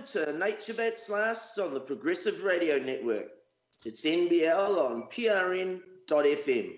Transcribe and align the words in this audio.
Welcome 0.00 0.24
to 0.24 0.38
Nature 0.38 0.72
Bats 0.74 1.10
Last 1.10 1.58
on 1.58 1.74
the 1.74 1.80
Progressive 1.80 2.42
Radio 2.42 2.78
Network. 2.78 3.26
It's 3.84 4.06
NBL 4.06 4.78
on 4.78 5.02
PRN.FM. 5.10 6.76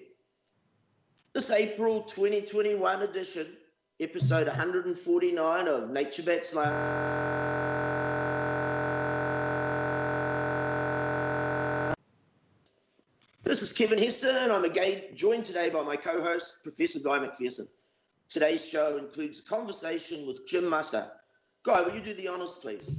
This 1.33 1.51
April 1.53 2.03
2021 2.03 3.03
edition, 3.03 3.47
episode 4.01 4.49
149 4.49 5.69
of 5.69 5.91
Nature 5.91 6.25
Bats 6.25 6.53
Last. 6.53 6.73
This 13.45 13.63
is 13.63 13.73
Kevin 13.73 13.99
Hester, 13.99 14.31
and 14.31 14.51
I'm 14.51 14.65
again 14.65 15.01
joined 15.15 15.45
today 15.45 15.71
by 15.71 15.83
my 15.83 15.95
co 15.95 16.21
host, 16.23 16.65
Professor 16.65 16.99
Guy 17.05 17.21
McPherson. 17.21 17.69
Today's 18.29 18.69
show 18.69 18.97
includes 18.97 19.39
a 19.39 19.45
conversation 19.45 20.27
with 20.27 20.45
Jim 20.49 20.69
Massa. 20.69 21.13
Guy, 21.65 21.83
will 21.83 21.95
you 21.95 22.01
do 22.01 22.15
the 22.15 22.27
honors, 22.27 22.57
please? 22.57 22.99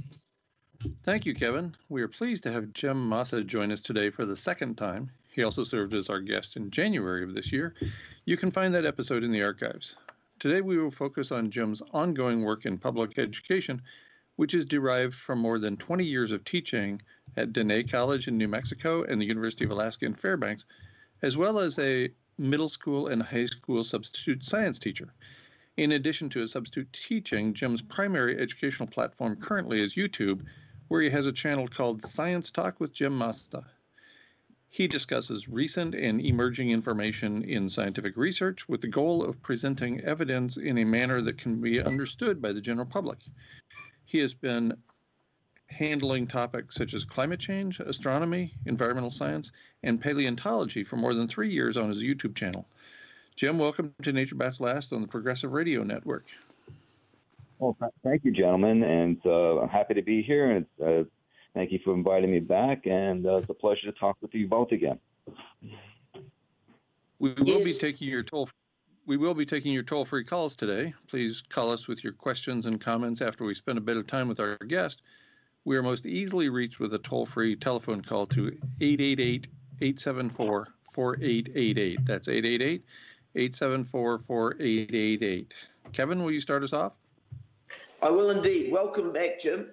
Thank 1.02 1.24
you, 1.24 1.34
Kevin. 1.34 1.74
We 1.88 2.02
are 2.02 2.08
pleased 2.08 2.42
to 2.42 2.52
have 2.52 2.72
Jim 2.72 3.08
Massa 3.08 3.42
join 3.42 3.72
us 3.72 3.80
today 3.80 4.10
for 4.10 4.26
the 4.26 4.36
second 4.36 4.76
time. 4.76 5.10
He 5.32 5.42
also 5.42 5.64
served 5.64 5.94
as 5.94 6.08
our 6.08 6.20
guest 6.20 6.56
in 6.56 6.70
January 6.70 7.22
of 7.22 7.34
this 7.34 7.52
year. 7.52 7.74
You 8.26 8.36
can 8.36 8.50
find 8.50 8.74
that 8.74 8.84
episode 8.84 9.22
in 9.22 9.32
the 9.32 9.42
archives. 9.42 9.96
Today, 10.40 10.60
we 10.60 10.78
will 10.78 10.90
focus 10.90 11.32
on 11.32 11.50
Jim's 11.50 11.82
ongoing 11.92 12.42
work 12.42 12.66
in 12.66 12.76
public 12.76 13.18
education, 13.18 13.80
which 14.36 14.52
is 14.52 14.64
derived 14.64 15.14
from 15.14 15.38
more 15.38 15.58
than 15.58 15.76
20 15.76 16.04
years 16.04 16.32
of 16.32 16.44
teaching 16.44 17.00
at 17.36 17.52
Diné 17.52 17.90
College 17.90 18.28
in 18.28 18.36
New 18.36 18.48
Mexico 18.48 19.04
and 19.04 19.20
the 19.20 19.26
University 19.26 19.64
of 19.64 19.70
Alaska 19.70 20.04
in 20.04 20.14
Fairbanks, 20.14 20.64
as 21.22 21.36
well 21.36 21.58
as 21.58 21.78
a 21.78 22.10
middle 22.36 22.68
school 22.68 23.06
and 23.06 23.22
high 23.22 23.46
school 23.46 23.84
substitute 23.84 24.44
science 24.44 24.78
teacher. 24.78 25.14
In 25.76 25.92
addition 25.92 26.28
to 26.30 26.40
his 26.40 26.52
substitute 26.52 26.92
teaching, 26.92 27.54
Jim's 27.54 27.82
primary 27.82 28.38
educational 28.38 28.88
platform 28.88 29.36
currently 29.36 29.80
is 29.80 29.94
YouTube, 29.94 30.44
where 30.88 31.00
he 31.00 31.10
has 31.10 31.26
a 31.26 31.32
channel 31.32 31.68
called 31.68 32.02
Science 32.02 32.50
Talk 32.50 32.80
with 32.80 32.92
Jim 32.92 33.16
Massa. 33.16 33.64
He 34.68 34.88
discusses 34.88 35.48
recent 35.48 35.94
and 35.94 36.20
emerging 36.20 36.70
information 36.70 37.44
in 37.44 37.68
scientific 37.68 38.16
research 38.16 38.68
with 38.68 38.80
the 38.80 38.88
goal 38.88 39.24
of 39.24 39.40
presenting 39.40 40.00
evidence 40.00 40.56
in 40.56 40.78
a 40.78 40.84
manner 40.84 41.20
that 41.22 41.38
can 41.38 41.60
be 41.60 41.80
understood 41.80 42.42
by 42.42 42.52
the 42.52 42.60
general 42.60 42.86
public. 42.86 43.18
He 44.04 44.18
has 44.18 44.34
been 44.34 44.76
handling 45.68 46.26
topics 46.26 46.74
such 46.74 46.92
as 46.92 47.04
climate 47.04 47.40
change, 47.40 47.80
astronomy, 47.80 48.52
environmental 48.66 49.10
science, 49.10 49.52
and 49.82 50.00
paleontology 50.00 50.84
for 50.84 50.96
more 50.96 51.14
than 51.14 51.28
three 51.28 51.50
years 51.50 51.76
on 51.76 51.88
his 51.88 52.02
YouTube 52.02 52.34
channel. 52.34 52.66
Jim, 53.36 53.58
welcome 53.58 53.92
to 54.02 54.12
Nature 54.12 54.36
Bats 54.36 54.60
Last 54.60 54.92
on 54.92 55.02
the 55.02 55.08
Progressive 55.08 55.54
Radio 55.54 55.82
Network. 55.82 56.26
Well, 57.64 57.76
thank 58.02 58.24
you, 58.24 58.30
gentlemen, 58.30 58.82
and 58.82 59.16
uh, 59.24 59.60
I'm 59.60 59.70
happy 59.70 59.94
to 59.94 60.02
be 60.02 60.22
here. 60.22 60.50
And 60.50 60.66
uh, 60.84 61.04
thank 61.54 61.72
you 61.72 61.78
for 61.82 61.94
inviting 61.94 62.30
me 62.30 62.40
back, 62.40 62.84
and 62.84 63.24
uh, 63.24 63.36
it's 63.36 63.48
a 63.48 63.54
pleasure 63.54 63.90
to 63.90 63.98
talk 63.98 64.18
with 64.20 64.34
you 64.34 64.46
both 64.46 64.72
again. 64.72 64.98
We 67.18 67.32
will 67.32 67.64
be 67.64 67.72
taking 67.72 68.08
your 68.08 68.22
toll. 68.22 68.50
We 69.06 69.16
will 69.16 69.32
be 69.32 69.46
taking 69.46 69.72
your 69.72 69.82
toll-free 69.82 70.24
calls 70.24 70.56
today. 70.56 70.92
Please 71.08 71.42
call 71.48 71.72
us 71.72 71.88
with 71.88 72.04
your 72.04 72.12
questions 72.12 72.66
and 72.66 72.78
comments 72.78 73.22
after 73.22 73.46
we 73.46 73.54
spend 73.54 73.78
a 73.78 73.80
bit 73.80 73.96
of 73.96 74.06
time 74.06 74.28
with 74.28 74.40
our 74.40 74.58
guest. 74.68 75.00
We 75.64 75.78
are 75.78 75.82
most 75.82 76.04
easily 76.04 76.50
reached 76.50 76.80
with 76.80 76.92
a 76.92 76.98
toll-free 76.98 77.56
telephone 77.56 78.02
call 78.02 78.26
to 78.26 78.54
888-874-4888. 79.80 82.04
That's 82.04 82.28
888 82.28 82.84
874 83.36 84.18
4888. 84.18 85.54
Kevin, 85.94 86.22
will 86.22 86.30
you 86.30 86.42
start 86.42 86.62
us 86.62 86.74
off? 86.74 86.92
I 88.04 88.10
will 88.10 88.28
indeed. 88.28 88.70
Welcome 88.70 89.14
back, 89.14 89.40
Jim. 89.40 89.70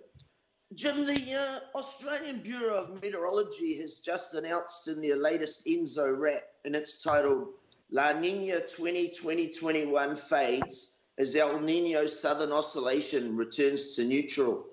Jim, 0.73 1.05
the 1.05 1.33
uh, 1.33 1.77
Australian 1.77 2.39
Bureau 2.39 2.75
of 2.75 3.03
Meteorology 3.03 3.77
has 3.81 3.99
just 3.99 4.35
announced 4.35 4.87
in 4.87 5.01
their 5.01 5.17
latest 5.17 5.67
ENSO 5.67 6.17
RAP, 6.17 6.41
and 6.63 6.73
it's 6.73 7.03
titled 7.03 7.49
La 7.91 8.13
Nina 8.13 8.61
2020-21 8.61 10.17
fades 10.17 10.99
as 11.17 11.35
El 11.35 11.59
Nino 11.59 12.07
Southern 12.07 12.53
Oscillation 12.53 13.35
returns 13.35 13.97
to 13.97 14.05
neutral. 14.05 14.65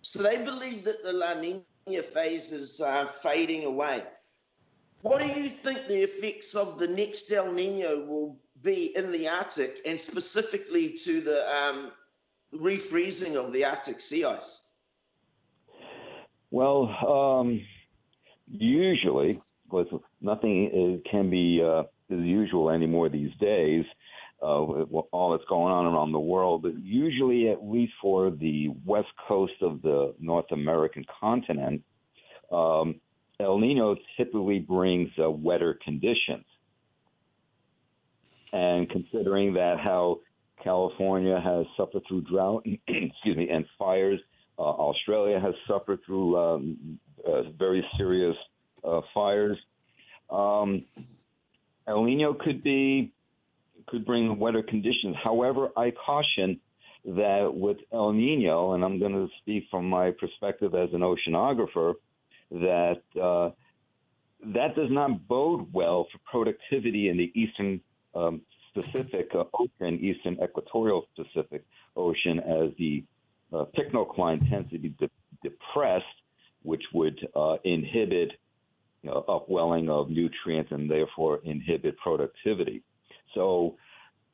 So 0.00 0.22
they 0.22 0.42
believe 0.42 0.84
that 0.84 1.02
the 1.02 1.12
La 1.12 1.34
Nina 1.34 2.02
phase 2.02 2.50
is 2.50 2.80
uh, 2.80 3.04
fading 3.04 3.66
away. 3.66 4.04
What 5.02 5.20
do 5.20 5.26
you 5.26 5.50
think 5.50 5.84
the 5.84 6.02
effects 6.02 6.54
of 6.54 6.78
the 6.78 6.88
next 6.88 7.30
El 7.30 7.52
Nino 7.52 8.06
will 8.06 8.38
be 8.62 8.96
in 8.96 9.12
the 9.12 9.28
Arctic 9.28 9.82
and 9.84 10.00
specifically 10.00 10.96
to 11.04 11.20
the 11.20 11.46
um, 11.54 11.92
refreezing 12.54 13.36
of 13.36 13.52
the 13.52 13.64
Arctic 13.64 14.00
sea 14.00 14.24
ice? 14.24 14.62
Well, 16.50 17.40
um, 17.40 17.64
usually, 18.50 19.40
because 19.64 19.86
nothing 20.20 21.02
can 21.10 21.30
be 21.30 21.62
uh, 21.64 21.84
as 22.10 22.20
usual 22.20 22.70
anymore 22.70 23.08
these 23.08 23.34
days, 23.40 23.84
uh, 24.42 24.46
all 24.46 25.30
that's 25.32 25.48
going 25.48 25.72
on 25.72 25.86
around 25.86 26.12
the 26.12 26.20
world, 26.20 26.66
usually, 26.82 27.48
at 27.48 27.64
least 27.64 27.92
for 28.02 28.30
the 28.30 28.68
west 28.84 29.08
coast 29.28 29.54
of 29.62 29.80
the 29.82 30.14
North 30.18 30.50
American 30.50 31.06
continent, 31.20 31.82
um, 32.50 33.00
El 33.40 33.58
Nino 33.58 33.96
typically 34.16 34.58
brings 34.58 35.10
uh, 35.22 35.30
wetter 35.30 35.78
conditions. 35.82 36.44
And 38.52 38.90
considering 38.90 39.54
that 39.54 39.80
how 39.80 40.20
California 40.62 41.40
has 41.40 41.66
suffered 41.76 42.02
through 42.08 42.22
drought, 42.22 42.64
excuse 42.86 43.36
me, 43.36 43.48
and 43.50 43.64
fires, 43.78 44.20
uh, 44.58 44.62
Australia 44.62 45.40
has 45.40 45.54
suffered 45.66 46.00
through 46.06 46.38
um, 46.38 46.98
uh, 47.26 47.42
very 47.58 47.84
serious 47.96 48.36
uh, 48.84 49.00
fires. 49.14 49.58
Um, 50.30 50.84
El 51.86 52.04
Nino 52.04 52.34
could 52.34 52.62
be 52.62 53.12
could 53.88 54.06
bring 54.06 54.38
wetter 54.38 54.62
conditions. 54.62 55.16
However, 55.22 55.70
I 55.76 55.90
caution 55.90 56.60
that 57.04 57.50
with 57.52 57.78
El 57.92 58.12
Nino, 58.12 58.74
and 58.74 58.84
I'm 58.84 59.00
going 59.00 59.12
to 59.12 59.28
speak 59.40 59.64
from 59.70 59.88
my 59.88 60.12
perspective 60.12 60.74
as 60.74 60.90
an 60.92 61.00
oceanographer, 61.00 61.94
that 62.52 63.02
uh, 63.20 63.50
that 64.54 64.76
does 64.76 64.90
not 64.90 65.26
bode 65.26 65.72
well 65.72 66.06
for 66.12 66.18
productivity 66.30 67.08
in 67.08 67.16
the 67.16 67.32
eastern 67.34 67.80
um, 68.14 68.42
Pacific 68.74 69.30
uh, 69.34 69.44
Ocean, 69.54 69.98
eastern 70.00 70.38
equatorial 70.42 71.08
Pacific 71.16 71.64
Ocean, 71.96 72.38
as 72.40 72.70
the 72.78 73.04
uh, 73.52 73.64
pycnocline 73.76 74.48
tends 74.50 74.70
to 74.70 74.78
be 74.78 74.90
de- 74.90 75.10
depressed, 75.42 76.04
which 76.62 76.82
would 76.94 77.18
uh, 77.36 77.56
inhibit 77.64 78.32
you 79.02 79.10
know, 79.10 79.24
upwelling 79.28 79.90
of 79.90 80.10
nutrients 80.10 80.70
and 80.72 80.90
therefore 80.90 81.40
inhibit 81.44 81.96
productivity. 81.98 82.82
So 83.34 83.76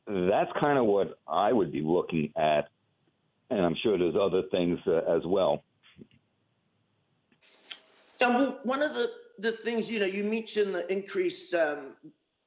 that's 0.06 0.50
kind 0.60 0.78
of 0.78 0.84
what 0.86 1.18
I 1.26 1.52
would 1.52 1.72
be 1.72 1.80
looking 1.80 2.32
at, 2.36 2.68
and 3.50 3.60
I'm 3.60 3.76
sure 3.82 3.98
there's 3.98 4.16
other 4.20 4.42
things 4.50 4.78
uh, 4.86 4.98
as 5.08 5.22
well. 5.24 5.64
well, 8.20 8.58
one 8.64 8.82
of 8.82 8.94
the, 8.94 9.10
the 9.38 9.52
things, 9.52 9.90
you 9.90 10.00
know, 10.00 10.06
you 10.06 10.24
mentioned 10.24 10.74
the 10.74 10.90
increased 10.92 11.54
um, 11.54 11.96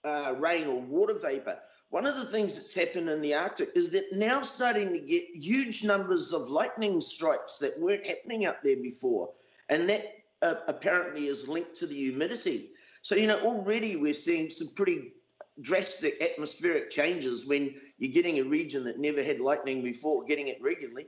uh, 0.04 0.36
rain 0.38 0.68
or 0.68 0.82
water 0.82 1.16
vapor. 1.22 1.58
One 1.92 2.06
of 2.06 2.16
the 2.16 2.26
things 2.26 2.56
that's 2.56 2.74
happened 2.74 3.10
in 3.10 3.22
the 3.22 3.34
Arctic 3.34 3.72
is 3.76 3.92
that 3.92 4.14
now 4.14 4.44
starting 4.44 4.94
to 4.94 5.00
get 5.00 5.24
huge 5.34 5.84
numbers 5.84 6.32
of 6.32 6.50
lightning 6.50 7.02
strikes 7.02 7.58
that 7.60 7.78
weren't 7.80 8.08
happening 8.08 8.46
up 8.46 8.64
there 8.64 8.78
before. 8.78 9.30
And 9.68 9.90
that 9.90 10.06
uh, 10.42 10.56
apparently 10.70 11.28
is 11.28 11.50
linked 11.50 11.76
to 11.76 11.88
the 11.88 11.96
humidity. 11.96 12.70
So, 13.02 13.16
you 13.16 13.28
know, 13.28 13.40
already 13.42 13.98
we're 13.98 14.14
seeing 14.14 14.50
some 14.50 14.70
pretty 14.74 15.12
drastic 15.60 16.22
atmospheric 16.22 16.92
changes 16.92 17.46
when 17.46 17.76
you're 17.98 18.14
getting 18.14 18.40
a 18.40 18.44
region 18.44 18.86
that 18.86 18.98
never 18.98 19.22
had 19.22 19.42
lightning 19.42 19.84
before, 19.84 20.24
getting 20.24 20.48
it 20.48 20.62
regularly. 20.62 21.08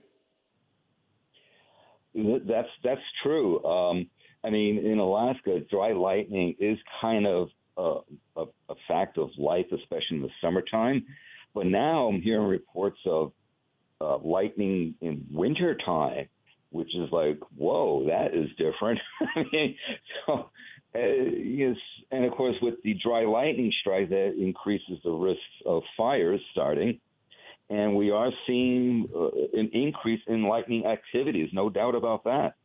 That's 2.14 2.70
that's 2.84 3.02
true. 3.24 3.64
Um, 3.64 4.10
I 4.44 4.50
mean, 4.50 4.86
in 4.86 5.00
Alaska, 5.00 5.62
dry 5.72 5.94
lightning 5.94 6.56
is 6.60 6.78
kind 7.00 7.26
of 7.26 7.50
a, 7.78 8.00
a, 8.36 8.46
a, 8.70 8.76
fact 8.88 9.18
of 9.18 9.30
life, 9.38 9.66
especially 9.74 10.18
in 10.18 10.22
the 10.22 10.30
summertime. 10.42 11.06
But 11.54 11.68
now 11.68 12.08
I'm 12.08 12.22
hearing 12.22 12.48
reports 12.48 13.00
of 13.06 13.32
uh, 14.02 14.18
lightning 14.18 14.96
in 15.02 15.26
wintertime, 15.32 16.28
which 16.72 16.96
is 16.96 17.10
like, 17.12 17.40
whoa, 17.56 18.08
that 18.08 18.34
is 18.34 18.50
different. 18.58 19.00
I 19.36 19.44
mean, 19.52 19.76
so 20.26 20.50
uh, 20.96 21.00
yes, 21.00 21.76
and 22.12 22.26
of 22.26 22.34
course, 22.34 22.56
with 22.62 22.76
the 22.84 22.96
dry 23.04 23.26
lightning 23.26 23.72
strike, 23.82 24.10
that 24.10 24.36
increases 24.38 24.98
the 25.04 25.12
risks 25.12 25.42
of 25.66 25.84
fires 25.98 26.42
starting. 26.52 27.00
And 27.70 27.96
we 27.96 28.12
are 28.12 28.30
seeing 28.46 29.08
uh, 29.16 29.30
an 29.54 29.70
increase 29.74 30.22
in 30.28 30.44
lightning 30.44 30.86
activities, 30.86 31.50
no 31.54 31.70
doubt 31.70 31.96
about 31.96 32.26
that. 32.26 32.56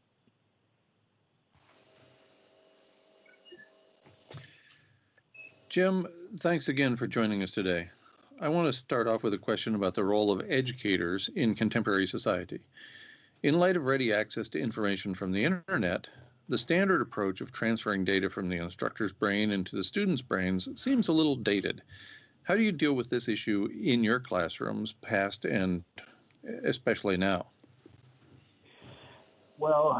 Jim, 5.68 6.06
thanks 6.38 6.68
again 6.68 6.96
for 6.96 7.06
joining 7.06 7.42
us 7.42 7.50
today. 7.50 7.88
I 8.40 8.48
want 8.48 8.68
to 8.68 8.72
start 8.72 9.06
off 9.06 9.22
with 9.22 9.34
a 9.34 9.38
question 9.38 9.74
about 9.74 9.92
the 9.92 10.04
role 10.04 10.30
of 10.30 10.50
educators 10.50 11.28
in 11.36 11.54
contemporary 11.54 12.06
society. 12.06 12.60
In 13.42 13.58
light 13.58 13.76
of 13.76 13.84
ready 13.84 14.10
access 14.10 14.48
to 14.50 14.58
information 14.58 15.14
from 15.14 15.30
the 15.30 15.44
internet, 15.44 16.08
the 16.48 16.56
standard 16.56 17.02
approach 17.02 17.42
of 17.42 17.52
transferring 17.52 18.02
data 18.02 18.30
from 18.30 18.48
the 18.48 18.56
instructor's 18.56 19.12
brain 19.12 19.50
into 19.50 19.76
the 19.76 19.84
student's 19.84 20.22
brains 20.22 20.68
seems 20.82 21.08
a 21.08 21.12
little 21.12 21.36
dated. 21.36 21.82
How 22.44 22.56
do 22.56 22.62
you 22.62 22.72
deal 22.72 22.94
with 22.94 23.10
this 23.10 23.28
issue 23.28 23.68
in 23.78 24.02
your 24.02 24.20
classrooms, 24.20 24.92
past 25.02 25.44
and 25.44 25.84
especially 26.64 27.18
now? 27.18 27.46
Well, 29.58 29.90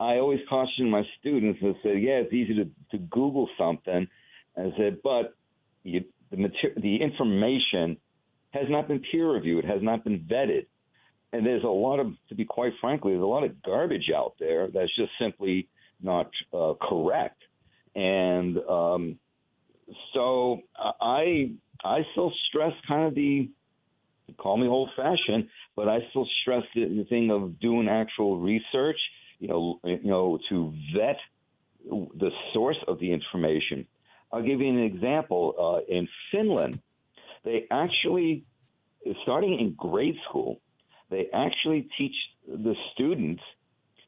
I 0.00 0.16
always 0.16 0.40
caution 0.48 0.88
my 0.88 1.02
students 1.20 1.60
and 1.60 1.74
say, 1.82 1.98
yeah, 1.98 2.20
it's 2.20 2.32
easy 2.32 2.54
to, 2.54 2.64
to 2.92 2.98
Google 3.10 3.50
something. 3.58 4.08
I 4.56 4.72
said, 4.76 4.98
but 5.02 5.34
you, 5.82 6.04
the, 6.30 6.36
mater- 6.36 6.74
the 6.76 6.96
information 6.96 7.96
has 8.50 8.66
not 8.68 8.88
been 8.88 9.02
peer 9.10 9.30
reviewed, 9.30 9.64
has 9.64 9.82
not 9.82 10.04
been 10.04 10.20
vetted. 10.20 10.66
And 11.32 11.46
there's 11.46 11.64
a 11.64 11.68
lot 11.68 11.98
of, 11.98 12.12
to 12.28 12.34
be 12.34 12.44
quite 12.44 12.72
frankly, 12.80 13.12
there's 13.12 13.22
a 13.22 13.26
lot 13.26 13.44
of 13.44 13.62
garbage 13.62 14.10
out 14.14 14.34
there 14.38 14.68
that's 14.68 14.94
just 14.94 15.12
simply 15.18 15.68
not 16.02 16.30
uh, 16.52 16.74
correct. 16.80 17.40
And 17.94 18.58
um, 18.58 19.18
so 20.14 20.60
I 21.00 21.52
I 21.84 22.00
still 22.12 22.32
stress 22.48 22.72
kind 22.86 23.06
of 23.06 23.14
the 23.14 23.50
call 24.38 24.56
me 24.56 24.66
old 24.66 24.90
fashioned, 24.96 25.48
but 25.76 25.88
I 25.88 25.98
still 26.10 26.26
stress 26.42 26.62
the, 26.74 26.84
the 26.84 27.04
thing 27.08 27.30
of 27.30 27.60
doing 27.60 27.88
actual 27.88 28.38
research. 28.38 28.98
You 29.38 29.48
know, 29.48 29.80
you 29.84 30.00
know, 30.04 30.38
to 30.48 30.72
vet 30.94 31.18
the 31.84 32.30
source 32.52 32.76
of 32.86 32.98
the 33.00 33.12
information. 33.12 33.86
I'll 34.32 34.42
give 34.42 34.60
you 34.60 34.68
an 34.68 34.78
example. 34.78 35.54
Uh, 35.58 35.92
in 35.92 36.08
Finland, 36.30 36.80
they 37.44 37.66
actually, 37.70 38.44
starting 39.22 39.58
in 39.58 39.74
grade 39.74 40.16
school, 40.28 40.60
they 41.10 41.28
actually 41.32 41.88
teach 41.98 42.14
the 42.48 42.74
students 42.92 43.42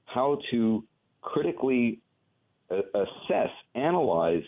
how 0.06 0.38
to 0.50 0.84
critically 1.20 2.00
uh, 2.70 2.76
assess, 2.94 3.50
analyze 3.74 4.42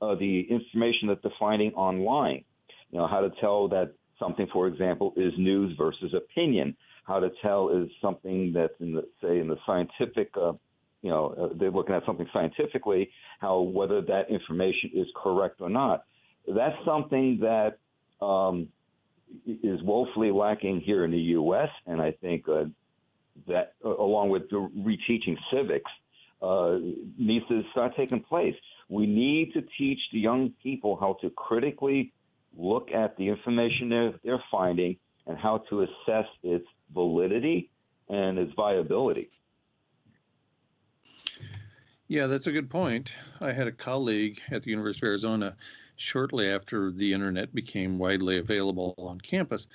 uh, 0.00 0.14
the 0.16 0.40
information 0.50 1.08
that 1.08 1.22
they're 1.22 1.32
finding 1.38 1.72
online. 1.74 2.44
You 2.90 2.98
know, 2.98 3.06
how 3.06 3.20
to 3.20 3.30
tell 3.40 3.68
that 3.68 3.94
something, 4.18 4.46
for 4.52 4.66
example, 4.66 5.12
is 5.16 5.32
news 5.38 5.76
versus 5.78 6.12
opinion. 6.14 6.76
How 7.04 7.20
to 7.20 7.30
tell 7.40 7.70
is 7.70 7.88
something 8.00 8.52
that's 8.52 8.74
in 8.80 8.94
the 8.94 9.02
say 9.20 9.38
in 9.38 9.48
the 9.48 9.58
scientific, 9.66 10.30
uh, 10.40 10.52
you 11.02 11.10
know, 11.10 11.34
uh, 11.38 11.54
they're 11.58 11.70
looking 11.70 11.94
at 11.94 12.04
something 12.06 12.28
scientifically, 12.32 13.10
how 13.40 13.60
whether 13.60 14.00
that 14.02 14.30
information 14.30 14.90
is 14.94 15.06
correct 15.20 15.60
or 15.60 15.68
not. 15.68 16.04
That's 16.46 16.76
something 16.84 17.40
that 17.40 17.78
um, 18.24 18.68
is 19.46 19.82
woefully 19.82 20.30
lacking 20.30 20.80
here 20.80 21.04
in 21.04 21.10
the 21.10 21.18
U.S. 21.18 21.68
And 21.86 22.00
I 22.00 22.12
think 22.12 22.48
uh, 22.48 22.64
that, 23.48 23.74
uh, 23.84 23.96
along 23.96 24.30
with 24.30 24.48
the 24.50 24.56
reteaching 24.56 25.36
civics, 25.52 25.90
uh, 26.40 26.78
needs 27.18 27.46
to 27.48 27.62
start 27.70 27.92
taking 27.96 28.20
place. 28.20 28.54
We 28.88 29.06
need 29.06 29.52
to 29.54 29.62
teach 29.78 30.00
the 30.12 30.18
young 30.18 30.52
people 30.62 30.96
how 31.00 31.16
to 31.22 31.30
critically 31.30 32.12
look 32.56 32.90
at 32.92 33.16
the 33.16 33.28
information 33.28 33.88
they're, 33.88 34.14
they're 34.24 34.44
finding 34.50 34.96
and 35.26 35.38
how 35.38 35.64
to 35.70 35.82
assess 35.82 36.26
its 36.42 36.66
validity 36.92 37.70
and 38.08 38.38
its 38.38 38.52
viability. 38.54 39.30
Yeah, 42.12 42.26
that's 42.26 42.46
a 42.46 42.52
good 42.52 42.68
point. 42.68 43.14
I 43.40 43.54
had 43.54 43.66
a 43.66 43.72
colleague 43.72 44.38
at 44.50 44.62
the 44.62 44.68
University 44.68 45.06
of 45.06 45.12
Arizona 45.12 45.56
shortly 45.96 46.46
after 46.46 46.90
the 46.90 47.10
internet 47.10 47.54
became 47.54 47.98
widely 47.98 48.36
available 48.36 48.94
on 48.98 49.18
campus. 49.18 49.66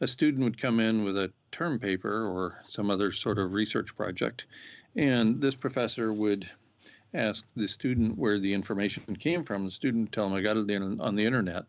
A 0.00 0.06
student 0.06 0.44
would 0.44 0.56
come 0.56 0.78
in 0.78 1.02
with 1.02 1.16
a 1.16 1.32
term 1.50 1.80
paper 1.80 2.28
or 2.28 2.62
some 2.68 2.90
other 2.92 3.10
sort 3.10 3.40
of 3.40 3.54
research 3.54 3.96
project, 3.96 4.46
and 4.94 5.40
this 5.40 5.56
professor 5.56 6.12
would 6.12 6.48
ask 7.12 7.44
the 7.56 7.66
student 7.66 8.16
where 8.16 8.38
the 8.38 8.54
information 8.54 9.16
came 9.16 9.42
from. 9.42 9.64
The 9.64 9.72
student 9.72 10.04
would 10.04 10.12
tell 10.12 10.28
him, 10.28 10.34
I 10.34 10.42
got 10.42 10.58
it 10.58 11.00
on 11.00 11.16
the 11.16 11.26
internet. 11.26 11.64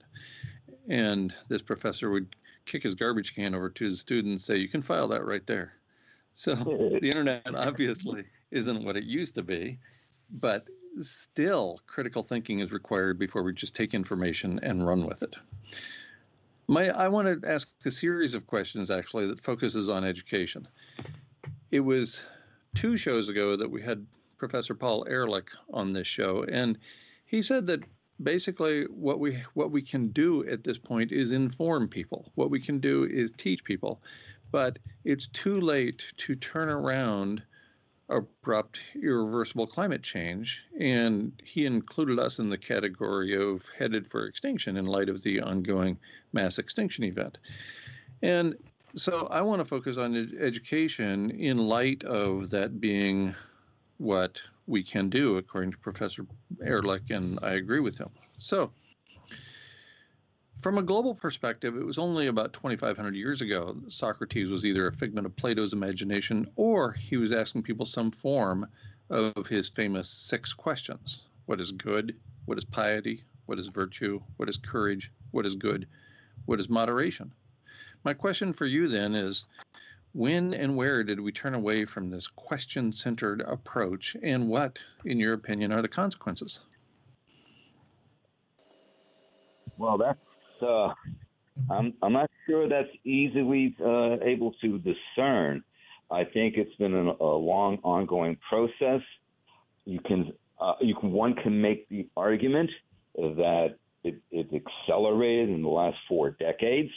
And 0.88 1.34
this 1.48 1.64
professor 1.64 2.12
would 2.12 2.36
kick 2.68 2.84
his 2.84 2.94
garbage 2.94 3.34
can 3.34 3.56
over 3.56 3.72
to 3.72 3.90
the 3.90 3.98
student 3.98 4.34
and 4.34 4.42
say, 4.42 4.58
You 4.58 4.70
can 4.70 4.84
file 4.84 5.08
that 5.08 5.26
right 5.26 5.48
there. 5.48 5.74
So 6.36 6.54
the 7.02 7.08
internet 7.08 7.56
obviously 7.56 8.26
isn't 8.52 8.86
what 8.86 8.98
it 8.98 9.06
used 9.06 9.34
to 9.34 9.42
be, 9.42 9.80
but 10.32 10.66
still 11.00 11.80
critical 11.88 12.24
thinking 12.24 12.60
is 12.60 12.72
required 12.72 13.18
before 13.18 13.44
we 13.44 13.54
just 13.54 13.76
take 13.76 13.94
information 13.94 14.60
and 14.64 14.86
run 14.86 15.06
with 15.06 15.24
it. 15.24 15.36
My, 16.68 16.90
I 16.90 17.08
want 17.08 17.42
to 17.42 17.50
ask 17.50 17.70
a 17.86 17.92
series 17.92 18.34
of 18.34 18.48
questions 18.48 18.90
actually 18.92 19.28
that 19.28 19.42
focuses 19.42 19.90
on 19.90 20.04
education. 20.04 20.68
It 21.72 21.82
was 21.82 22.22
two 22.76 22.98
shows 22.98 23.30
ago 23.30 23.56
that 23.56 23.70
we 23.70 23.82
had 23.82 24.06
Professor 24.38 24.74
Paul 24.74 25.06
Ehrlich 25.10 25.50
on 25.74 25.94
this 25.94 26.08
show, 26.08 26.46
and 26.50 26.78
he 27.26 27.42
said 27.42 27.68
that 27.68 27.84
basically 28.24 28.84
what 28.86 29.20
we 29.20 29.44
what 29.54 29.72
we 29.72 29.82
can 29.82 30.10
do 30.10 30.48
at 30.48 30.64
this 30.64 30.78
point 30.78 31.12
is 31.12 31.32
inform 31.32 31.88
people. 31.88 32.32
What 32.36 32.52
we 32.52 32.60
can 32.60 32.80
do 32.80 33.06
is 33.06 33.32
teach 33.32 33.64
people, 33.64 34.02
but 34.52 34.80
it's 35.04 35.28
too 35.28 35.60
late 35.60 36.06
to 36.18 36.36
turn 36.36 36.70
around 36.70 37.44
abrupt, 38.12 38.80
irreversible 39.02 39.66
climate 39.66 40.04
change. 40.04 40.62
And 40.80 41.32
he 41.44 41.66
included 41.66 42.20
us 42.20 42.40
in 42.40 42.50
the 42.50 42.58
category 42.58 43.36
of 43.36 43.66
headed 43.78 44.06
for 44.06 44.26
extinction 44.26 44.78
in 44.78 44.86
light 44.86 45.10
of 45.10 45.22
the 45.24 45.42
ongoing 45.42 45.98
mass 46.34 46.58
extinction 46.58 47.04
event. 47.04 47.38
And 48.22 48.56
so 48.96 49.28
I 49.28 49.42
want 49.42 49.62
to 49.62 49.66
focus 49.66 49.98
on 49.98 50.38
education 50.40 51.32
in 51.32 51.58
light 51.58 52.04
of 52.04 52.50
that 52.50 52.82
being 52.82 53.34
what 53.98 54.42
we 54.68 54.84
can 54.84 55.10
do, 55.10 55.38
according 55.38 55.72
to 55.72 55.78
Professor 55.78 56.26
Ehrlich, 56.64 57.10
and 57.10 57.40
I 57.42 57.52
agree 57.54 57.80
with 57.80 57.98
him. 57.98 58.10
So, 58.38 58.72
from 60.62 60.78
a 60.78 60.84
global 60.84 61.16
perspective, 61.16 61.76
it 61.76 61.84
was 61.84 61.98
only 61.98 62.28
about 62.28 62.54
2,500 62.54 63.16
years 63.16 63.42
ago 63.42 63.76
Socrates 63.90 64.50
was 64.50 64.64
either 64.64 64.88
a 64.88 64.94
figment 64.94 65.26
of 65.26 65.36
Plato's 65.36 65.74
imagination 65.74 66.48
or 66.56 66.92
he 66.92 67.18
was 67.18 67.32
asking 67.32 67.64
people 67.64 67.86
some 67.86 68.12
form 68.12 68.68
of 69.10 69.48
his 69.48 69.68
famous 69.68 70.08
six 70.08 70.54
questions 70.54 71.24
What 71.48 71.60
is 71.60 71.72
good? 71.72 72.16
What 72.46 72.60
is 72.60 72.64
piety? 72.64 73.24
What 73.48 73.58
is 73.58 73.68
virtue? 73.68 74.22
What 74.38 74.50
is 74.50 74.58
courage? 74.58 75.12
What 75.32 75.48
is 75.48 75.56
good? 75.56 75.88
What 76.46 76.60
is 76.60 76.70
moderation? 76.70 77.34
My 78.04 78.14
question 78.14 78.54
for 78.54 78.68
you 78.68 78.88
then 78.88 79.16
is 79.16 79.46
when 80.14 80.54
and 80.54 80.76
where 80.76 81.04
did 81.04 81.20
we 81.20 81.32
turn 81.32 81.56
away 81.56 81.86
from 81.86 82.10
this 82.10 82.28
question 82.28 82.92
centered 82.92 83.42
approach, 83.42 84.16
and 84.22 84.50
what, 84.50 84.78
in 85.06 85.20
your 85.20 85.34
opinion, 85.34 85.72
are 85.72 85.82
the 85.82 85.88
consequences? 85.88 86.60
Well, 89.78 89.98
that's 89.98 90.20
uh, 90.62 90.94
I'm 91.70 91.94
I'm 92.02 92.14
not 92.14 92.30
sure 92.48 92.68
that's 92.68 92.90
easily 93.04 93.76
uh, 93.84 94.18
able 94.24 94.54
to 94.62 94.80
discern. 94.80 95.64
I 96.10 96.24
think 96.26 96.56
it's 96.58 96.76
been 96.76 96.94
a, 96.94 97.24
a 97.24 97.36
long, 97.38 97.78
ongoing 97.84 98.38
process. 98.48 99.02
You 99.86 100.00
can 100.00 100.34
uh, 100.60 100.74
you 100.82 100.96
can 100.96 101.12
one 101.12 101.36
can 101.36 101.62
make 101.62 101.88
the 101.90 102.08
argument 102.16 102.70
that 103.16 103.76
it, 104.04 104.22
it 104.32 104.48
accelerated 104.54 105.50
in 105.50 105.62
the 105.62 105.70
last 105.70 105.98
four 106.08 106.32
decades. 106.32 106.90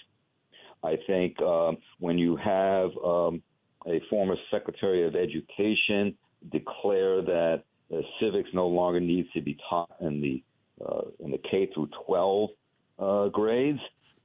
I 0.82 0.96
think 1.06 1.40
um, 1.40 1.78
when 1.98 2.18
you 2.18 2.36
have 2.36 2.90
um, 3.04 3.42
a 3.86 4.00
former 4.10 4.36
Secretary 4.50 5.06
of 5.06 5.14
Education 5.14 6.14
declare 6.52 7.22
that 7.22 7.62
uh, 7.92 7.98
civics 8.20 8.50
no 8.52 8.66
longer 8.66 9.00
needs 9.00 9.30
to 9.32 9.40
be 9.40 9.56
taught 9.68 9.90
in 10.00 10.20
the 10.20 10.42
uh, 10.84 11.02
in 11.20 11.30
the 11.30 11.38
K 11.38 11.70
through 11.72 11.88
12 12.06 12.50
uh, 12.98 13.28
grades, 13.28 13.80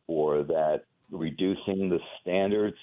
or 0.08 0.44
that 0.44 0.84
reducing 1.12 1.90
the 1.90 2.00
standards 2.22 2.78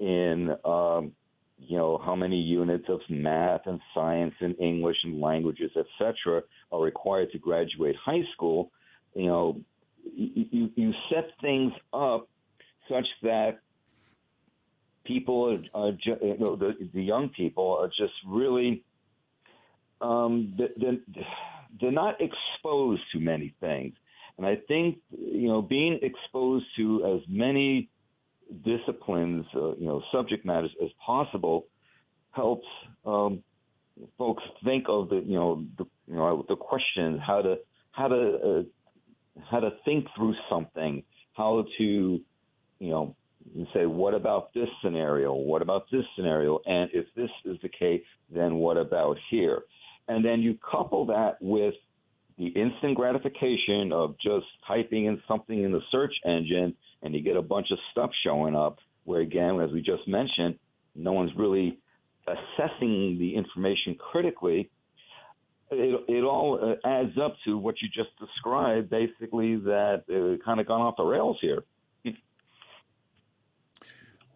in 0.00 0.54
um, 0.64 1.12
you 1.58 1.78
know 1.78 2.00
how 2.04 2.14
many 2.14 2.40
units 2.40 2.84
of 2.88 3.00
math 3.08 3.62
and 3.66 3.80
science 3.94 4.34
and 4.40 4.54
English 4.60 4.96
and 5.04 5.20
languages, 5.20 5.70
etc., 5.76 6.42
are 6.72 6.80
required 6.80 7.30
to 7.32 7.38
graduate 7.38 7.96
high 8.04 8.22
school. 8.34 8.70
You 9.14 9.26
know, 9.26 9.60
you, 10.14 10.70
you 10.74 10.92
set 11.10 11.30
things 11.40 11.72
up 11.92 12.28
such 12.90 13.06
that 13.22 13.60
people 15.04 15.60
are, 15.74 15.80
are 15.80 15.92
ju- 15.92 16.18
you 16.20 16.38
know, 16.38 16.56
the, 16.56 16.72
the 16.92 17.02
young 17.02 17.28
people 17.30 17.78
are 17.80 17.88
just 17.88 18.12
really 18.26 18.82
um, 20.00 20.54
they're, 20.58 20.96
they're 21.80 21.92
not 21.92 22.16
exposed 22.20 23.02
to 23.12 23.20
many 23.20 23.54
things. 23.60 23.94
And 24.36 24.46
I 24.46 24.56
think, 24.68 24.98
you 25.10 25.48
know, 25.48 25.62
being 25.62 26.00
exposed 26.02 26.64
to 26.76 27.16
as 27.16 27.20
many 27.28 27.88
disciplines, 28.64 29.46
uh, 29.54 29.74
you 29.76 29.86
know, 29.86 30.02
subject 30.12 30.44
matters 30.44 30.72
as 30.82 30.90
possible 31.04 31.66
helps 32.32 32.66
um, 33.06 33.42
folks 34.18 34.42
think 34.64 34.86
of 34.88 35.08
the, 35.08 35.22
you 35.24 35.36
know, 35.36 35.64
the, 35.78 35.84
you 36.08 36.16
know, 36.16 36.44
the 36.48 36.56
questions, 36.56 37.20
how 37.24 37.42
to, 37.42 37.56
how 37.92 38.08
to, 38.08 38.38
uh, 38.44 39.40
how 39.50 39.60
to 39.60 39.70
think 39.84 40.06
through 40.16 40.34
something 40.50 41.02
how 41.34 41.66
to, 41.78 42.20
you 42.78 42.90
know, 42.90 43.14
say, 43.74 43.86
what 43.86 44.14
about 44.14 44.54
this 44.54 44.68
scenario? 44.82 45.34
What 45.34 45.62
about 45.62 45.86
this 45.92 46.04
scenario? 46.16 46.60
And 46.64 46.90
if 46.94 47.06
this 47.14 47.30
is 47.44 47.58
the 47.62 47.68
case, 47.68 48.02
then 48.32 48.54
what 48.54 48.76
about 48.76 49.18
here? 49.30 49.62
And 50.08 50.24
then 50.24 50.40
you 50.40 50.56
couple 50.70 51.06
that 51.06 51.36
with 51.40 51.74
the 52.38 52.46
instant 52.48 52.96
gratification 52.96 53.92
of 53.92 54.16
just 54.18 54.46
typing 54.66 55.06
in 55.06 55.20
something 55.28 55.62
in 55.62 55.72
the 55.72 55.80
search 55.90 56.14
engine 56.24 56.74
and 57.02 57.14
you 57.14 57.22
get 57.22 57.36
a 57.36 57.42
bunch 57.42 57.68
of 57.70 57.78
stuff 57.92 58.10
showing 58.24 58.56
up 58.56 58.78
where 59.04 59.20
again 59.20 59.60
as 59.60 59.70
we 59.70 59.80
just 59.80 60.06
mentioned 60.08 60.58
no 60.94 61.12
one's 61.12 61.30
really 61.36 61.78
assessing 62.26 63.18
the 63.18 63.34
information 63.36 63.96
critically. 63.96 64.70
It, 65.70 66.04
it 66.08 66.24
all 66.24 66.58
uh, 66.62 66.86
adds 66.86 67.16
up 67.18 67.36
to 67.46 67.58
what 67.58 67.76
you 67.82 67.88
just 67.88 68.10
described 68.18 68.90
basically 68.90 69.56
that 69.56 70.04
it 70.08 70.44
kind 70.44 70.60
of 70.60 70.66
gone 70.66 70.82
off 70.82 70.96
the 70.96 71.04
rails 71.04 71.38
here 71.40 71.64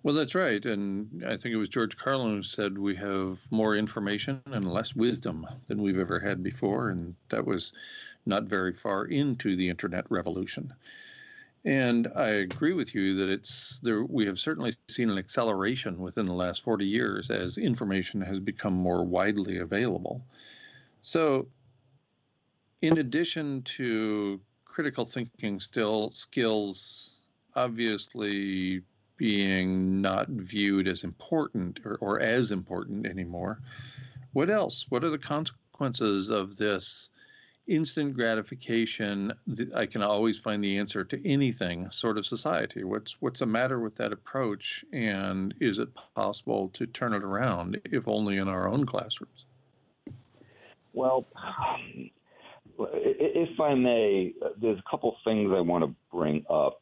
well, 0.09 0.17
that's 0.17 0.35
right. 0.35 0.65
And 0.65 1.23
I 1.27 1.37
think 1.37 1.53
it 1.55 1.59
was 1.59 1.69
George 1.69 1.99
Carlin 1.99 2.37
who 2.37 2.43
said 2.43 2.79
we 2.79 2.97
have 2.97 3.41
more 3.53 3.77
information 3.77 4.41
and 4.47 4.67
less 4.67 4.97
wisdom 4.97 5.47
than 5.67 5.83
we've 5.83 5.99
ever 5.99 6.19
had 6.19 6.43
before. 6.43 6.89
And 6.89 7.15
that 7.29 7.47
was 7.47 7.75
not 8.25 8.45
very 8.45 8.73
far 8.73 9.05
into 9.05 9.55
the 9.55 9.69
internet 9.69 10.07
revolution. 10.11 10.73
And 11.67 12.09
I 12.17 12.29
agree 12.29 12.73
with 12.73 12.95
you 12.95 13.17
that 13.17 13.29
it's 13.29 13.81
there. 13.83 14.03
We 14.03 14.25
have 14.25 14.39
certainly 14.39 14.73
seen 14.89 15.11
an 15.11 15.19
acceleration 15.19 15.99
within 15.99 16.25
the 16.25 16.33
last 16.33 16.63
40 16.63 16.87
years 16.87 17.31
as 17.31 17.59
information 17.59 18.23
has 18.23 18.41
become 18.41 18.73
more 18.73 19.05
widely 19.05 19.59
available. 19.59 20.25
So, 21.03 21.49
in 22.81 22.97
addition 22.97 23.61
to 23.77 24.41
critical 24.65 25.05
thinking 25.05 25.61
still 25.61 26.13
skills, 26.13 27.11
obviously 27.55 28.85
being 29.19 30.01
not 30.01 30.29
viewed 30.29 30.89
as 30.89 31.05
important 31.05 31.81
or, 31.85 31.97
or 31.97 32.21
as 32.21 32.51
important 32.53 33.07
anymore. 33.07 33.61
What 34.33 34.49
else? 34.49 34.87
What 34.89 35.05
are 35.05 35.11
the 35.11 35.19
consequences 35.19 36.31
of 36.31 36.57
this 36.57 37.11
instant 37.67 38.15
gratification? 38.15 39.33
I 39.75 39.85
can 39.85 40.03
always 40.03 40.39
find 40.39 40.65
the 40.65 40.79
answer 40.79 41.05
to 41.05 41.29
anything 41.29 41.91
sort 41.91 42.17
of 42.17 42.25
society. 42.25 42.85
What's 42.85 43.21
what's 43.21 43.41
the 43.41 43.47
matter 43.47 43.81
with 43.81 43.97
that 43.97 44.13
approach? 44.13 44.85
And 44.93 45.53
is 45.61 45.79
it 45.79 45.89
possible 46.15 46.71
to 46.75 46.87
turn 46.87 47.13
it 47.13 47.23
around, 47.23 47.81
if 47.85 48.09
only 48.09 48.39
in 48.39 48.49
our 48.49 48.69
own 48.69 48.87
classrooms? 48.87 49.45
Well, 50.93 51.27
if 52.79 53.61
I 53.61 53.75
may, 53.75 54.35
there's 54.61 54.79
a 54.79 54.91
couple 54.91 55.17
things 55.25 55.53
I 55.55 55.61
want 55.61 55.85
to 55.85 55.95
bring 56.13 56.45
up. 56.49 56.81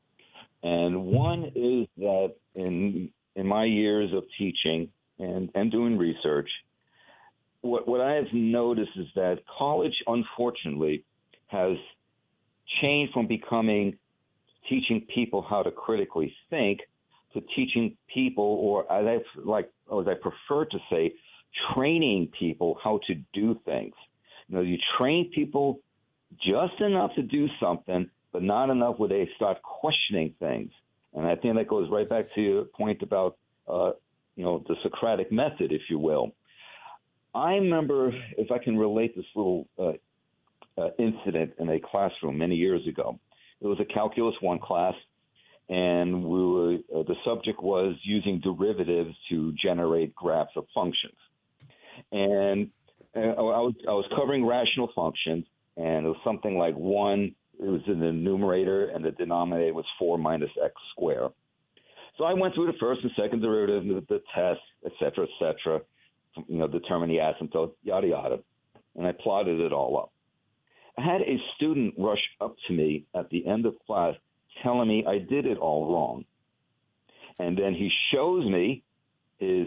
And 0.66 1.04
one 1.04 1.44
is 1.54 1.86
that 1.98 2.34
in 2.56 3.10
in 3.36 3.46
my 3.46 3.66
years 3.66 4.10
of 4.12 4.24
teaching 4.36 4.88
and, 5.20 5.48
and 5.54 5.70
doing 5.70 5.96
research, 5.96 6.48
what, 7.60 7.86
what 7.86 8.00
I 8.00 8.14
have 8.14 8.32
noticed 8.32 8.90
is 8.96 9.06
that 9.14 9.42
college, 9.58 9.94
unfortunately, 10.08 11.04
has 11.46 11.76
changed 12.82 13.12
from 13.12 13.28
becoming 13.28 13.96
teaching 14.68 15.06
people 15.14 15.40
how 15.48 15.62
to 15.62 15.70
critically 15.70 16.34
think 16.50 16.80
to 17.34 17.42
teaching 17.54 17.96
people, 18.12 18.58
or 18.60 18.90
as 18.90 19.06
I 19.06 19.38
like, 19.44 19.70
or 19.86 20.02
as 20.02 20.08
I 20.08 20.14
prefer 20.14 20.64
to 20.64 20.78
say, 20.90 21.12
training 21.74 22.32
people 22.36 22.76
how 22.82 22.98
to 23.06 23.14
do 23.32 23.60
things. 23.64 23.94
You 24.48 24.56
know, 24.56 24.62
you 24.62 24.78
train 24.98 25.30
people 25.32 25.78
just 26.44 26.80
enough 26.80 27.14
to 27.14 27.22
do 27.22 27.46
something 27.60 28.10
but 28.36 28.42
not 28.42 28.68
enough 28.68 28.98
where 28.98 29.08
they 29.08 29.26
start 29.34 29.62
questioning 29.62 30.34
things. 30.38 30.70
And 31.14 31.26
I 31.26 31.36
think 31.36 31.56
that 31.56 31.68
goes 31.68 31.88
right 31.90 32.06
back 32.06 32.26
to 32.34 32.42
your 32.42 32.64
point 32.64 33.00
about, 33.00 33.38
uh, 33.66 33.92
you 34.34 34.44
know, 34.44 34.62
the 34.68 34.76
Socratic 34.82 35.32
method, 35.32 35.72
if 35.72 35.80
you 35.88 35.98
will. 35.98 36.32
I 37.34 37.54
remember, 37.54 38.12
if 38.36 38.50
I 38.50 38.58
can 38.58 38.76
relate 38.76 39.16
this 39.16 39.24
little 39.34 39.66
uh, 39.78 39.92
uh, 40.76 40.90
incident 40.98 41.54
in 41.58 41.70
a 41.70 41.80
classroom 41.80 42.36
many 42.36 42.56
years 42.56 42.86
ago. 42.86 43.18
It 43.62 43.68
was 43.68 43.80
a 43.80 43.86
Calculus 43.86 44.34
1 44.42 44.58
class, 44.58 44.92
and 45.70 46.22
we 46.22 46.46
were, 46.46 46.74
uh, 46.94 47.04
the 47.04 47.16
subject 47.24 47.62
was 47.62 47.96
using 48.02 48.40
derivatives 48.40 49.16
to 49.30 49.54
generate 49.54 50.14
graphs 50.14 50.52
of 50.56 50.66
functions. 50.74 51.16
And 52.12 52.68
uh, 53.16 53.20
I, 53.20 53.60
was, 53.62 53.74
I 53.88 53.92
was 53.92 54.04
covering 54.14 54.44
rational 54.44 54.90
functions, 54.94 55.46
and 55.78 56.04
it 56.04 56.08
was 56.10 56.18
something 56.22 56.58
like 56.58 56.74
1 56.74 57.34
it 57.58 57.68
was 57.68 57.80
in 57.86 58.00
the 58.00 58.12
numerator, 58.12 58.88
and 58.88 59.04
the 59.04 59.12
denominator 59.12 59.74
was 59.74 59.84
4 59.98 60.18
minus 60.18 60.50
x 60.62 60.74
squared. 60.92 61.32
So 62.18 62.24
I 62.24 62.32
went 62.32 62.54
through 62.54 62.66
the 62.66 62.78
first 62.78 63.02
and 63.02 63.12
second 63.16 63.40
derivative, 63.40 63.84
the, 63.84 64.04
the 64.08 64.22
test, 64.34 64.60
et 64.84 64.92
cetera, 64.98 65.24
et 65.24 65.30
cetera, 65.38 65.80
you 66.48 66.58
know, 66.58 66.66
determine 66.66 67.08
the 67.08 67.16
asymptote, 67.16 67.72
yada, 67.82 68.06
yada. 68.06 68.38
And 68.96 69.06
I 69.06 69.12
plotted 69.12 69.60
it 69.60 69.72
all 69.72 69.98
up. 69.98 70.12
I 70.98 71.02
had 71.02 71.20
a 71.20 71.36
student 71.56 71.94
rush 71.98 72.22
up 72.40 72.56
to 72.68 72.72
me 72.72 73.04
at 73.14 73.28
the 73.28 73.46
end 73.46 73.66
of 73.66 73.74
class 73.86 74.14
telling 74.62 74.88
me 74.88 75.04
I 75.06 75.18
did 75.18 75.46
it 75.46 75.58
all 75.58 75.92
wrong. 75.92 76.24
And 77.38 77.58
then 77.58 77.74
he 77.74 77.90
shows 78.12 78.46
me 78.46 78.82
his 79.38 79.66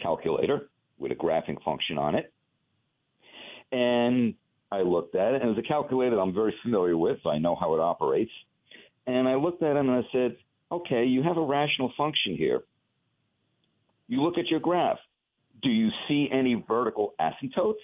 calculator 0.00 0.68
with 0.98 1.10
a 1.10 1.16
graphing 1.16 1.60
function 1.64 1.98
on 1.98 2.14
it. 2.14 2.32
And 3.72 4.34
I 4.74 4.82
looked 4.82 5.14
at 5.14 5.34
it, 5.34 5.42
and 5.42 5.44
it 5.44 5.54
was 5.54 5.64
a 5.64 5.68
calculator 5.68 6.16
that 6.16 6.22
I'm 6.22 6.34
very 6.34 6.54
familiar 6.62 6.96
with, 6.96 7.18
so 7.22 7.30
I 7.30 7.38
know 7.38 7.54
how 7.54 7.74
it 7.74 7.80
operates. 7.80 8.32
And 9.06 9.28
I 9.28 9.36
looked 9.36 9.62
at 9.62 9.76
him 9.76 9.88
and 9.88 10.04
I 10.04 10.08
said, 10.12 10.36
okay, 10.72 11.04
you 11.04 11.22
have 11.22 11.36
a 11.36 11.44
rational 11.44 11.92
function 11.96 12.36
here. 12.36 12.62
You 14.08 14.22
look 14.22 14.38
at 14.38 14.48
your 14.48 14.60
graph. 14.60 14.98
Do 15.62 15.70
you 15.70 15.90
see 16.08 16.28
any 16.32 16.62
vertical 16.66 17.14
asymptotes? 17.20 17.74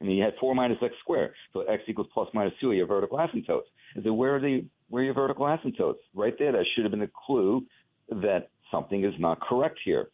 And 0.00 0.14
you 0.14 0.22
had 0.22 0.34
4 0.40 0.54
minus 0.54 0.78
x 0.82 0.94
squared. 1.00 1.32
So 1.52 1.60
x 1.60 1.82
equals 1.88 2.08
plus 2.12 2.28
minus 2.34 2.52
2 2.60 2.70
are 2.70 2.74
your 2.74 2.86
vertical 2.86 3.18
asymptotes. 3.18 3.68
I 3.96 4.02
said, 4.02 4.10
where 4.10 4.36
are, 4.36 4.40
the, 4.40 4.64
where 4.88 5.02
are 5.02 5.04
your 5.06 5.14
vertical 5.14 5.46
asymptotes? 5.46 5.96
Right 6.14 6.34
there, 6.38 6.52
that 6.52 6.64
should 6.74 6.84
have 6.84 6.90
been 6.90 7.02
a 7.02 7.10
clue 7.26 7.64
that 8.08 8.48
something 8.70 9.04
is 9.04 9.14
not 9.18 9.40
correct 9.40 9.78
here. 9.84 10.08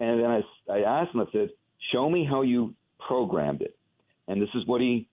And 0.00 0.20
then 0.20 0.30
I, 0.30 0.72
I 0.72 1.02
asked 1.02 1.14
him, 1.14 1.20
I 1.20 1.26
said, 1.32 1.50
show 1.92 2.10
me 2.10 2.26
how 2.28 2.42
you 2.42 2.74
programmed 3.06 3.62
it 3.62 3.76
and 4.28 4.40
this 4.40 4.48
is 4.54 4.66
what 4.66 4.80
he 4.80 5.08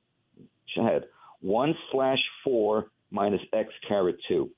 had 0.76 1.06
1 1.42 1.76
slash 1.92 2.20
4 2.44 2.88
minus 3.12 3.42
x 3.54 3.70
caret 3.88 4.18
2. 4.28 4.50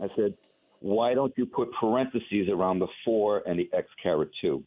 I 0.00 0.08
said, 0.14 0.34
why 0.80 1.14
don't 1.14 1.32
you 1.36 1.46
put 1.46 1.72
parentheses 1.80 2.48
around 2.48 2.78
the 2.78 2.86
4 3.04 3.42
and 3.46 3.58
the 3.58 3.68
x 3.72 3.88
caret 4.02 4.30
2? 4.40 4.62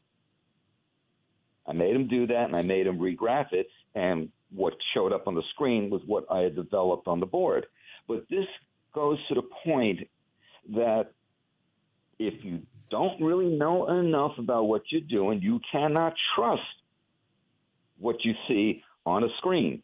I 1.68 1.74
made 1.74 1.96
him 1.96 2.08
do 2.08 2.27
that 2.27 2.46
and 2.46 2.56
I 2.56 2.62
made 2.63 2.88
him 2.88 3.00
regraph 3.00 3.53
it. 3.53 3.68
And 3.96 4.30
what 4.53 4.74
showed 4.94 5.13
up 5.13 5.27
on 5.27 5.36
the 5.36 5.44
screen 5.53 5.89
was 5.89 6.01
what 6.06 6.25
I 6.30 6.39
had 6.39 6.56
developed 6.56 7.08
on 7.08 7.20
the 7.20 7.25
board. 7.25 7.65
But 8.08 8.25
this 8.30 8.48
goes 8.94 9.18
to 9.30 9.36
the 9.36 9.44
point 9.63 10.00
that 10.75 11.12
if 12.20 12.34
you 12.44 12.62
don't 12.89 13.22
really 13.22 13.56
know 13.56 13.88
enough 13.88 14.34
about 14.38 14.63
what 14.63 14.84
you're 14.89 15.01
doing, 15.01 15.41
you 15.41 15.60
cannot 15.72 16.13
trust 16.36 16.62
what 18.01 18.17
you 18.24 18.34
see 18.48 18.84
on 19.05 19.24
a 19.24 19.27
screen. 19.38 19.81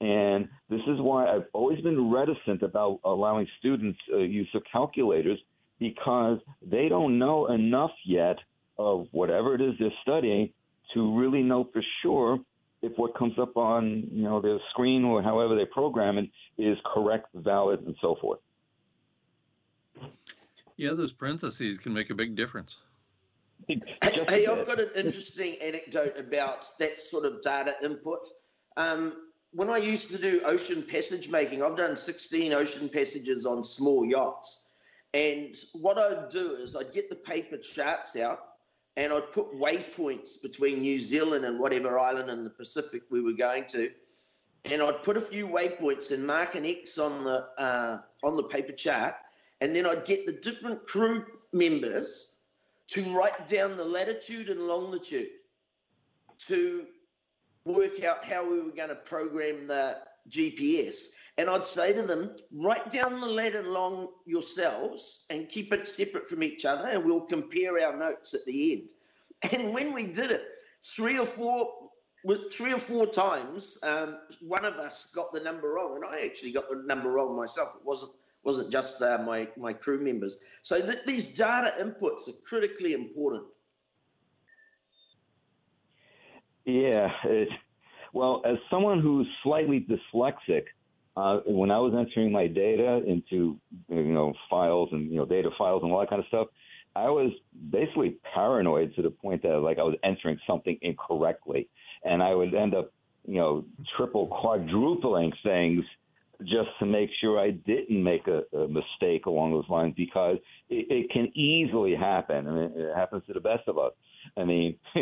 And 0.00 0.48
this 0.68 0.80
is 0.88 1.00
why 1.00 1.26
I've 1.28 1.46
always 1.52 1.80
been 1.80 2.10
reticent 2.10 2.62
about 2.62 2.98
allowing 3.04 3.46
students 3.60 3.98
uh, 4.12 4.18
use 4.18 4.48
of 4.54 4.62
calculators 4.70 5.38
because 5.78 6.38
they 6.60 6.88
don't 6.88 7.18
know 7.18 7.46
enough 7.46 7.92
yet 8.04 8.38
of 8.78 9.06
whatever 9.12 9.54
it 9.54 9.60
is 9.60 9.74
they're 9.78 9.90
studying 10.02 10.50
to 10.94 11.18
really 11.18 11.42
know 11.42 11.68
for 11.72 11.82
sure 12.02 12.38
if 12.82 12.92
what 12.96 13.16
comes 13.16 13.34
up 13.38 13.56
on 13.56 14.08
you 14.10 14.24
know 14.24 14.40
their 14.40 14.58
screen 14.70 15.04
or 15.04 15.22
however 15.22 15.54
they 15.54 15.64
program 15.64 16.18
it 16.18 16.28
is 16.58 16.76
correct, 16.92 17.28
valid, 17.34 17.80
and 17.86 17.94
so 18.00 18.16
forth. 18.20 18.40
Yeah, 20.76 20.94
those 20.94 21.12
parentheses 21.12 21.78
can 21.78 21.92
make 21.92 22.10
a 22.10 22.14
big 22.14 22.34
difference. 22.34 22.76
Hey, 23.68 24.46
I've 24.46 24.66
got 24.66 24.80
an 24.80 24.90
interesting 24.94 25.56
anecdote 25.62 26.18
about 26.18 26.66
that 26.78 27.02
sort 27.02 27.24
of 27.24 27.42
data 27.42 27.74
input. 27.82 28.26
Um, 28.76 29.12
when 29.52 29.68
I 29.68 29.76
used 29.76 30.10
to 30.12 30.18
do 30.18 30.42
ocean 30.44 30.82
passage 30.82 31.28
making, 31.30 31.62
I've 31.62 31.76
done 31.76 31.96
16 31.96 32.52
ocean 32.52 32.88
passages 32.88 33.46
on 33.46 33.64
small 33.64 34.04
yachts. 34.04 34.66
And 35.14 35.54
what 35.74 35.98
I'd 35.98 36.30
do 36.30 36.52
is 36.52 36.74
I'd 36.74 36.92
get 36.92 37.10
the 37.10 37.16
paper 37.16 37.58
charts 37.58 38.16
out 38.16 38.40
and 38.96 39.12
I'd 39.12 39.30
put 39.32 39.52
waypoints 39.52 40.40
between 40.42 40.80
New 40.80 40.98
Zealand 40.98 41.44
and 41.44 41.58
whatever 41.58 41.98
island 41.98 42.30
in 42.30 42.44
the 42.44 42.50
Pacific 42.50 43.02
we 43.10 43.20
were 43.20 43.32
going 43.32 43.64
to. 43.66 43.90
And 44.66 44.80
I'd 44.80 45.02
put 45.02 45.16
a 45.16 45.20
few 45.20 45.46
waypoints 45.48 46.12
and 46.12 46.26
mark 46.26 46.54
an 46.54 46.64
X 46.64 46.98
on 46.98 47.24
the 47.24 47.48
uh, 47.58 47.98
on 48.22 48.36
the 48.36 48.44
paper 48.44 48.72
chart, 48.72 49.16
and 49.60 49.74
then 49.74 49.86
I'd 49.86 50.04
get 50.04 50.24
the 50.24 50.32
different 50.32 50.86
crew 50.86 51.24
members 51.52 52.31
to 52.92 53.02
write 53.16 53.48
down 53.48 53.76
the 53.76 53.84
latitude 53.84 54.50
and 54.50 54.60
longitude 54.60 55.28
to 56.38 56.84
work 57.64 58.02
out 58.02 58.24
how 58.24 58.48
we 58.48 58.60
were 58.60 58.70
going 58.70 58.90
to 58.90 58.94
program 58.94 59.66
the 59.66 59.96
GPS. 60.28 61.08
And 61.38 61.48
I'd 61.48 61.64
say 61.64 61.94
to 61.94 62.02
them, 62.02 62.36
write 62.52 62.90
down 62.90 63.20
the 63.20 63.26
lat 63.26 63.54
and 63.54 63.66
along 63.66 64.08
yourselves 64.26 65.26
and 65.30 65.48
keep 65.48 65.72
it 65.72 65.88
separate 65.88 66.28
from 66.28 66.42
each 66.42 66.66
other, 66.66 66.88
and 66.88 67.04
we'll 67.04 67.22
compare 67.22 67.80
our 67.82 67.96
notes 67.96 68.34
at 68.34 68.44
the 68.44 68.72
end. 68.72 69.52
And 69.52 69.72
when 69.72 69.94
we 69.94 70.12
did 70.12 70.30
it, 70.30 70.44
three 70.82 71.18
or 71.18 71.26
four 71.26 71.72
with 72.24 72.52
three 72.52 72.72
or 72.72 72.78
four 72.78 73.06
times, 73.06 73.78
um, 73.82 74.18
one 74.40 74.64
of 74.64 74.74
us 74.74 75.12
got 75.12 75.32
the 75.32 75.40
number 75.40 75.72
wrong, 75.72 75.96
and 75.96 76.04
I 76.04 76.24
actually 76.24 76.52
got 76.52 76.68
the 76.68 76.82
number 76.86 77.10
wrong 77.10 77.34
myself. 77.36 77.74
It 77.74 77.84
wasn't 77.84 78.12
wasn't 78.44 78.70
just 78.70 79.02
uh, 79.02 79.18
my 79.24 79.48
my 79.56 79.72
crew 79.72 80.00
members. 80.00 80.36
So 80.62 80.80
th- 80.80 81.04
these 81.06 81.34
data 81.34 81.72
inputs 81.80 82.28
are 82.28 82.40
critically 82.44 82.92
important. 82.92 83.44
Yeah, 86.64 87.10
it, 87.24 87.48
well, 88.12 88.42
as 88.44 88.56
someone 88.70 89.00
who's 89.00 89.26
slightly 89.42 89.86
dyslexic, 89.88 90.64
uh, 91.16 91.40
when 91.46 91.70
I 91.70 91.78
was 91.78 91.92
entering 91.96 92.32
my 92.32 92.46
data 92.46 93.02
into 93.06 93.58
you 93.88 94.12
know 94.12 94.32
files 94.48 94.90
and 94.92 95.10
you 95.10 95.16
know 95.16 95.26
data 95.26 95.50
files 95.58 95.82
and 95.82 95.92
all 95.92 96.00
that 96.00 96.10
kind 96.10 96.20
of 96.20 96.28
stuff, 96.28 96.48
I 96.94 97.08
was 97.10 97.32
basically 97.70 98.16
paranoid 98.34 98.94
to 98.96 99.02
the 99.02 99.10
point 99.10 99.42
that 99.42 99.58
like 99.58 99.78
I 99.78 99.82
was 99.82 99.96
entering 100.04 100.38
something 100.46 100.78
incorrectly, 100.82 101.68
and 102.04 102.22
I 102.22 102.34
would 102.34 102.54
end 102.54 102.74
up 102.74 102.92
you 103.26 103.36
know 103.36 103.64
triple 103.96 104.26
quadrupling 104.26 105.32
things 105.42 105.84
just 106.42 106.70
to 106.78 106.86
make 106.86 107.10
sure 107.20 107.38
I 107.38 107.50
didn't 107.50 108.02
make 108.02 108.26
a, 108.26 108.42
a 108.56 108.68
mistake 108.68 109.26
along 109.26 109.52
those 109.52 109.68
lines 109.68 109.94
because 109.96 110.36
it, 110.68 110.86
it 110.90 111.10
can 111.10 111.36
easily 111.36 111.94
happen. 111.94 112.46
I 112.46 112.50
mean, 112.50 112.72
it 112.74 112.94
happens 112.94 113.22
to 113.26 113.32
the 113.32 113.40
best 113.40 113.68
of 113.68 113.78
us. 113.78 113.92
I 114.36 114.44
mean. 114.44 114.76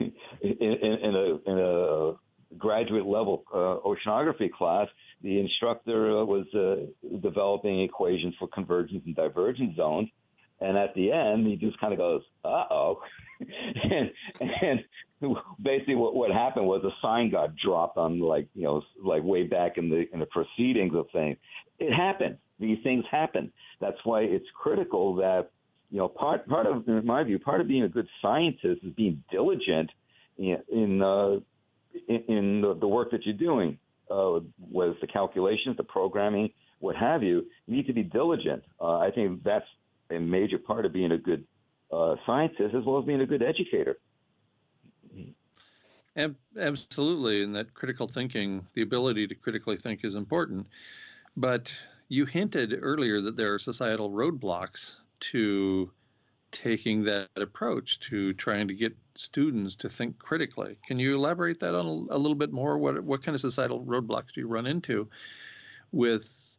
in, 0.00 0.12
in, 0.40 0.98
in, 1.02 1.14
a, 1.14 1.50
in 1.50 1.58
a 1.58 2.12
graduate 2.58 3.06
level 3.06 3.44
uh, 3.52 3.76
oceanography 3.86 4.50
class, 4.50 4.88
the 5.22 5.38
instructor 5.38 6.24
was 6.24 6.46
uh, 6.54 7.16
developing 7.20 7.82
equations 7.82 8.34
for 8.38 8.48
convergence 8.48 9.02
and 9.06 9.14
divergence 9.14 9.76
zones. 9.76 10.08
And 10.62 10.76
at 10.78 10.94
the 10.94 11.10
end, 11.10 11.46
he 11.46 11.56
just 11.56 11.78
kind 11.80 11.92
of 11.92 11.98
goes, 11.98 12.22
"Uh 12.44 12.64
oh," 12.70 13.00
and, 13.40 14.10
and 14.40 14.80
basically 15.62 15.96
what, 15.96 16.14
what 16.14 16.30
happened 16.30 16.66
was 16.66 16.84
a 16.84 16.90
sign 17.02 17.30
got 17.30 17.56
dropped 17.56 17.96
on 17.96 18.20
like 18.20 18.48
you 18.54 18.64
know 18.64 18.82
like 19.02 19.22
way 19.24 19.42
back 19.44 19.76
in 19.76 19.88
the 19.88 20.04
in 20.12 20.20
the 20.20 20.26
proceedings 20.26 20.94
of 20.94 21.06
things. 21.12 21.36
It 21.78 21.92
happened. 21.92 22.38
These 22.60 22.78
things 22.84 23.04
happen. 23.10 23.52
That's 23.80 23.96
why 24.04 24.20
it's 24.20 24.46
critical 24.54 25.16
that 25.16 25.50
you 25.90 25.98
know 25.98 26.08
part 26.08 26.46
part 26.48 26.66
of 26.66 26.86
in 26.86 27.04
my 27.04 27.24
view 27.24 27.38
part 27.38 27.60
of 27.60 27.66
being 27.66 27.82
a 27.82 27.88
good 27.88 28.08
scientist 28.20 28.82
is 28.84 28.92
being 28.96 29.22
diligent 29.32 29.90
in, 30.38 30.58
in 30.72 31.02
uh, 31.02 31.40
in, 32.08 32.60
the, 32.62 32.74
the, 32.80 32.88
work 32.88 33.10
that 33.10 33.26
you're 33.26 33.34
doing, 33.34 33.78
uh, 34.10 34.40
whether 34.70 34.92
it's 34.92 35.00
the 35.00 35.06
calculations, 35.06 35.76
the 35.76 35.82
programming, 35.82 36.50
what 36.78 36.96
have 36.96 37.22
you, 37.22 37.44
you 37.66 37.76
need 37.76 37.86
to 37.86 37.92
be 37.92 38.02
diligent. 38.02 38.62
Uh, 38.80 38.98
I 38.98 39.10
think 39.10 39.42
that's 39.44 39.66
a 40.14 40.20
major 40.20 40.58
part 40.58 40.86
of 40.86 40.92
being 40.92 41.12
a 41.12 41.18
good 41.18 41.44
uh, 41.92 42.16
scientist 42.26 42.74
as 42.74 42.84
well 42.84 42.98
as 42.98 43.04
being 43.04 43.20
a 43.20 43.26
good 43.26 43.42
educator. 43.42 43.98
Absolutely, 46.58 47.42
and 47.42 47.54
that 47.56 47.72
critical 47.72 48.06
thinking, 48.06 48.66
the 48.74 48.82
ability 48.82 49.26
to 49.26 49.34
critically 49.34 49.76
think 49.76 50.04
is 50.04 50.14
important. 50.14 50.66
But 51.36 51.72
you 52.08 52.26
hinted 52.26 52.78
earlier 52.82 53.22
that 53.22 53.36
there 53.36 53.54
are 53.54 53.58
societal 53.58 54.10
roadblocks 54.10 54.96
to 55.20 55.90
taking 56.50 57.02
that 57.04 57.30
approach 57.36 57.98
to 58.00 58.34
trying 58.34 58.68
to 58.68 58.74
get 58.74 58.94
students 59.14 59.74
to 59.76 59.88
think 59.88 60.18
critically. 60.18 60.76
Can 60.86 60.98
you 60.98 61.14
elaborate 61.14 61.58
that 61.60 61.74
on 61.74 61.86
a, 61.86 62.14
a 62.14 62.18
little 62.18 62.34
bit 62.34 62.52
more? 62.52 62.76
What 62.76 63.02
what 63.02 63.22
kind 63.22 63.34
of 63.34 63.40
societal 63.40 63.82
roadblocks 63.84 64.32
do 64.34 64.42
you 64.42 64.48
run 64.48 64.66
into 64.66 65.08
with 65.92 66.58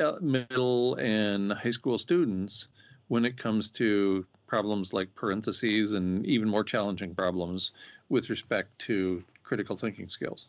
uh, 0.00 0.16
middle 0.22 0.94
and 0.94 1.52
high 1.52 1.70
school 1.70 1.98
students 1.98 2.68
when 3.08 3.24
it 3.24 3.36
comes 3.36 3.70
to 3.70 4.24
problems 4.46 4.92
like 4.92 5.14
parentheses 5.14 5.92
and 5.92 6.24
even 6.26 6.48
more 6.48 6.64
challenging 6.64 7.14
problems 7.14 7.72
with 8.08 8.30
respect 8.30 8.78
to 8.78 9.22
critical 9.42 9.76
thinking 9.76 10.08
skills? 10.08 10.48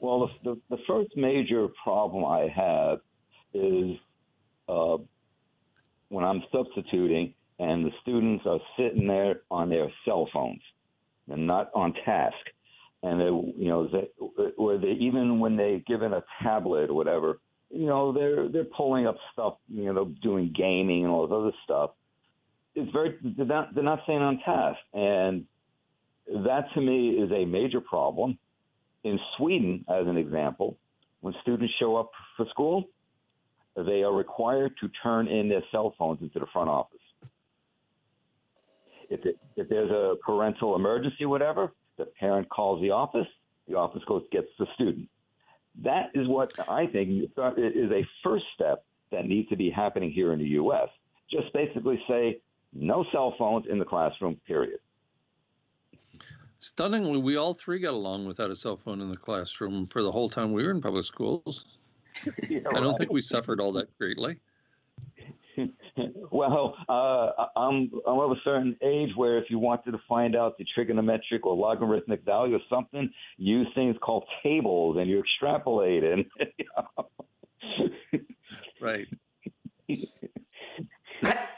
Well, 0.00 0.30
the, 0.44 0.54
the, 0.54 0.76
the 0.76 0.82
first 0.86 1.10
major 1.16 1.68
problem 1.82 2.24
I 2.24 2.48
have 2.48 2.98
is 3.54 3.96
uh, 4.68 4.96
when 6.08 6.24
I'm 6.24 6.42
substituting 6.52 7.34
and 7.58 7.84
the 7.84 7.90
students 8.02 8.44
are 8.46 8.58
sitting 8.76 9.06
there 9.06 9.42
on 9.50 9.68
their 9.68 9.88
cell 10.04 10.28
phones 10.32 10.60
and 11.28 11.46
not 11.46 11.70
on 11.74 11.94
task. 12.04 12.36
And 13.04 13.20
they, 13.20 13.24
you 13.24 13.68
know, 13.68 13.88
they, 13.88 14.08
or 14.56 14.78
they 14.78 14.92
even 15.00 15.38
when 15.38 15.56
they're 15.56 15.80
given 15.80 16.12
a 16.12 16.22
tablet 16.42 16.90
or 16.90 16.94
whatever, 16.94 17.38
you 17.72 17.86
know, 17.86 18.12
they're 18.12 18.48
they're 18.48 18.64
pulling 18.64 19.06
up 19.06 19.16
stuff, 19.32 19.54
you 19.68 19.92
know, 19.92 20.04
doing 20.22 20.52
gaming 20.56 21.04
and 21.04 21.12
all 21.12 21.26
this 21.26 21.34
other 21.34 21.52
stuff. 21.64 21.90
It's 22.74 22.92
very 22.92 23.16
they're 23.22 23.46
not 23.46 23.74
they're 23.74 23.82
not 23.82 24.00
staying 24.04 24.20
on 24.20 24.38
task, 24.44 24.78
and 24.92 25.46
that 26.44 26.66
to 26.74 26.80
me 26.80 27.10
is 27.10 27.30
a 27.32 27.44
major 27.44 27.80
problem. 27.80 28.38
In 29.04 29.18
Sweden, 29.36 29.84
as 29.88 30.06
an 30.06 30.16
example, 30.16 30.76
when 31.22 31.34
students 31.42 31.72
show 31.80 31.96
up 31.96 32.10
for 32.36 32.46
school, 32.50 32.84
they 33.74 34.02
are 34.02 34.14
required 34.14 34.74
to 34.80 34.88
turn 35.02 35.26
in 35.26 35.48
their 35.48 35.62
cell 35.72 35.94
phones 35.98 36.20
into 36.20 36.38
the 36.38 36.46
front 36.52 36.68
office. 36.68 36.98
If, 39.10 39.24
it, 39.26 39.36
if 39.56 39.68
there's 39.68 39.90
a 39.90 40.14
parental 40.24 40.76
emergency, 40.76 41.26
whatever, 41.26 41.72
the 41.98 42.04
parent 42.04 42.48
calls 42.48 42.80
the 42.80 42.90
office, 42.90 43.26
the 43.68 43.74
office 43.74 44.02
goes 44.06 44.22
gets 44.30 44.46
the 44.58 44.66
student. 44.74 45.08
That 45.80 46.10
is 46.14 46.28
what 46.28 46.52
I 46.68 46.86
think 46.86 47.30
is 47.56 47.90
a 47.90 48.06
first 48.22 48.44
step 48.54 48.84
that 49.10 49.26
needs 49.26 49.48
to 49.48 49.56
be 49.56 49.70
happening 49.70 50.10
here 50.10 50.32
in 50.32 50.38
the 50.38 50.48
U.S. 50.48 50.88
Just 51.30 51.52
basically 51.52 52.02
say 52.08 52.40
no 52.72 53.04
cell 53.12 53.34
phones 53.38 53.66
in 53.70 53.78
the 53.78 53.84
classroom, 53.84 54.40
period. 54.46 54.78
Stunningly, 56.60 57.20
we 57.20 57.36
all 57.36 57.54
three 57.54 57.80
got 57.80 57.94
along 57.94 58.26
without 58.26 58.50
a 58.50 58.56
cell 58.56 58.76
phone 58.76 59.00
in 59.00 59.10
the 59.10 59.16
classroom 59.16 59.86
for 59.86 60.02
the 60.02 60.12
whole 60.12 60.30
time 60.30 60.52
we 60.52 60.62
were 60.62 60.70
in 60.70 60.80
public 60.80 61.04
schools. 61.04 61.64
yeah, 62.48 62.60
I 62.72 62.80
don't 62.80 62.96
think 62.98 63.10
we 63.10 63.22
suffered 63.22 63.60
all 63.60 63.72
that 63.72 63.96
greatly. 63.98 64.38
well, 66.30 66.76
uh, 66.88 67.46
I'm 67.56 67.90
I'm 68.06 68.18
of 68.18 68.32
a 68.32 68.40
certain 68.44 68.76
age 68.82 69.10
where 69.16 69.38
if 69.38 69.50
you 69.50 69.58
wanted 69.58 69.92
to 69.92 70.00
find 70.08 70.36
out 70.36 70.58
the 70.58 70.66
trigonometric 70.76 71.44
or 71.44 71.54
logarithmic 71.54 72.24
value 72.24 72.54
of 72.54 72.62
something, 72.70 73.10
use 73.36 73.68
things 73.74 73.96
called 74.00 74.24
tables, 74.42 74.96
and 74.98 75.08
you 75.08 75.20
extrapolate. 75.20 76.04
And 76.04 76.24
right. 78.80 79.06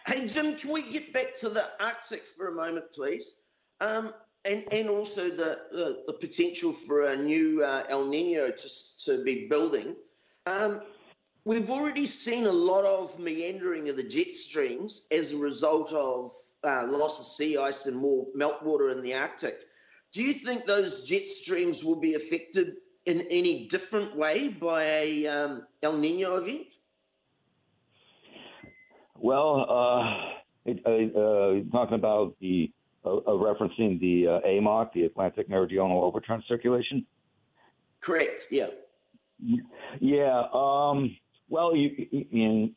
Hey 0.07 0.29
Jim, 0.29 0.57
can 0.57 0.73
we 0.73 0.91
get 0.93 1.13
back 1.13 1.37
to 1.41 1.49
the 1.49 1.65
Arctic 1.81 2.27
for 2.27 2.49
a 2.49 2.55
moment, 2.55 2.87
please? 2.95 3.37
Um, 3.81 4.13
and 4.45 4.65
and 4.73 4.89
also 4.89 5.31
the, 5.31 5.59
the, 5.73 6.03
the 6.07 6.13
potential 6.13 6.73
for 6.73 7.07
a 7.07 7.17
new 7.17 7.65
uh, 7.65 7.85
El 7.89 8.07
Nino 8.07 8.51
to 8.51 8.69
to 9.07 9.25
be 9.25 9.47
building. 9.49 9.97
Um, 10.47 10.83
we've 11.45 11.71
already 11.71 12.07
seen 12.07 12.47
a 12.47 12.53
lot 12.53 12.85
of 12.85 13.19
meandering 13.19 13.89
of 13.89 13.97
the 13.97 14.03
jet 14.03 14.35
streams 14.35 15.07
as 15.11 15.33
a 15.33 15.39
result 15.39 15.93
of 15.93 16.31
uh, 16.65 16.87
loss 16.87 17.21
of 17.21 17.27
sea 17.27 17.59
ice 17.59 17.87
and 17.87 17.97
more 17.97 18.27
meltwater 18.37 18.91
in 18.93 19.03
the 19.03 19.15
Arctic. 19.15 19.57
Do 20.13 20.23
you 20.23 20.33
think 20.33 20.65
those 20.65 21.05
jet 21.05 21.29
streams 21.29 21.85
will 21.85 22.01
be 22.01 22.15
affected 22.15 22.77
in 23.05 23.27
any 23.31 23.69
different 23.69 24.17
way 24.17 24.49
by 24.49 24.85
a 24.85 25.27
um, 25.27 25.67
El 25.83 25.99
Nino 25.99 26.37
event? 26.37 26.73
Well, 29.17 29.67
uh, 29.69 30.31
it, 30.65 30.81
uh, 30.87 31.19
uh 31.19 31.61
talking 31.73 31.95
about 31.95 32.37
the 32.41 32.73
uh, 33.05 33.11
referencing 33.27 34.01
the 34.01 34.27
uh, 34.27 34.41
AMOC, 34.47 34.93
the 34.95 35.05
Atlantic 35.05 35.49
Meridional 35.51 36.03
Overturn 36.03 36.43
Circulation? 36.49 37.05
Correct. 38.01 38.47
Yeah. 38.51 38.69
Yeah. 40.01 40.45
Um, 40.53 41.17
well, 41.49 41.75
you, 41.75 41.91
in, 42.11 42.75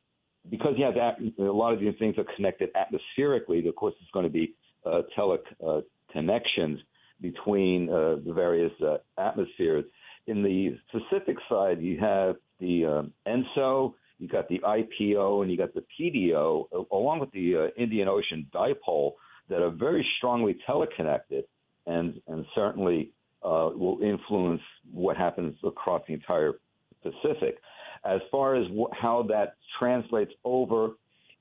because 0.49 0.75
you 0.77 0.86
have 0.86 0.95
a 0.95 1.43
lot 1.51 1.73
of 1.73 1.80
these 1.80 1.93
things 1.99 2.15
are 2.17 2.25
connected 2.36 2.69
atmospherically. 2.75 3.67
Of 3.67 3.75
course, 3.75 3.93
it's 4.01 4.12
going 4.12 4.25
to 4.25 4.32
be 4.32 4.53
uh, 4.86 5.01
teleconnections 5.17 6.77
uh, 6.77 6.84
between 7.21 7.89
uh, 7.89 8.17
the 8.25 8.34
various 8.34 8.71
uh, 8.82 8.97
atmospheres. 9.17 9.86
In 10.27 10.43
the 10.43 10.77
Pacific 10.91 11.38
side, 11.49 11.82
you 11.82 11.99
have 11.99 12.36
the 12.60 12.86
um, 12.86 13.13
ENSO, 13.25 13.93
you 14.19 14.27
got 14.27 14.47
the 14.49 14.60
IPO, 14.60 15.41
and 15.41 15.51
you 15.51 15.58
got 15.58 15.73
the 15.73 15.84
PDO, 15.99 16.88
along 16.91 17.19
with 17.19 17.32
the 17.32 17.56
uh, 17.56 17.82
Indian 17.82 18.08
Ocean 18.08 18.47
dipole 18.53 19.13
that 19.49 19.62
are 19.62 19.69
very 19.69 20.06
strongly 20.17 20.58
teleconnected 20.65 21.45
and, 21.86 22.19
and 22.27 22.45
certainly 22.53 23.12
uh, 23.43 23.69
will 23.73 23.99
influence 24.01 24.62
what 24.91 25.15
happens 25.15 25.56
across 25.63 26.01
the 26.08 26.13
entire 26.13 26.53
Pacific. 27.01 27.60
As 28.05 28.21
far 28.31 28.55
as 28.55 28.67
wh- 28.67 28.95
how 28.95 29.23
that 29.23 29.55
translates 29.79 30.33
over 30.43 30.91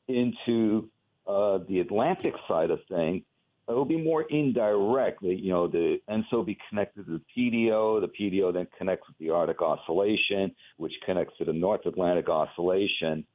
into 0.09 0.89
uh, 1.27 1.59
the 1.69 1.81
Atlantic 1.81 2.35
side 2.49 2.71
of 2.71 2.81
things, 2.89 3.23
it'll 3.69 3.85
be 3.85 4.03
more 4.03 4.23
indirect. 4.23 5.23
You 5.23 5.51
know, 5.51 5.67
the 5.67 6.01
ENSO 6.09 6.33
will 6.33 6.45
be 6.45 6.59
connected 6.69 7.07
to 7.07 7.13
the 7.13 7.23
PDO. 7.37 8.01
The 8.01 8.09
PDO 8.09 8.53
then 8.53 8.67
connects 8.79 9.09
with 9.09 9.19
the 9.19 9.31
Arctic 9.31 9.61
Oscillation, 9.61 10.55
which 10.77 10.93
connects 11.05 11.37
to 11.39 11.45
the 11.45 11.53
North 11.53 11.85
Atlantic 11.87 12.29
Oscillation. 12.29 13.27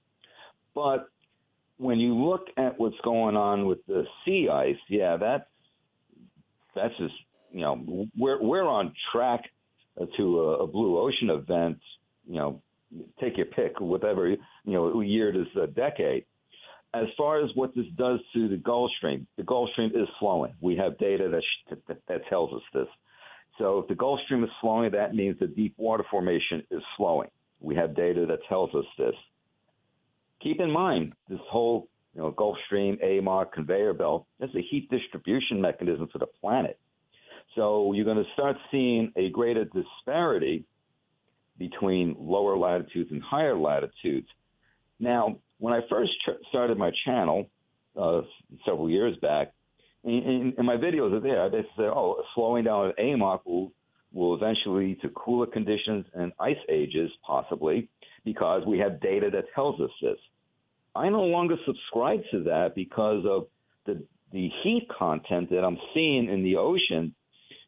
But 0.73 1.09
when 1.77 1.99
you 1.99 2.15
look 2.15 2.47
at 2.57 2.79
what's 2.79 2.99
going 3.03 3.35
on 3.35 3.65
with 3.65 3.85
the 3.87 4.05
sea 4.23 4.47
ice, 4.49 4.77
yeah, 4.87 5.17
that's 5.17 5.45
that's 6.75 6.95
just 6.97 7.13
you 7.51 7.61
know 7.61 8.07
we're 8.17 8.41
we're 8.41 8.67
on 8.67 8.93
track 9.11 9.49
to 10.17 10.39
a, 10.39 10.63
a 10.63 10.67
blue 10.67 10.97
ocean 10.99 11.29
event. 11.29 11.79
You 12.27 12.35
know, 12.35 12.61
take 13.19 13.37
your 13.37 13.47
pick, 13.47 13.79
whatever 13.79 14.29
you 14.29 14.37
know 14.65 15.01
year 15.01 15.29
it 15.29 15.35
is 15.35 15.47
a 15.61 15.67
decade 15.67 16.25
as 16.93 17.05
far 17.17 17.43
as 17.43 17.49
what 17.55 17.73
this 17.75 17.85
does 17.95 18.19
to 18.33 18.49
the 18.49 18.57
Gulf 18.57 18.91
Stream, 18.97 19.25
the 19.37 19.43
Gulf 19.43 19.69
Stream 19.71 19.91
is 19.95 20.07
flowing. 20.19 20.53
We 20.59 20.75
have 20.75 20.97
data 20.97 21.29
that, 21.29 21.77
that, 21.87 22.01
that 22.07 22.27
tells 22.27 22.53
us 22.53 22.61
this. 22.73 22.87
So 23.57 23.79
if 23.79 23.87
the 23.87 23.95
Gulf 23.95 24.19
Stream 24.25 24.43
is 24.43 24.49
flowing, 24.59 24.91
that 24.91 25.15
means 25.15 25.39
the 25.39 25.47
deep 25.47 25.73
water 25.77 26.03
formation 26.09 26.63
is 26.69 26.81
flowing. 26.97 27.29
We 27.59 27.75
have 27.75 27.95
data 27.95 28.25
that 28.27 28.39
tells 28.49 28.73
us 28.75 28.85
this. 28.97 29.13
Keep 30.41 30.59
in 30.59 30.71
mind, 30.71 31.13
this 31.29 31.39
whole 31.49 31.87
you 32.15 32.21
know, 32.21 32.31
Gulf 32.31 32.57
Stream, 32.65 32.97
AMOC, 33.03 33.53
conveyor 33.53 33.93
belt, 33.93 34.25
that's 34.39 34.55
a 34.55 34.61
heat 34.61 34.89
distribution 34.89 35.61
mechanism 35.61 36.09
for 36.11 36.17
the 36.17 36.25
planet. 36.25 36.77
So 37.55 37.93
you're 37.93 38.05
going 38.05 38.17
to 38.17 38.31
start 38.33 38.57
seeing 38.69 39.11
a 39.15 39.29
greater 39.29 39.65
disparity 39.65 40.65
between 41.61 42.15
lower 42.19 42.57
latitudes 42.57 43.11
and 43.11 43.21
higher 43.21 43.55
latitudes. 43.55 44.27
Now, 44.99 45.37
when 45.59 45.75
I 45.75 45.81
first 45.91 46.11
started 46.49 46.75
my 46.75 46.91
channel 47.05 47.45
uh, 47.95 48.21
several 48.65 48.89
years 48.89 49.15
back, 49.21 49.53
and, 50.03 50.57
my 50.57 50.77
videos 50.77 51.13
are 51.13 51.19
there. 51.19 51.47
They 51.51 51.61
say, 51.77 51.83
"Oh, 51.83 52.23
slowing 52.33 52.63
down 52.63 52.87
of 52.87 52.95
AMOC 52.95 53.45
will 53.45 53.71
will 54.11 54.33
eventually 54.33 54.87
lead 54.87 55.01
to 55.01 55.09
cooler 55.09 55.45
conditions 55.45 56.05
and 56.15 56.33
ice 56.39 56.63
ages, 56.67 57.11
possibly, 57.23 57.87
because 58.25 58.65
we 58.65 58.79
have 58.79 58.99
data 58.99 59.29
that 59.31 59.45
tells 59.53 59.79
us 59.79 59.91
this." 60.01 60.17
I 60.95 61.09
no 61.09 61.25
longer 61.25 61.57
subscribe 61.67 62.21
to 62.31 62.43
that 62.45 62.73
because 62.73 63.23
of 63.27 63.47
the 63.85 64.03
the 64.31 64.49
heat 64.63 64.87
content 64.97 65.51
that 65.51 65.63
I'm 65.63 65.77
seeing 65.93 66.27
in 66.27 66.41
the 66.41 66.55
ocean, 66.55 67.13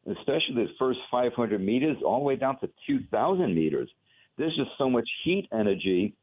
especially 0.07 0.55
the 0.55 0.67
first 0.77 0.99
500 1.09 1.59
meters 1.61 1.97
all 2.05 2.19
the 2.19 2.25
way 2.25 2.35
down 2.35 2.59
to 2.59 2.69
2,000 2.87 3.53
meters. 3.53 3.89
There's 4.37 4.55
just 4.55 4.71
so 4.77 4.89
much 4.89 5.07
heat 5.23 5.47
energy 5.51 6.15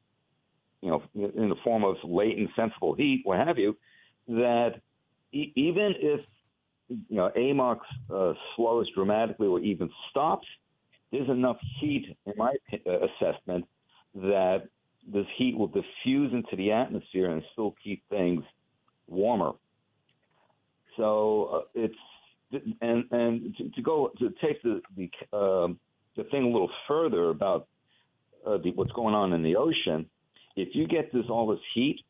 you 0.83 0.91
know, 0.91 1.03
in 1.15 1.49
the 1.49 1.57
form 1.63 1.85
of 1.85 1.97
latent 2.05 2.51
sensible 2.57 2.95
heat, 2.95 3.23
what 3.25 3.47
have 3.47 3.59
you, 3.59 3.77
that 4.29 4.81
e- 5.33 5.53
even 5.55 5.95
if 5.99 6.21
you 6.89 7.17
know 7.17 7.31
AMOC 7.37 7.81
uh, 8.13 8.33
slows 8.57 8.91
dramatically 8.95 9.47
or 9.47 9.61
even 9.61 9.91
stops, 10.11 10.47
there's 11.13 11.29
enough 11.29 11.59
heat, 11.81 12.17
in 12.27 12.33
my 12.37 12.55
uh, 12.87 13.07
assessment, 13.07 13.67
that 14.15 14.69
this 15.07 15.27
heat 15.37 15.57
will 15.57 15.69
diffuse 15.69 16.33
into 16.33 16.57
the 16.57 16.73
atmosphere 16.73 17.31
and 17.31 17.43
still 17.53 17.75
keep 17.83 18.03
things 18.09 18.43
warmer. 19.07 19.53
So 20.97 21.45
uh, 21.53 21.61
it's 21.75 21.95
and 22.81 23.05
and 23.11 23.57
to, 23.57 23.71
to, 23.71 23.83
go 23.83 24.11
to 24.19 24.31
take 24.43 24.63
the 24.63 24.81
the 24.97 25.11
uh, 25.33 25.69
the 26.17 26.25
thing 26.31 26.45
a 26.45 26.49
little 26.49 26.71
further 26.89 27.31
about 27.31 27.69
uh, 28.47 28.59
the, 28.59 28.73
what's 28.73 28.93
going 28.93 29.15
on 29.15 29.33
in 29.33 29.43
the 29.43 29.57
ocean 29.57 30.07
if 30.57 30.75
you 30.75 30.87
get 30.87 31.13
this 31.13 31.25
all 31.29 31.47
this 31.49 31.61
heat, 31.75 32.01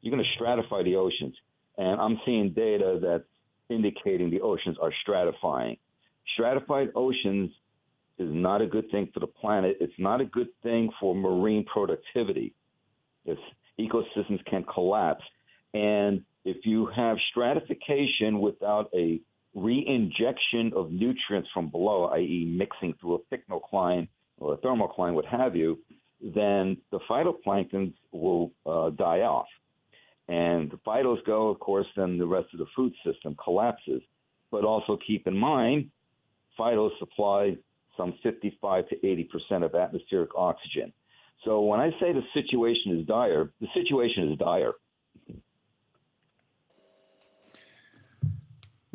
you're 0.00 0.14
going 0.14 0.24
to 0.24 0.42
stratify 0.42 0.84
the 0.84 0.96
oceans. 0.96 1.34
And 1.78 2.00
I'm 2.00 2.18
seeing 2.24 2.52
data 2.52 2.98
that's 3.02 3.24
indicating 3.68 4.30
the 4.30 4.40
oceans 4.40 4.76
are 4.80 4.92
stratifying. 5.06 5.78
Stratified 6.34 6.90
oceans 6.94 7.50
is 8.18 8.30
not 8.32 8.62
a 8.62 8.66
good 8.66 8.90
thing 8.90 9.10
for 9.12 9.20
the 9.20 9.26
planet. 9.26 9.76
It's 9.80 9.92
not 9.98 10.20
a 10.20 10.24
good 10.24 10.48
thing 10.62 10.90
for 11.00 11.14
marine 11.14 11.64
productivity. 11.64 12.54
It's, 13.24 13.40
ecosystems 13.78 14.42
can 14.46 14.64
collapse. 14.64 15.24
And 15.74 16.22
if 16.44 16.64
you 16.64 16.86
have 16.96 17.18
stratification 17.30 18.40
without 18.40 18.88
a 18.94 19.20
re-injection 19.56 20.72
of 20.76 20.92
nutrients 20.92 21.48
from 21.52 21.70
below, 21.70 22.04
i.e., 22.14 22.44
mixing 22.56 22.94
through 23.00 23.14
a 23.14 23.34
pycnocline 23.34 24.06
or 24.38 24.54
a 24.54 24.56
thermocline, 24.58 25.14
what 25.14 25.24
have 25.24 25.56
you, 25.56 25.78
then 26.20 26.76
the 26.92 27.00
phytoplanktons 27.10 27.94
will 28.12 28.52
uh, 28.66 28.90
die 28.90 29.20
off. 29.20 29.46
And 30.28 30.70
the 30.70 30.78
phytos 30.86 31.24
go, 31.24 31.48
of 31.48 31.58
course, 31.58 31.86
then 31.96 32.18
the 32.18 32.26
rest 32.26 32.48
of 32.52 32.58
the 32.58 32.66
food 32.76 32.92
system 33.04 33.34
collapses. 33.42 34.02
But 34.50 34.64
also 34.64 34.98
keep 35.06 35.26
in 35.26 35.36
mind, 35.36 35.90
phytos 36.58 36.90
supply 36.98 37.56
some 37.96 38.14
55 38.22 38.88
to 38.88 39.06
80 39.06 39.24
percent 39.24 39.64
of 39.64 39.74
atmospheric 39.74 40.30
oxygen. 40.36 40.92
So 41.44 41.60
when 41.62 41.80
I 41.80 41.90
say 42.00 42.12
the 42.12 42.22
situation 42.34 42.98
is 42.98 43.06
dire, 43.06 43.50
the 43.60 43.68
situation 43.72 44.30
is 44.30 44.38
dire. 44.38 44.72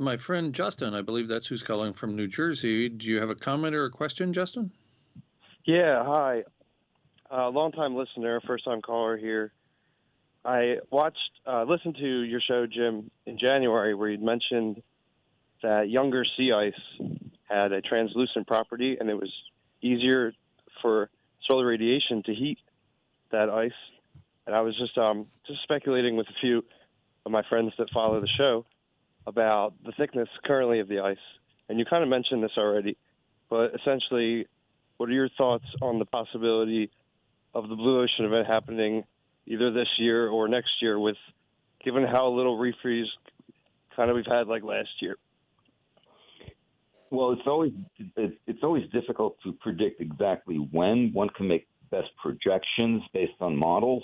My 0.01 0.17
friend 0.17 0.51
Justin, 0.51 0.95
I 0.95 1.03
believe 1.03 1.27
that's 1.27 1.45
who's 1.45 1.61
calling 1.61 1.93
from 1.93 2.15
New 2.15 2.27
Jersey. 2.27 2.89
Do 2.89 3.05
you 3.05 3.19
have 3.19 3.29
a 3.29 3.35
comment 3.35 3.75
or 3.75 3.85
a 3.85 3.91
question, 3.91 4.33
Justin? 4.33 4.71
Yeah, 5.63 6.03
hi. 6.03 6.43
Uh, 7.31 7.51
long 7.51 7.71
time 7.71 7.95
listener, 7.95 8.41
first 8.47 8.65
time 8.65 8.81
caller 8.81 9.15
here. 9.15 9.53
I 10.43 10.77
watched, 10.89 11.19
uh, 11.45 11.65
listened 11.65 11.97
to 11.99 12.21
your 12.23 12.41
show, 12.41 12.65
Jim, 12.65 13.11
in 13.27 13.37
January, 13.37 13.93
where 13.93 14.09
you 14.09 14.17
mentioned 14.17 14.81
that 15.61 15.87
younger 15.87 16.25
sea 16.35 16.51
ice 16.51 17.09
had 17.47 17.71
a 17.71 17.81
translucent 17.81 18.47
property, 18.47 18.97
and 18.99 19.07
it 19.07 19.13
was 19.13 19.31
easier 19.83 20.33
for 20.81 21.11
solar 21.47 21.67
radiation 21.67 22.23
to 22.23 22.33
heat 22.33 22.57
that 23.29 23.51
ice. 23.51 23.71
And 24.47 24.55
I 24.55 24.61
was 24.61 24.75
just 24.79 24.97
um, 24.97 25.27
just 25.45 25.61
speculating 25.61 26.15
with 26.15 26.25
a 26.25 26.39
few 26.41 26.65
of 27.23 27.31
my 27.31 27.43
friends 27.47 27.73
that 27.77 27.91
follow 27.91 28.19
the 28.19 28.29
show 28.41 28.65
about 29.27 29.73
the 29.85 29.91
thickness 29.93 30.29
currently 30.45 30.79
of 30.79 30.87
the 30.87 30.99
ice. 30.99 31.17
And 31.69 31.79
you 31.79 31.85
kind 31.85 32.03
of 32.03 32.09
mentioned 32.09 32.43
this 32.43 32.51
already, 32.57 32.97
but 33.49 33.73
essentially, 33.75 34.47
what 34.97 35.09
are 35.09 35.13
your 35.13 35.29
thoughts 35.37 35.65
on 35.81 35.99
the 35.99 36.05
possibility 36.05 36.91
of 37.53 37.69
the 37.69 37.75
Blue 37.75 38.01
Ocean 38.01 38.25
event 38.25 38.47
happening 38.47 39.03
either 39.45 39.71
this 39.71 39.87
year 39.97 40.27
or 40.27 40.47
next 40.47 40.81
year, 40.81 40.99
with 40.99 41.17
given 41.83 42.05
how 42.05 42.29
little 42.29 42.57
refreeze 42.57 43.05
kind 43.95 44.09
of 44.09 44.15
we've 44.15 44.25
had 44.25 44.47
like 44.47 44.63
last 44.63 44.89
year. 45.01 45.17
Well, 47.09 47.31
it's 47.33 47.45
always 47.45 47.73
it's 48.15 48.63
always 48.63 48.89
difficult 48.91 49.37
to 49.43 49.51
predict 49.53 49.99
exactly 49.99 50.55
when 50.55 51.11
one 51.11 51.29
can 51.29 51.47
make 51.47 51.67
best 51.89 52.07
projections 52.21 53.03
based 53.13 53.33
on 53.41 53.57
models, 53.57 54.03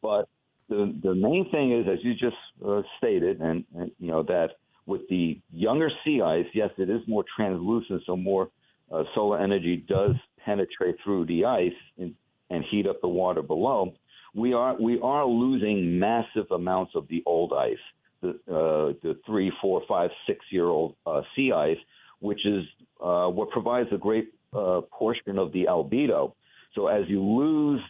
but 0.00 0.28
the 0.68 0.94
the 1.02 1.14
main 1.14 1.50
thing 1.50 1.72
is, 1.72 1.86
as 1.90 1.98
you 2.02 2.14
just 2.14 2.36
uh, 2.66 2.82
stated, 2.98 3.40
and, 3.40 3.64
and 3.74 3.90
you 3.98 4.08
know 4.08 4.22
that 4.24 4.50
with 4.86 5.02
the 5.08 5.38
younger 5.52 5.90
sea 6.04 6.20
ice, 6.22 6.46
yes, 6.54 6.70
it 6.78 6.88
is 6.88 7.00
more 7.06 7.24
translucent, 7.36 8.02
so 8.06 8.16
more 8.16 8.48
uh, 8.92 9.04
solar 9.14 9.38
energy 9.38 9.84
does 9.88 10.12
penetrate 10.44 10.96
through 11.04 11.26
the 11.26 11.44
ice 11.44 11.72
in, 11.98 12.14
and 12.50 12.64
heat 12.70 12.86
up 12.86 13.00
the 13.02 13.08
water 13.08 13.42
below, 13.42 13.92
we 14.34 14.52
are 14.52 14.76
we 14.80 14.98
are 15.02 15.26
losing 15.26 15.98
massive 15.98 16.50
amounts 16.50 16.92
of 16.94 17.06
the 17.08 17.22
old 17.26 17.52
ice, 17.52 17.76
the 18.22 18.30
uh, 18.30 18.92
the 19.02 19.18
three, 19.26 19.52
four, 19.60 19.82
five, 19.88 20.10
six 20.26 20.44
year 20.50 20.66
old 20.66 20.96
uh, 21.06 21.22
sea 21.34 21.52
ice, 21.52 21.76
which 22.20 22.44
is 22.46 22.64
uh, 23.02 23.26
what 23.26 23.50
provides 23.50 23.88
a 23.92 23.98
great 23.98 24.32
uh, 24.52 24.80
portion 24.90 25.38
of 25.38 25.52
the 25.52 25.64
albedo. 25.64 26.32
So 26.74 26.86
as 26.86 27.04
you 27.08 27.22
lose 27.22 27.80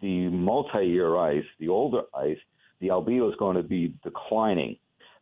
the 0.00 0.28
multi-year 0.28 1.16
ice, 1.16 1.44
the 1.58 1.68
older 1.68 2.02
ice, 2.14 2.38
the 2.80 2.88
albedo 2.88 3.28
is 3.28 3.36
going 3.38 3.56
to 3.56 3.62
be 3.62 3.94
declining. 4.02 4.76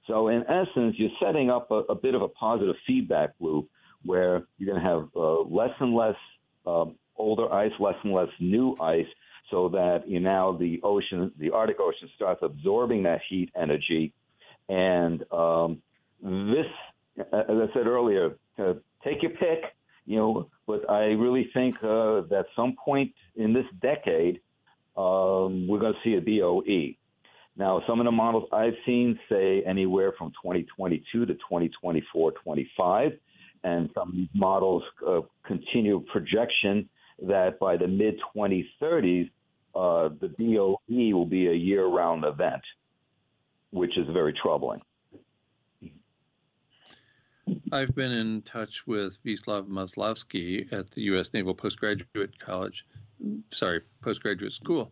So 0.07 0.29
in 0.29 0.45
essence, 0.49 0.97
you're 0.99 1.11
setting 1.23 1.51
up 1.51 1.71
a, 1.71 1.83
a 1.91 1.95
bit 1.95 2.15
of 2.15 2.23
a 2.23 2.29
positive 2.29 2.77
feedback 2.87 3.31
loop 3.39 3.69
where 4.05 4.45
you're 4.59 4.73
going 4.73 4.83
to 4.83 4.89
have 4.89 5.09
uh, 5.15 5.43
less 5.43 5.75
and 5.79 5.95
less 5.95 6.17
um, 6.67 6.97
older 7.17 7.53
ice, 7.53 7.73
less 7.79 7.97
and 8.03 8.13
less 8.13 8.29
new 8.41 8.77
ice, 8.81 9.07
so 9.51 9.69
that 9.69 10.09
you 10.09 10.21
now 10.21 10.53
the 10.53 10.81
ocean, 10.83 11.33
the 11.39 11.51
Arctic 11.51 11.79
Ocean, 11.81 12.09
starts 12.17 12.41
absorbing 12.43 13.03
that 13.03 13.21
heat 13.29 13.51
energy. 13.55 14.13
And 14.69 15.25
um, 15.33 15.83
this, 16.23 16.67
as 17.19 17.25
I 17.33 17.67
said 17.75 17.87
earlier, 17.87 18.37
uh, 18.59 18.75
take 19.05 19.23
your 19.23 19.33
pick, 19.33 19.65
you 20.11 20.17
know. 20.17 20.49
But 20.67 20.91
I 20.91 21.13
really 21.13 21.49
think 21.55 21.77
uh, 21.77 22.23
that 22.31 22.47
some 22.57 22.75
point 22.85 23.13
in 23.37 23.53
this 23.53 23.65
decade, 23.81 24.41
um, 24.97 25.69
we're 25.69 25.79
going 25.79 25.95
to 25.95 26.01
see 26.05 26.17
a 26.17 26.21
BOE. 26.21 26.97
Now, 27.57 27.83
some 27.87 28.01
of 28.01 28.05
the 28.05 28.13
models 28.13 28.49
I've 28.53 28.75
seen 28.85 29.19
say 29.29 29.63
anywhere 29.65 30.13
from 30.19 30.31
2022 30.43 31.27
to 31.27 31.35
2024, 31.35 32.33
25, 32.33 33.13
and 33.63 33.91
some 33.95 34.29
models 34.35 34.83
uh, 35.07 35.21
continue 35.45 36.05
projection 36.13 36.89
that 37.23 37.61
by 37.61 37.77
the 37.77 37.87
mid 37.87 38.17
2030s, 38.35 39.31
uh, 39.75 40.09
the 40.21 40.29
BOE 40.39 41.17
will 41.17 41.27
be 41.27 41.49
a 41.49 41.55
year 41.55 41.87
round 41.87 42.25
event, 42.25 42.63
which 43.71 43.97
is 43.97 44.07
very 44.13 44.33
troubling. 44.33 44.81
I've 47.73 47.95
been 47.95 48.11
in 48.11 48.43
touch 48.43 48.85
with 48.89 49.23
Wiesław 49.25 49.69
Masłowski 49.69 50.73
at 50.73 50.91
the 50.91 51.03
U.S. 51.03 51.33
Naval 51.33 51.55
Postgraduate 51.55 52.37
College, 52.41 52.85
sorry, 53.53 53.83
postgraduate 54.01 54.53
school. 54.53 54.91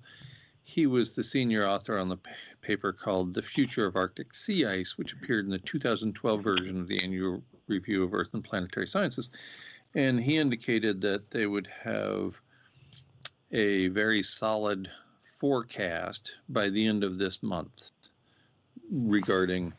He 0.63 0.87
was 0.87 1.17
the 1.17 1.25
senior 1.25 1.67
author 1.67 1.99
on 1.99 2.09
the 2.09 2.19
paper 2.61 2.93
called 2.93 3.35
The 3.35 3.43
Future 3.43 3.87
of 3.87 3.97
Arctic 3.97 4.33
Sea 4.33 4.67
Ice, 4.67 4.97
which 4.97 5.13
appeared 5.13 5.47
in 5.47 5.51
the 5.51 5.59
2012 5.59 6.41
version 6.41 6.81
of 6.81 6.87
the 6.87 7.03
Annual 7.03 7.43
Review 7.67 8.05
of 8.05 8.15
Earth 8.15 8.33
and 8.33 8.45
Planetary 8.45 8.87
Sciences. 8.87 9.31
And 9.97 10.21
he 10.21 10.37
indicated 10.37 11.01
that 11.01 11.31
they 11.33 11.47
would 11.47 11.67
have 11.83 12.35
a 13.51 13.89
very 13.89 14.23
solid 14.23 14.89
forecast 15.39 16.35
by 16.49 16.69
the 16.69 16.87
end 16.87 17.03
of 17.03 17.19
this 17.19 17.43
month 17.43 17.91
regarding 18.89 19.73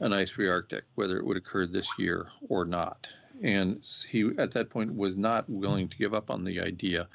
an 0.00 0.12
ice 0.12 0.30
free 0.30 0.48
Arctic, 0.48 0.84
whether 0.94 1.18
it 1.18 1.24
would 1.24 1.36
occur 1.36 1.66
this 1.66 1.88
year 1.98 2.28
or 2.48 2.64
not. 2.64 3.06
And 3.42 3.86
he, 4.08 4.30
at 4.38 4.50
that 4.52 4.70
point, 4.70 4.94
was 4.94 5.16
not 5.16 5.48
willing 5.48 5.88
to 5.88 5.96
give 5.96 6.14
up 6.14 6.30
on 6.30 6.44
the 6.44 6.60
idea 6.60 7.08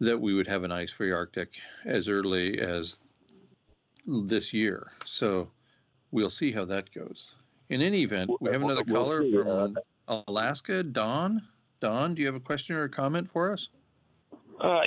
that 0.00 0.18
we 0.18 0.34
would 0.34 0.46
have 0.46 0.64
an 0.64 0.72
ice 0.72 0.90
free 0.90 1.12
Arctic 1.12 1.58
as 1.84 2.08
early 2.08 2.58
as 2.60 3.00
this 4.06 4.52
year. 4.52 4.90
So 5.04 5.50
we'll 6.10 6.30
see 6.30 6.52
how 6.52 6.64
that 6.66 6.92
goes. 6.92 7.34
In 7.68 7.80
any 7.80 8.02
event, 8.02 8.30
we 8.40 8.50
have 8.50 8.62
another 8.62 8.82
We'll 8.86 9.02
caller 9.02 9.22
see, 9.22 9.32
from 9.32 9.78
Alaska. 10.08 10.82
Don, 10.82 11.42
Don, 11.80 12.14
do 12.14 12.22
you 12.22 12.26
have 12.26 12.34
a 12.34 12.40
question 12.40 12.76
or 12.76 12.84
a 12.84 12.88
comment 12.88 13.30
for 13.30 13.52
us? 13.52 13.68
uh, 14.60 14.82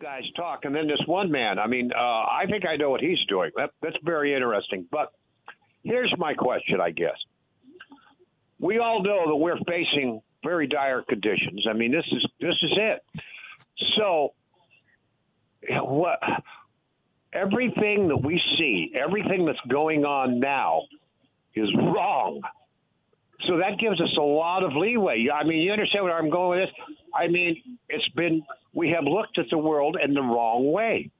guys 0.00 0.22
talk, 0.36 0.64
and 0.64 0.74
then 0.74 0.86
this 0.86 1.00
one 1.06 1.30
man. 1.30 1.58
I 1.58 1.66
mean, 1.66 1.90
uh, 1.94 1.98
I 2.00 2.44
think 2.50 2.64
I 2.66 2.76
know 2.76 2.90
what 2.90 3.00
he's 3.00 3.18
doing. 3.28 3.50
That, 3.56 3.70
that's 3.82 3.96
very 4.02 4.34
interesting. 4.34 4.86
But 4.90 5.12
here's 5.82 6.12
my 6.18 6.34
question, 6.34 6.80
I 6.80 6.90
guess. 6.90 7.16
We 8.60 8.78
all 8.78 9.02
know 9.02 9.26
that 9.28 9.36
we're 9.36 9.58
facing 9.66 10.20
very 10.44 10.66
dire 10.66 11.02
conditions. 11.02 11.66
I 11.68 11.72
mean, 11.72 11.92
this 11.92 12.04
is 12.10 12.26
this 12.40 12.56
is 12.62 12.72
it. 12.76 13.04
So, 13.96 14.34
what? 15.68 16.18
Everything 17.32 18.08
that 18.08 18.16
we 18.16 18.40
see, 18.58 18.92
everything 18.94 19.44
that's 19.44 19.60
going 19.68 20.04
on 20.04 20.40
now, 20.40 20.82
is 21.54 21.68
wrong. 21.76 22.40
So 23.46 23.58
that 23.58 23.78
gives 23.78 24.00
us 24.00 24.12
a 24.18 24.22
lot 24.22 24.64
of 24.64 24.74
leeway. 24.74 25.28
I 25.32 25.44
mean, 25.44 25.58
you 25.58 25.70
understand 25.72 26.04
where 26.04 26.16
I'm 26.16 26.30
going 26.30 26.60
with 26.60 26.68
this? 26.68 26.97
I 27.14 27.28
mean, 27.28 27.78
it's 27.88 28.08
been 28.10 28.42
we 28.72 28.90
have 28.90 29.04
looked 29.04 29.38
at 29.38 29.46
the 29.50 29.58
world 29.58 29.96
in 30.02 30.14
the 30.14 30.22
wrong 30.22 30.70
way. 30.72 31.10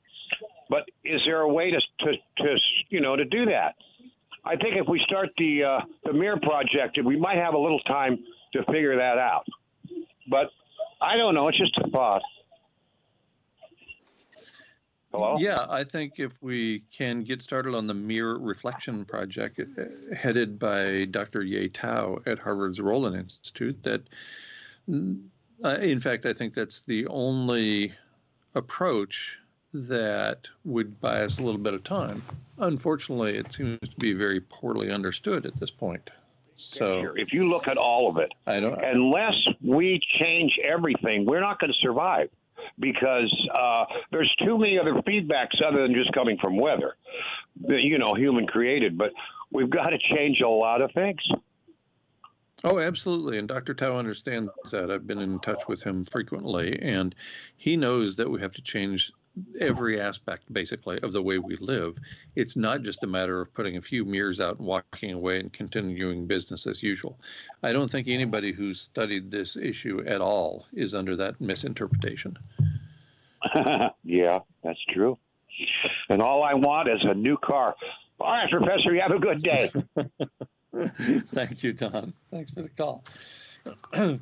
But 0.71 0.89
is 1.05 1.23
there 1.25 1.41
a 1.41 1.49
way 1.49 1.71
to 1.71 1.81
to, 2.05 2.13
to 2.39 2.57
you 2.91 3.01
know 3.01 3.17
to 3.17 3.25
do 3.25 3.47
that? 3.47 3.75
I 4.45 4.57
think 4.57 4.77
if 4.77 4.87
we 4.89 5.01
start 5.01 5.31
the 5.39 5.65
uh, 5.65 5.81
the 6.05 6.13
Mirror 6.13 6.41
project, 6.43 6.99
we 7.05 7.17
might 7.19 7.37
have 7.37 7.55
a 7.55 7.59
little 7.59 7.81
time 7.81 8.19
to 8.53 8.65
figure 8.65 8.97
that 8.97 9.19
out. 9.19 9.47
But 10.29 10.51
I 11.01 11.17
don't 11.17 11.35
know. 11.35 11.49
It's 11.49 11.59
just 11.59 11.77
a 11.79 11.89
thought. 11.91 12.23
Hello. 15.13 15.37
Yeah, 15.39 15.67
I 15.71 15.85
think 15.85 16.19
if 16.19 16.43
we 16.43 16.85
can 16.93 17.23
get 17.23 17.41
started 17.41 17.75
on 17.75 17.87
the 17.87 17.95
Mirror 17.95 18.41
Reflection 18.41 19.07
Project 19.07 19.59
uh, 19.59 20.15
headed 20.15 20.59
by 20.59 21.07
Dr. 21.07 21.43
Ye 21.45 21.71
Tao 21.71 22.19
at 22.27 22.39
Harvard's 22.39 22.79
Rowland 22.79 23.17
Institute, 23.17 23.83
that 23.85 24.03
uh, 25.65 25.79
in 25.81 26.01
fact, 26.01 26.27
I 26.27 26.33
think 26.33 26.55
that's 26.55 26.81
the 26.81 27.07
only 27.07 27.93
approach 28.55 29.39
that 29.73 30.49
would 30.65 31.01
buy 31.01 31.23
us 31.23 31.39
a 31.39 31.43
little 31.43 31.61
bit 31.61 31.75
of 31.75 31.85
time. 31.85 32.23
Unfortunately, 32.59 33.37
it 33.37 33.53
seems 33.53 33.79
to 33.81 33.97
be 33.99 34.13
very 34.13 34.41
poorly 34.41 34.91
understood 34.91 35.47
at 35.47 35.59
this 35.61 35.71
point. 35.71 36.11
So 36.57 37.13
if 37.17 37.33
you 37.33 37.49
look 37.49 37.69
at 37.69 37.77
all 37.77 38.11
of 38.11 38.17
it, 38.17 38.33
I 38.47 38.59
don't. 38.59 38.83
unless 38.83 39.37
we 39.63 40.01
change 40.21 40.59
everything, 40.65 41.25
we're 41.25 41.41
not 41.41 41.61
going 41.61 41.73
to 41.73 41.79
survive 41.81 42.31
because 42.81 43.33
uh, 43.55 43.85
there's 44.11 44.35
too 44.45 44.59
many 44.59 44.79
other 44.79 44.95
feedbacks 44.95 45.63
other 45.65 45.83
than 45.83 45.95
just 45.95 46.13
coming 46.13 46.37
from 46.39 46.57
weather, 46.57 46.97
you 47.69 47.99
know, 47.99 48.15
human 48.15 48.47
created. 48.47 48.99
But 48.99 49.13
we've 49.53 49.71
got 49.71 49.91
to 49.91 49.99
change 49.99 50.41
a 50.41 50.49
lot 50.49 50.83
of 50.83 50.91
things. 50.93 51.21
Oh, 52.65 52.79
absolutely. 52.81 53.39
And 53.39 53.47
Dr. 53.47 53.75
Tao 53.75 53.97
understands 53.97 54.51
that. 54.71 54.91
I've 54.91 55.07
been 55.07 55.21
in 55.21 55.39
touch 55.41 55.63
with 55.69 55.83
him 55.83 56.05
frequently, 56.05 56.81
and 56.83 57.15
he 57.57 57.77
knows 57.77 58.17
that 58.17 58.29
we 58.29 58.41
have 58.41 58.53
to 58.53 58.63
change 58.63 59.13
every 59.61 60.01
aspect, 60.01 60.53
basically, 60.53 60.99
of 61.01 61.13
the 61.13 61.23
way 61.23 61.39
we 61.39 61.57
live. 61.57 61.97
It's 62.35 62.57
not 62.57 62.83
just 62.83 63.05
a 63.05 63.07
matter 63.07 63.41
of 63.41 63.55
putting 63.55 63.77
a 63.77 63.83
few 63.83 64.05
mirrors 64.05 64.41
out 64.41 64.59
and 64.59 64.67
walking 64.67 65.13
away 65.13 65.39
and 65.39 65.53
continuing 65.53 66.27
business 66.27 66.67
as 66.67 66.83
usual. 66.83 67.19
I 67.63 67.73
don't 67.73 67.91
think 67.91 68.09
anybody 68.09 68.53
who's 68.53 68.81
studied 68.81 69.31
this 69.31 69.57
issue 69.57 70.03
at 70.07 70.21
all 70.21 70.67
is 70.73 70.95
under 70.95 71.15
that 71.17 71.41
misinterpretation. 71.41 72.37
yeah, 74.05 74.41
that's 74.65 74.85
true. 74.91 75.17
And 76.09 76.21
all 76.21 76.43
I 76.43 76.55
want 76.55 76.89
is 76.89 77.01
a 77.03 77.15
new 77.15 77.37
car. 77.37 77.75
All 78.21 78.33
right, 78.33 78.51
Professor, 78.51 78.93
you 78.95 79.01
have 79.01 79.13
a 79.13 79.21
good 79.21 79.43
day. 79.43 79.71
Thank 81.33 81.63
you, 81.63 81.73
Don. 81.73 82.13
Thanks 82.31 82.51
for 82.51 82.63
the 82.63 82.69
call. 82.69 83.05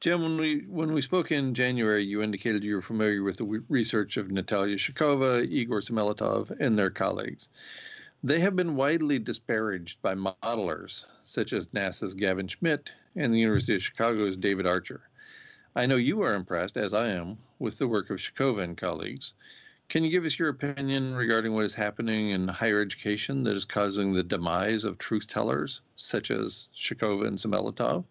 Jim, 0.00 0.22
when 0.22 0.36
we 0.36 0.60
when 0.68 0.92
we 0.92 1.00
spoke 1.00 1.32
in 1.32 1.54
January, 1.54 2.04
you 2.04 2.22
indicated 2.22 2.62
you 2.62 2.76
were 2.76 2.82
familiar 2.82 3.22
with 3.22 3.38
the 3.38 3.62
research 3.68 4.16
of 4.16 4.30
Natalia 4.30 4.76
Shakhova, 4.76 5.46
Igor 5.48 5.80
Semiletov, 5.80 6.50
and 6.60 6.78
their 6.78 6.90
colleagues. 6.90 7.48
They 8.22 8.40
have 8.40 8.56
been 8.56 8.76
widely 8.76 9.18
disparaged 9.18 10.02
by 10.02 10.14
modelers 10.14 11.04
such 11.22 11.52
as 11.52 11.66
NASA's 11.68 12.14
Gavin 12.14 12.48
Schmidt 12.48 12.92
and 13.16 13.32
the 13.32 13.38
University 13.38 13.74
of 13.74 13.82
Chicago's 13.82 14.36
David 14.36 14.66
Archer. 14.66 15.08
I 15.74 15.86
know 15.86 15.96
you 15.96 16.22
are 16.22 16.34
impressed, 16.34 16.76
as 16.76 16.94
I 16.94 17.08
am, 17.08 17.38
with 17.58 17.78
the 17.78 17.88
work 17.88 18.10
of 18.10 18.18
Shakhova 18.18 18.62
and 18.62 18.76
colleagues. 18.76 19.34
Can 19.88 20.02
you 20.02 20.10
give 20.10 20.24
us 20.24 20.38
your 20.38 20.48
opinion 20.48 21.14
regarding 21.14 21.54
what 21.54 21.64
is 21.64 21.74
happening 21.74 22.30
in 22.30 22.48
higher 22.48 22.80
education 22.80 23.44
that 23.44 23.54
is 23.54 23.64
causing 23.64 24.12
the 24.12 24.22
demise 24.22 24.84
of 24.84 24.98
truth 24.98 25.28
tellers, 25.28 25.80
such 25.94 26.30
as 26.30 26.68
Shakhova 26.76 27.26
and 27.26 27.38
Semiletov? 27.38 28.04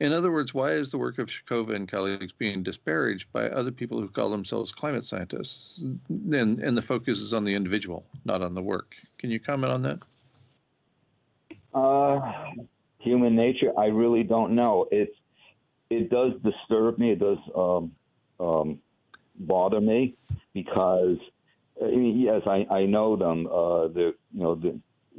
In 0.00 0.12
other 0.12 0.32
words, 0.32 0.52
why 0.52 0.72
is 0.72 0.90
the 0.90 0.98
work 0.98 1.18
of 1.18 1.28
Shakhova 1.28 1.74
and 1.74 1.88
colleagues 1.88 2.32
being 2.32 2.62
disparaged 2.62 3.32
by 3.32 3.48
other 3.48 3.70
people 3.70 4.00
who 4.00 4.08
call 4.08 4.30
themselves 4.30 4.72
climate 4.72 5.04
scientists? 5.04 5.84
And, 6.08 6.58
and 6.60 6.76
the 6.76 6.82
focus 6.82 7.20
is 7.20 7.32
on 7.32 7.44
the 7.44 7.54
individual, 7.54 8.04
not 8.24 8.42
on 8.42 8.54
the 8.54 8.62
work. 8.62 8.94
Can 9.18 9.30
you 9.30 9.40
comment 9.40 9.72
on 9.72 9.82
that? 9.82 10.02
Uh, 11.72 12.20
human 12.98 13.34
nature, 13.34 13.72
I 13.78 13.86
really 13.86 14.24
don't 14.24 14.54
know. 14.54 14.88
It's 14.90 15.14
it 15.88 16.10
does 16.10 16.32
disturb 16.42 16.98
me. 16.98 17.12
It 17.12 17.18
does 17.18 17.38
um, 17.54 17.92
um, 18.40 18.78
bother 19.38 19.80
me 19.80 20.14
because 20.54 21.18
uh, 21.80 21.86
yes, 21.86 22.42
I, 22.46 22.66
I 22.70 22.86
know 22.86 23.16
them. 23.16 23.46
Uh, 23.46 23.88
they're 23.88 24.14
you 24.32 24.40
know 24.40 24.54
they're, 24.54 24.78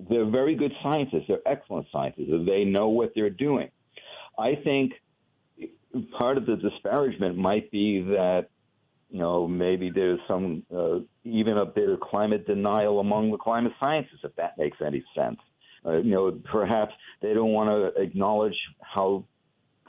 they're 0.10 0.30
very 0.30 0.56
good 0.56 0.72
scientists. 0.82 1.26
They're 1.28 1.46
excellent 1.46 1.88
scientists. 1.92 2.30
They 2.46 2.64
know 2.64 2.90
what 2.90 3.14
they're 3.16 3.30
doing. 3.30 3.70
I 4.38 4.56
think 4.64 4.94
part 6.18 6.38
of 6.38 6.46
the 6.46 6.56
disparagement 6.56 7.38
might 7.38 7.72
be 7.72 8.02
that 8.02 8.50
you 9.10 9.20
know 9.20 9.48
maybe 9.48 9.90
there's 9.90 10.20
some 10.28 10.64
uh, 10.76 11.00
even 11.24 11.58
a 11.58 11.66
bit 11.66 11.90
of 11.90 12.00
climate 12.00 12.46
denial 12.48 13.00
among 13.00 13.32
the 13.32 13.38
climate 13.38 13.74
scientists, 13.80 14.22
if 14.24 14.36
that 14.36 14.58
makes 14.58 14.78
any 14.86 15.04
sense. 15.16 15.40
Uh, 15.86 15.98
you 15.98 16.12
know, 16.12 16.32
perhaps 16.32 16.94
they 17.22 17.34
don't 17.34 17.52
want 17.52 17.70
to 17.70 18.02
acknowledge 18.02 18.56
how 18.82 19.26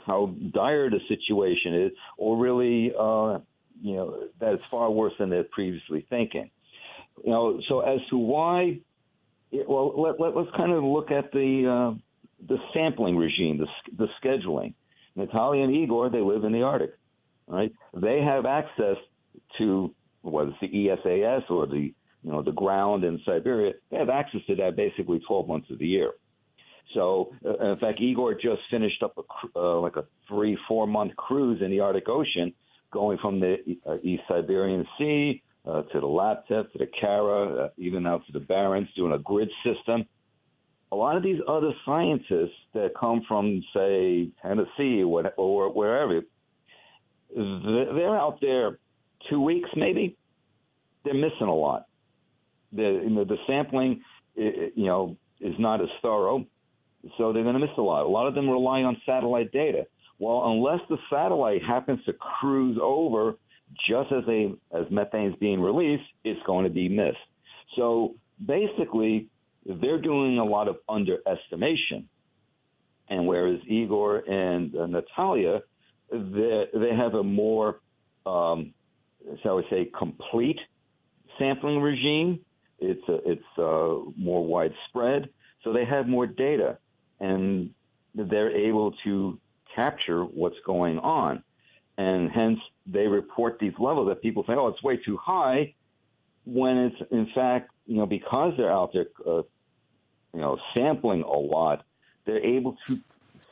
how 0.07 0.35
dire 0.53 0.91
the 0.91 1.01
situation 1.09 1.83
is, 1.83 1.93
or 2.19 2.37
really, 2.37 2.93
uh, 2.99 3.39
you 3.85 3.97
know, 3.97 4.29
that 4.41 4.55
it's 4.55 4.63
far 4.71 4.91
worse 4.91 5.13
than 5.19 5.29
they're 5.29 5.45
previously 5.45 6.07
thinking. 6.09 6.51
You 7.23 7.31
know, 7.31 7.61
so 7.69 7.81
as 7.81 8.01
to 8.09 8.17
why, 8.17 8.81
well, 9.53 10.01
let, 10.01 10.19
let, 10.19 10.35
us 10.35 10.47
kind 10.57 10.73
of 10.73 10.83
look 10.83 11.11
at 11.11 11.31
the 11.33 11.95
uh, 11.95 11.99
the 12.49 12.57
sampling 12.73 13.17
regime, 13.17 13.59
the, 13.59 13.67
the 13.97 14.09
scheduling. 14.23 14.73
Natalia 15.17 15.65
and 15.65 15.77
Igor, 15.77 16.09
they 16.09 16.21
live 16.21 16.45
in 16.45 16.53
the 16.53 16.63
Arctic, 16.63 16.95
right? 17.47 17.73
They 17.95 18.23
have 18.23 18.47
access 18.47 18.97
to 19.59 19.95
whether 20.23 20.51
it's 20.51 20.61
the 20.61 20.89
ESAS 20.89 21.51
or 21.51 21.67
the 21.67 21.93
you 22.23 22.31
know 22.31 22.43
the 22.43 22.53
ground 22.53 23.05
in 23.05 23.21
Siberia. 23.27 23.75
They 23.91 23.99
have 23.99 24.09
access 24.09 24.41
to 24.47 24.57
that 24.57 24.77
basically 24.77 25.21
12 25.29 25.47
months 25.47 25.71
of 25.71 25.79
the 25.79 25.87
year. 25.87 26.13
So, 26.95 27.35
uh, 27.45 27.73
in 27.73 27.79
fact, 27.79 28.01
Igor 28.01 28.35
just 28.35 28.63
finished 28.71 29.03
up 29.03 29.19
a, 29.19 29.59
uh, 29.59 29.81
like 29.81 29.97
a 29.97 30.07
three, 30.27 30.57
four 30.67 30.87
month 30.87 31.15
cruise 31.17 31.61
in 31.61 31.71
the 31.71 31.81
Arctic 31.81 32.09
Ocean, 32.09 32.55
going 32.95 33.19
from 33.19 33.41
the 33.41 33.57
uh, 33.87 33.97
East 34.03 34.23
Siberian 34.29 34.87
Sea 34.97 35.43
uh, 35.67 35.83
to 35.83 36.01
the 36.01 36.07
Laptev, 36.07 36.71
to 36.73 36.79
the 36.79 36.87
Kara, 36.87 37.65
uh, 37.65 37.69
even 37.77 38.07
out 38.07 38.25
to 38.27 38.33
the 38.33 38.39
Barents, 38.39 38.89
doing 38.95 39.13
a 39.13 39.19
grid 39.19 39.51
system. 39.65 40.07
A 40.93 40.97
lot 40.97 41.17
of 41.17 41.23
these 41.25 41.41
other 41.49 41.73
scientists 41.85 42.55
that 42.73 42.93
come 42.99 43.23
from, 43.27 43.63
say, 43.75 44.29
Tennessee 44.41 45.03
or, 45.03 45.33
or 45.37 45.73
wherever, 45.73 46.21
they're 47.35 48.17
out 48.17 48.39
there 48.41 48.79
two 49.29 49.41
weeks 49.41 49.69
maybe. 49.75 50.17
They're 51.05 51.15
missing 51.15 51.49
a 51.49 51.55
lot. 51.55 51.87
The, 52.73 53.01
you 53.03 53.11
know, 53.11 53.25
the 53.25 53.39
sampling, 53.47 54.03
you 54.37 54.73
know, 54.77 55.17
is 55.41 55.55
not 55.59 55.81
as 55.81 55.89
thorough, 56.01 56.47
so 57.19 57.33
they're 57.33 57.43
going 57.43 57.55
to 57.55 57.61
miss 57.61 57.77
a 57.77 57.83
lot. 57.83 58.05
A 58.05 58.09
lot 58.09 58.29
of 58.29 58.35
them 58.35 58.49
rely 58.49 58.83
on 58.83 58.97
satellite 59.05 59.51
data. 59.51 59.87
Well, 60.19 60.43
unless 60.47 60.81
the 60.89 60.99
satellite 61.11 61.63
happens 61.65 62.05
to 62.05 62.13
cruise 62.13 62.79
over 62.81 63.37
just 63.89 64.13
as 64.13 64.25
a 64.29 64.55
as 64.73 64.87
methane 64.91 65.31
is 65.31 65.35
being 65.41 65.61
released, 65.61 66.05
it's 66.23 66.41
going 66.47 66.65
to 66.65 66.71
be 66.71 66.89
missed. 66.89 67.17
So 67.77 68.15
basically, 68.45 69.29
they're 69.67 70.01
doing 70.01 70.39
a 70.39 70.45
lot 70.45 70.69
of 70.69 70.77
underestimation. 70.89 72.09
And 73.09 73.27
whereas 73.27 73.61
Igor 73.67 74.19
and 74.19 74.75
uh, 74.77 74.87
Natalia, 74.87 75.63
they, 76.11 76.65
they 76.75 76.95
have 76.97 77.15
a 77.15 77.23
more, 77.23 77.81
um, 78.25 78.73
shall 79.43 79.57
we 79.57 79.65
say, 79.69 79.91
complete 79.99 80.59
sampling 81.39 81.81
regime. 81.81 82.41
It's 82.79 83.07
a, 83.09 83.19
it's 83.31 83.43
uh, 83.59 84.11
more 84.17 84.45
widespread, 84.45 85.29
so 85.63 85.73
they 85.73 85.85
have 85.85 86.07
more 86.09 86.27
data, 86.27 86.79
and 87.21 87.71
they're 88.15 88.55
able 88.55 88.93
to 89.05 89.39
capture 89.75 90.25
what's 90.25 90.57
going 90.67 90.99
on, 90.99 91.43
and 91.97 92.31
hence 92.31 92.59
they 92.87 93.07
report 93.07 93.59
these 93.59 93.75
levels 93.79 94.09
that 94.09 94.23
people 94.23 94.45
say, 94.47 94.55
"Oh, 94.55 94.69
it's 94.69 94.83
way 94.83 94.97
too 94.97 95.17
high," 95.17 95.75
when 96.45 96.77
it's 96.79 97.11
in 97.11 97.27
fact, 97.35 97.71
you 97.87 97.97
know, 97.97 98.07
because 98.07 98.55
they're 98.57 98.73
out 98.73 98.93
there, 98.93 99.07
uh, 99.27 99.43
you 100.33 100.41
know, 100.41 100.59
sampling 100.77 101.23
a 101.23 101.39
lot, 101.39 101.85
they're 102.25 102.45
able 102.45 102.77
to 102.87 102.99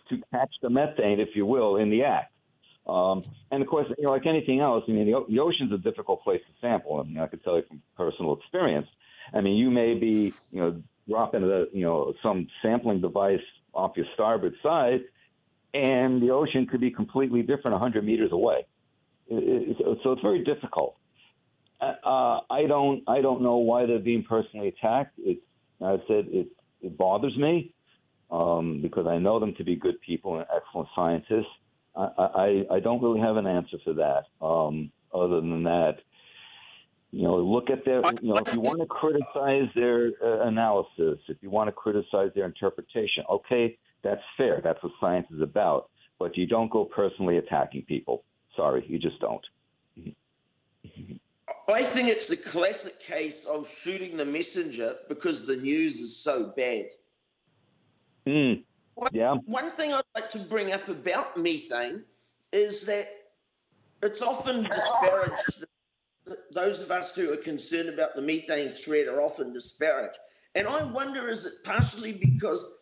to 0.09 0.23
catch 0.31 0.53
the 0.63 0.71
methane, 0.71 1.21
if 1.21 1.31
you 1.35 1.47
will, 1.47 1.77
in 1.77 1.91
the 1.91 2.05
act. 2.05 2.33
Um, 2.87 3.25
and 3.51 3.63
of 3.63 3.69
course, 3.69 3.87
you 3.97 4.05
know, 4.05 4.11
like 4.11 4.27
anything 4.27 4.61
else, 4.61 4.85
I 4.89 4.93
mean, 4.93 5.11
the, 5.11 5.25
the 5.29 5.39
ocean's 5.39 5.73
a 5.73 5.79
difficult 5.79 6.23
place 6.23 6.41
to 6.41 6.53
sample. 6.61 7.01
I 7.01 7.05
mean, 7.05 7.19
I 7.19 7.29
can 7.29 7.39
tell 7.39 7.57
you 7.57 7.63
from 7.69 7.81
personal 7.97 8.37
experience. 8.37 8.89
I 9.33 9.41
mean, 9.41 9.57
you 9.57 9.71
may 9.71 9.95
be, 9.95 10.35
you 10.51 10.61
know, 10.61 10.83
dropping 11.09 11.43
the, 11.43 11.69
you 11.73 11.85
know, 11.85 12.13
some 12.23 12.49
sampling 12.61 13.01
device 13.01 13.41
off 13.73 13.93
your 13.97 14.07
starboard 14.15 14.55
side, 14.63 15.03
and 15.75 16.23
the 16.23 16.31
ocean 16.31 16.67
could 16.67 16.81
be 16.81 16.91
completely 16.91 17.43
different 17.43 17.73
100 17.73 18.05
meters 18.05 18.33
away. 18.33 18.67
It, 19.29 19.77
it, 19.81 19.99
so 20.03 20.13
it's 20.13 20.23
very 20.23 20.45
difficult. 20.45 20.97
Uh, 21.81 22.41
I 22.49 22.67
don't, 22.69 23.03
I 23.09 23.21
don't 23.21 23.43
know 23.43 23.57
why 23.57 23.87
they're 23.87 23.99
being 23.99 24.25
personally 24.25 24.69
attacked. 24.69 25.15
It's, 25.19 25.41
I 25.81 25.97
said, 26.07 26.27
it, 26.29 26.49
it 26.81 26.97
bothers 26.97 27.37
me 27.37 27.75
um, 28.31 28.81
because 28.81 29.07
I 29.07 29.19
know 29.19 29.41
them 29.41 29.55
to 29.57 29.65
be 29.65 29.75
good 29.75 30.01
people 30.01 30.39
and 30.39 30.47
excellent 30.55 30.89
scientists. 30.95 31.51
I, 31.97 32.09
I, 32.19 32.65
I 32.77 32.81
don't 32.81 33.03
really 33.03 33.21
have 33.21 33.37
an 33.37 33.47
answer 33.47 33.79
for 33.85 33.95
that. 33.95 34.25
Um, 34.45 34.93
other 35.13 35.41
than 35.41 35.65
that, 35.65 35.99
you 37.11 37.25
know, 37.25 37.37
look 37.37 37.69
at 37.69 37.85
their, 37.85 38.01
you 38.23 38.33
know, 38.33 38.37
if 38.37 38.55
you 38.55 38.61
want 38.61 38.81
to 38.81 38.87
criticize 38.87 39.69
their 39.75 40.13
uh, 40.25 40.47
analysis, 40.47 41.19
if 41.29 41.37
you 41.43 41.51
want 41.51 41.69
to 41.69 41.73
criticize 41.73 42.31
their 42.35 42.47
interpretation, 42.47 43.25
okay, 43.29 43.77
that's 44.03 44.23
fair. 44.37 44.61
That's 44.63 44.83
what 44.83 44.93
science 45.01 45.27
is 45.35 45.41
about. 45.41 45.91
But 46.19 46.37
you 46.37 46.47
don't 46.47 46.71
go 46.71 46.85
personally 46.85 47.39
attacking 47.39 47.83
people. 47.83 48.25
Sorry, 48.57 48.85
you 48.87 48.99
just 48.99 49.21
don't. 49.21 49.45
I 51.69 51.83
think 51.83 52.09
it's 52.09 52.31
a 52.31 52.37
classic 52.37 53.01
case 53.01 53.45
of 53.45 53.69
shooting 53.69 54.17
the 54.17 54.25
messenger 54.25 54.97
because 55.09 55.47
the 55.47 55.57
news 55.57 56.01
is 56.01 56.17
so 56.17 56.53
bad. 56.57 56.87
Mm. 58.27 58.65
Yeah. 59.13 59.37
One 59.47 59.71
thing 59.71 59.93
I'd 59.93 60.03
like 60.15 60.31
to 60.31 60.39
bring 60.39 60.73
up 60.73 60.89
about 60.89 61.37
methane 61.37 62.05
is 62.53 62.85
that 62.87 63.07
it's 64.03 64.23
often 64.23 64.65
disparaged. 64.65 65.65
Those 66.53 66.83
of 66.83 66.91
us 66.91 67.17
who 67.17 67.33
are 67.33 67.37
concerned 67.37 67.89
about 67.89 68.15
the 68.15 68.23
methane 68.23 68.69
threat 68.69 69.09
are 69.09 69.21
often 69.21 69.53
disparaged. 69.53 70.19
And 70.55 70.69
I 70.69 70.85
wonder 70.85 71.29
is 71.29 71.47
it 71.47 71.65
partially 71.65 72.13
because 72.13 72.79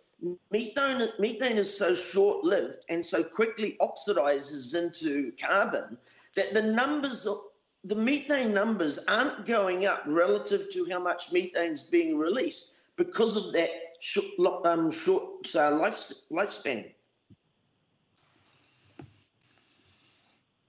methane, 0.51 1.09
methane 1.19 1.59
is 1.59 1.77
so 1.77 1.95
short 1.95 2.45
lived 2.45 2.85
and 2.89 3.05
so 3.05 3.23
quickly 3.23 3.77
oxidizes 3.81 4.75
into 4.75 5.33
carbon 5.41 5.97
that 6.37 6.53
the 6.53 6.63
numbers 6.63 7.27
of 7.27 7.37
the 7.85 7.95
methane 7.95 8.53
numbers 8.53 9.05
aren't 9.09 9.47
going 9.47 9.87
up 9.87 10.03
relative 10.07 10.71
to 10.73 10.87
how 10.91 10.99
much 10.99 11.33
methane 11.33 11.73
is 11.73 11.85
being 11.85 12.19
released 12.19 12.77
because 12.97 13.37
of 13.37 13.53
that 13.55 13.71
short, 14.01 14.67
um, 14.67 14.91
short 14.91 15.47
uh, 15.55 15.71
life, 15.71 16.13
lifespan. 16.31 16.93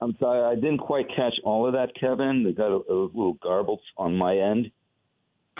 I'm 0.00 0.16
sorry, 0.18 0.42
I 0.42 0.54
didn't 0.56 0.78
quite 0.78 1.06
catch 1.14 1.34
all 1.44 1.66
of 1.66 1.74
that, 1.74 1.94
Kevin. 1.94 2.42
They 2.42 2.52
got 2.52 2.72
a, 2.72 2.82
a 2.90 2.96
little 3.14 3.34
garbled 3.34 3.80
on 3.98 4.16
my 4.16 4.36
end. 4.36 4.70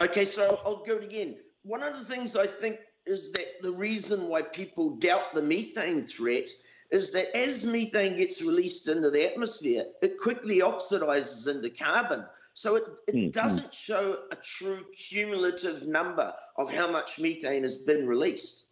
Okay, 0.00 0.24
so 0.24 0.58
I'll 0.64 0.82
go 0.82 0.98
again. 0.98 1.36
One 1.62 1.82
of 1.82 1.96
the 1.96 2.04
things 2.04 2.34
I 2.34 2.46
think 2.46 2.78
is 3.06 3.32
that 3.32 3.62
the 3.62 3.72
reason 3.72 4.28
why 4.28 4.42
people 4.42 4.96
doubt 4.96 5.34
the 5.34 5.42
methane 5.42 6.02
threat 6.02 6.48
is 6.90 7.12
that 7.12 7.34
as 7.34 7.64
methane 7.64 8.16
gets 8.16 8.42
released 8.42 8.88
into 8.88 9.10
the 9.10 9.24
atmosphere, 9.24 9.84
it 10.02 10.18
quickly 10.18 10.60
oxidizes 10.60 11.48
into 11.48 11.70
carbon. 11.70 12.24
So 12.54 12.76
it, 12.76 12.82
it 13.08 13.14
mm-hmm. 13.14 13.30
doesn't 13.30 13.74
show 13.74 14.16
a 14.30 14.36
true 14.36 14.84
cumulative 15.08 15.86
number 15.86 16.34
of 16.58 16.70
how 16.70 16.90
much 16.90 17.18
methane 17.18 17.62
has 17.62 17.76
been 17.76 18.06
released. 18.06 18.66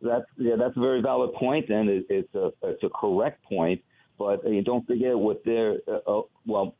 That's 0.00 0.24
yeah, 0.36 0.56
that's 0.56 0.76
a 0.76 0.80
very 0.80 1.00
valid 1.00 1.32
point, 1.34 1.68
and 1.70 1.88
it, 1.88 2.06
it's 2.08 2.34
a 2.34 2.52
it's 2.62 2.82
a 2.82 2.88
correct 2.90 3.42
point. 3.44 3.82
But 4.18 4.46
uh, 4.46 4.60
don't 4.64 4.86
forget 4.86 5.18
what 5.18 5.42
they're 5.44 5.78
uh, 5.88 6.18
uh, 6.18 6.22
well, 6.46 6.74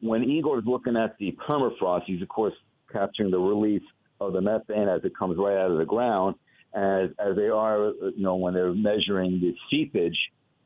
when 0.00 0.24
Igor 0.24 0.58
is 0.58 0.64
looking 0.66 0.96
at 0.96 1.16
the 1.18 1.36
permafrost, 1.46 2.04
he's 2.06 2.22
of 2.22 2.28
course 2.28 2.54
capturing 2.92 3.30
the 3.30 3.38
release 3.38 3.82
of 4.20 4.32
the 4.32 4.40
methane 4.40 4.88
as 4.88 5.04
it 5.04 5.16
comes 5.16 5.36
right 5.38 5.56
out 5.56 5.70
of 5.70 5.78
the 5.78 5.84
ground, 5.84 6.36
as 6.74 7.10
as 7.18 7.36
they 7.36 7.48
are, 7.48 7.92
you 8.16 8.22
know, 8.22 8.36
when 8.36 8.54
they're 8.54 8.74
measuring 8.74 9.40
the 9.40 9.54
seepage 9.70 10.18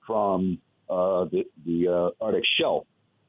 from 0.06 0.58
uh, 0.88 1.24
the 1.24 1.44
the 1.64 1.88
uh, 1.88 2.24
Arctic 2.24 2.44
shelf. 2.58 2.86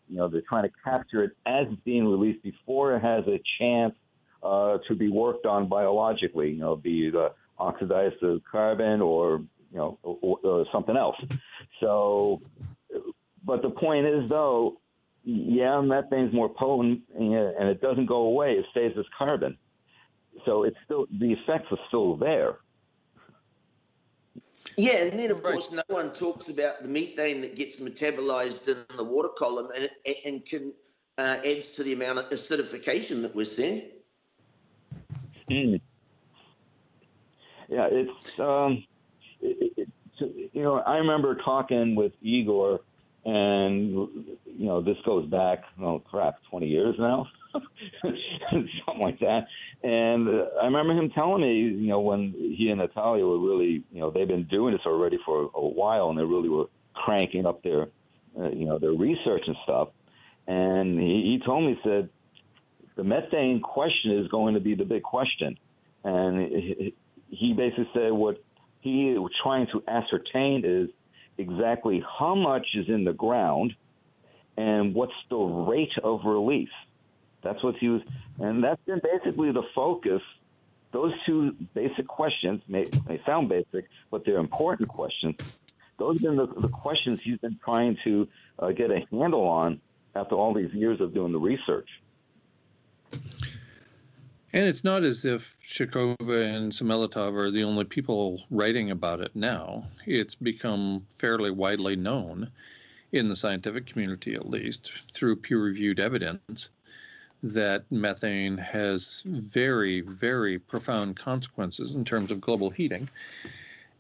You 0.10 0.18
know, 0.18 0.28
they're 0.28 0.44
trying 0.48 0.64
to 0.64 0.72
capture 0.84 1.24
it 1.24 1.32
as 1.46 1.66
it's 1.70 1.82
being 1.84 2.08
released 2.08 2.44
before 2.44 2.96
it 2.96 3.02
has 3.02 3.24
a 3.28 3.42
chance 3.60 3.96
uh, 4.44 4.78
to 4.88 4.96
be 4.96 5.10
worked 5.10 5.46
on 5.46 5.68
biologically. 5.68 6.52
You 6.52 6.60
know, 6.60 6.76
be 6.76 7.12
uh, 7.16 7.30
oxidized 7.58 8.16
to 8.22 8.42
carbon 8.50 9.02
or 9.02 9.42
you 9.72 9.78
know 9.78 9.98
or, 10.04 10.38
or 10.44 10.66
something 10.72 10.96
else. 10.96 11.16
So, 11.80 12.42
but 13.44 13.62
the 13.62 13.70
point 13.70 14.06
is 14.06 14.30
though, 14.30 14.78
yeah, 15.24 15.82
methane's 15.82 16.34
more 16.34 16.50
potent 16.50 17.02
and 17.18 17.68
it 17.70 17.82
doesn't 17.82 18.06
go 18.06 18.18
away. 18.18 18.54
It 18.54 18.66
stays 18.72 18.94
as 18.98 19.06
carbon. 19.18 19.58
So 20.46 20.64
it's 20.64 20.78
still 20.86 21.08
the 21.20 21.34
effects 21.34 21.72
are 21.72 21.80
still 21.88 22.16
there. 22.16 22.60
Yeah, 24.78 25.04
and 25.04 25.20
then 25.20 25.32
of 25.32 25.44
right. 25.44 25.54
course 25.54 25.72
no 25.72 25.84
one 25.88 26.12
talks 26.14 26.50
about 26.50 26.84
the 26.84 26.90
methane 26.90 27.42
that 27.42 27.56
gets 27.56 27.80
metabolized 27.80 28.68
in 28.68 28.98
the 28.98 29.04
water 29.04 29.30
column 29.30 29.70
and 29.76 29.90
and 30.26 30.46
can 30.46 30.74
uh, 31.18 31.38
adds 31.46 31.72
to 31.74 31.84
the 31.84 31.94
amount 31.94 32.20
of 32.20 32.26
acidification 32.30 33.22
that 33.22 33.36
we're 33.36 33.46
seeing. 33.46 33.84
Mm. 35.50 35.80
Yeah, 37.70 37.88
it's 37.92 38.40
um, 38.40 38.84
it, 39.42 39.74
it, 39.78 39.90
you 40.54 40.64
know 40.64 40.80
I 40.80 40.98
remember 40.98 41.36
talking 41.36 41.96
with 41.96 42.14
Igor, 42.22 42.82
and 43.26 43.92
you 44.46 44.66
know 44.66 44.82
this 44.82 44.98
goes 45.06 45.28
back 45.28 45.64
oh 45.82 46.00
crap 46.00 46.36
twenty 46.50 46.68
years 46.68 46.96
now. 47.00 47.28
something 48.02 49.02
like 49.02 49.20
that. 49.20 49.48
And 49.84 50.28
uh, 50.28 50.46
I 50.62 50.66
remember 50.66 50.94
him 50.94 51.10
telling 51.12 51.42
me, 51.42 51.54
you 51.54 51.88
know, 51.88 52.02
when 52.02 52.34
he 52.34 52.70
and 52.70 52.80
Natalia 52.80 53.26
were 53.26 53.40
really, 53.40 53.84
you 53.92 54.02
know, 54.02 54.12
they've 54.12 54.28
been 54.28 54.46
doing 54.46 54.74
this 54.74 54.82
already 54.86 55.18
for 55.26 55.44
a, 55.44 55.58
a 55.58 55.68
while, 55.70 56.10
and 56.10 56.20
they 56.20 56.24
really 56.24 56.50
were 56.50 56.66
cranking 56.94 57.46
up 57.46 57.64
their, 57.64 57.88
uh, 58.38 58.50
you 58.50 58.66
know, 58.66 58.78
their 58.78 58.92
research 58.92 59.44
and 59.48 59.56
stuff. 59.64 59.90
And 60.48 61.00
he, 61.00 61.40
he 61.40 61.46
told 61.46 61.64
me, 61.64 61.80
he 61.82 61.90
said, 61.90 62.10
the 62.96 63.04
methane 63.04 63.62
question 63.62 64.18
is 64.20 64.28
going 64.28 64.54
to 64.54 64.60
be 64.60 64.76
the 64.76 64.86
big 64.86 65.04
question. 65.04 65.58
And 66.04 66.94
he 67.30 67.54
basically 67.54 67.90
said 67.94 68.12
what 68.12 68.44
he 68.82 69.14
was 69.18 69.32
trying 69.42 69.68
to 69.72 69.84
ascertain 69.88 70.64
is 70.64 70.90
exactly 71.38 72.04
how 72.20 72.36
much 72.36 72.68
is 72.76 72.88
in 72.88 73.04
the 73.04 73.14
ground 73.14 73.74
and 74.58 74.94
what's 74.94 75.14
the 75.30 75.36
rate 75.36 75.92
of 76.04 76.22
release. 76.26 76.70
That's 77.44 77.64
what 77.64 77.76
he 77.76 77.90
was, 77.90 78.02
and 78.40 78.64
that's 78.64 78.82
been 78.86 79.02
basically 79.04 79.52
the 79.52 79.64
focus. 79.76 80.22
Those 80.92 81.14
two 81.26 81.56
basic 81.74 82.08
questions 82.08 82.62
may, 82.68 82.88
may 83.08 83.22
sound 83.26 83.50
basic, 83.50 83.86
but 84.10 84.26
they're 84.26 84.38
important 84.38 84.90
questions. 84.90 85.36
Those 85.98 86.16
have 86.16 86.22
been 86.22 86.36
the, 86.38 86.48
the 86.48 86.70
questions 86.70 87.20
he's 87.22 87.38
been 87.38 87.60
trying 87.64 87.98
to 88.04 88.28
uh, 88.60 88.72
get 88.72 88.92
a 88.92 89.06
handle 89.12 89.44
on 89.44 89.82
after 90.16 90.36
all 90.36 90.54
these 90.54 90.74
years 90.74 91.02
of 91.02 91.14
doing 91.14 91.32
the 91.32 91.40
research. 91.40 91.90
And 94.56 94.70
it's 94.70 94.86
not 94.86 95.04
as 95.04 95.26
if 95.26 95.58
Shakhova 95.68 96.56
and 96.56 96.72
Semiletov 96.72 97.36
are 97.36 97.52
the 97.52 97.66
only 97.66 97.84
people 97.84 98.42
writing 98.50 98.90
about 98.90 99.20
it 99.20 99.36
now. 99.36 99.84
It's 100.06 100.34
become 100.34 101.06
fairly 101.18 101.52
widely 101.52 101.98
known 101.98 102.50
in 103.12 103.28
the 103.28 103.36
scientific 103.36 103.86
community, 103.86 104.34
at 104.34 104.50
least, 104.50 104.94
through 105.14 105.36
peer 105.36 105.62
reviewed 105.62 106.00
evidence 106.00 106.70
that 107.44 107.84
methane 107.92 108.58
has 108.58 109.24
very, 109.26 110.00
very 110.00 110.58
profound 110.58 111.18
consequences 111.18 111.94
in 111.94 112.06
terms 112.06 112.32
of 112.32 112.40
global 112.40 112.70
heating, 112.70 113.10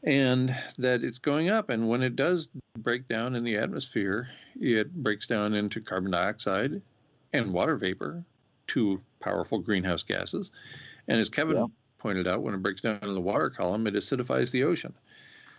and 0.06 0.56
that 0.78 1.03
it's 1.03 1.20
going 1.20 1.49
up. 1.49 1.70
And 1.70 1.89
when 1.89 2.01
it 2.01 2.16
does 2.16 2.47
break 2.78 3.10
down 3.10 3.36
in 3.36 3.43
the 3.43 3.58
atmosphere, 3.58 4.30
it 4.58 5.03
breaks 5.03 5.28
down 5.28 5.53
into 5.53 5.82
carbon 5.82 6.12
dioxide 6.12 6.82
and 7.34 7.51
water 7.51 7.76
vapor, 7.76 8.24
two 8.68 9.01
powerful 9.26 9.59
greenhouse 9.59 10.03
gases. 10.03 10.51
And 11.07 11.19
as 11.19 11.28
Kevin 11.28 11.57
yeah. 11.57 11.65
pointed 11.97 12.28
out, 12.28 12.43
when 12.43 12.53
it 12.53 12.61
breaks 12.61 12.82
down 12.82 12.99
in 13.01 13.13
the 13.13 13.21
water 13.21 13.49
column, 13.49 13.88
it 13.88 13.95
acidifies 13.95 14.51
the 14.51 14.63
ocean. 14.63 14.93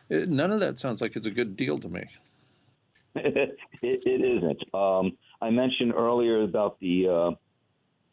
It, 0.09 0.29
none 0.29 0.53
of 0.53 0.61
that 0.61 0.79
sounds 0.79 1.01
like 1.01 1.17
it's 1.17 1.27
a 1.27 1.33
good 1.33 1.57
deal 1.57 1.79
to 1.79 1.89
me. 1.89 2.05
it, 3.17 3.59
it 3.83 4.07
isn't. 4.07 4.75
Um, 4.75 5.19
I 5.43 5.51
mentioned 5.51 5.93
earlier 5.95 6.43
about 6.43 6.79
the, 6.81 7.09
uh, 7.09 7.31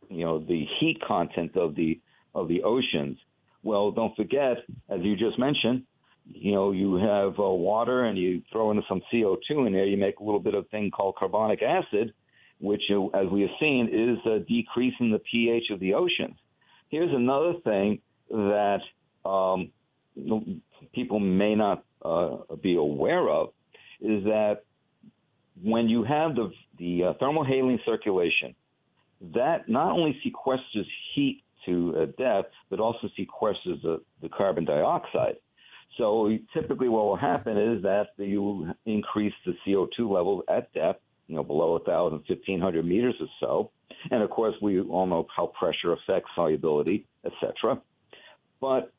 you 0.10 0.26
know, 0.26 0.40
the 0.40 0.66
heat 0.80 1.00
content 1.08 1.56
of 1.56 1.76
the 1.76 2.00
of 2.36 2.48
the 2.48 2.64
oceans. 2.64 3.20
Well, 3.62 3.92
don't 3.92 4.16
forget, 4.16 4.58
as 4.90 5.02
you 5.02 5.16
just 5.16 5.38
mentioned, 5.38 5.84
you 6.26 6.52
know, 6.52 6.72
you 6.72 6.96
have 6.96 7.40
uh, 7.40 7.44
water 7.44 8.06
and 8.06 8.18
you 8.18 8.42
throw 8.52 8.72
in 8.72 8.82
some 8.90 9.02
CO2 9.14 9.68
in 9.68 9.74
there, 9.74 9.86
you 9.86 9.98
make 9.98 10.20
a 10.20 10.24
little 10.24 10.40
bit 10.40 10.56
of 10.56 10.68
thing 10.70 10.90
called 10.90 11.16
carbonic 11.16 11.62
acid, 11.62 12.14
which, 12.64 12.84
uh, 12.90 13.08
as 13.08 13.28
we 13.30 13.42
have 13.42 13.50
seen, 13.60 13.90
is 13.92 14.18
uh, 14.26 14.40
decreasing 14.48 15.12
the 15.12 15.20
pH 15.20 15.70
of 15.70 15.82
the 15.82 15.94
oceans. 15.94 16.36
Here's 16.88 17.14
another 17.14 17.56
thing 17.66 18.00
that 18.30 18.80
um, 19.26 19.72
people 20.94 21.20
may 21.20 21.56
not 21.56 21.84
uh, 22.06 22.38
be 22.62 22.78
aware 22.78 23.28
of 23.28 23.50
is 24.00 24.24
that 24.24 24.64
when 25.62 25.90
you 25.90 26.04
have 26.04 26.36
the, 26.36 26.52
the 26.80 27.04
uh, 27.04 27.14
thermohaline 27.22 27.84
circulation, 27.86 28.56
that 29.34 29.68
not 29.68 29.92
only 29.92 30.18
sequesters 30.26 30.88
heat 31.14 31.44
to 31.66 31.96
uh, 31.98 32.06
depth, 32.18 32.54
but 32.70 32.80
also 32.80 33.10
sequesters 33.20 33.82
the, 33.82 34.02
the 34.22 34.30
carbon 34.30 34.64
dioxide. 34.64 35.36
So 35.98 36.38
typically, 36.54 36.88
what 36.88 37.06
will 37.06 37.18
happen 37.18 37.58
is 37.58 37.84
that 37.84 38.08
you 38.18 38.74
increase 38.86 39.34
the 39.46 39.54
CO2 39.68 40.10
levels 40.10 40.44
at 40.50 40.74
depth, 40.74 41.03
you 41.28 41.36
know, 41.36 41.44
below 41.44 41.74
1,000, 41.74 42.24
1,500 42.28 42.86
meters 42.86 43.16
or 43.20 43.28
so. 43.40 43.72
And 44.12 44.22
of 44.22 44.30
course, 44.30 44.56
we 44.62 44.82
all 44.82 45.06
know 45.06 45.28
how 45.36 45.48
pressure 45.48 45.94
affects 45.94 46.30
solubility, 46.36 47.06
etc. 47.26 47.82
But 48.60 48.92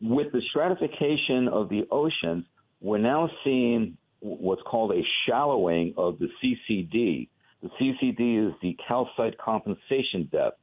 with 0.00 0.32
the 0.32 0.42
stratification 0.50 1.48
of 1.48 1.68
the 1.68 1.86
oceans, 1.90 2.44
we're 2.80 2.98
now 2.98 3.30
seeing 3.44 3.96
what's 4.20 4.62
called 4.62 4.92
a 4.92 5.02
shallowing 5.26 5.94
of 5.96 6.18
the 6.18 6.28
CCD. 6.42 7.28
The 7.62 7.68
CCD 7.80 8.48
is 8.48 8.54
the 8.62 8.76
calcite 8.86 9.38
compensation 9.38 10.28
depth. 10.30 10.58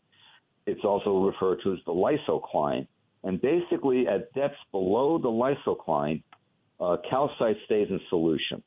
It's 0.66 0.84
also 0.84 1.26
referred 1.26 1.60
to 1.64 1.74
as 1.74 1.80
the 1.86 1.92
lysocline. 1.92 2.88
And 3.24 3.42
basically, 3.42 4.08
at 4.08 4.34
depths 4.34 4.58
below 4.72 5.18
the 5.18 5.30
lysocline, 5.30 6.22
uh, 6.80 6.98
calcite 7.10 7.58
stays 7.66 7.88
in 7.90 8.00
solution. 8.10 8.62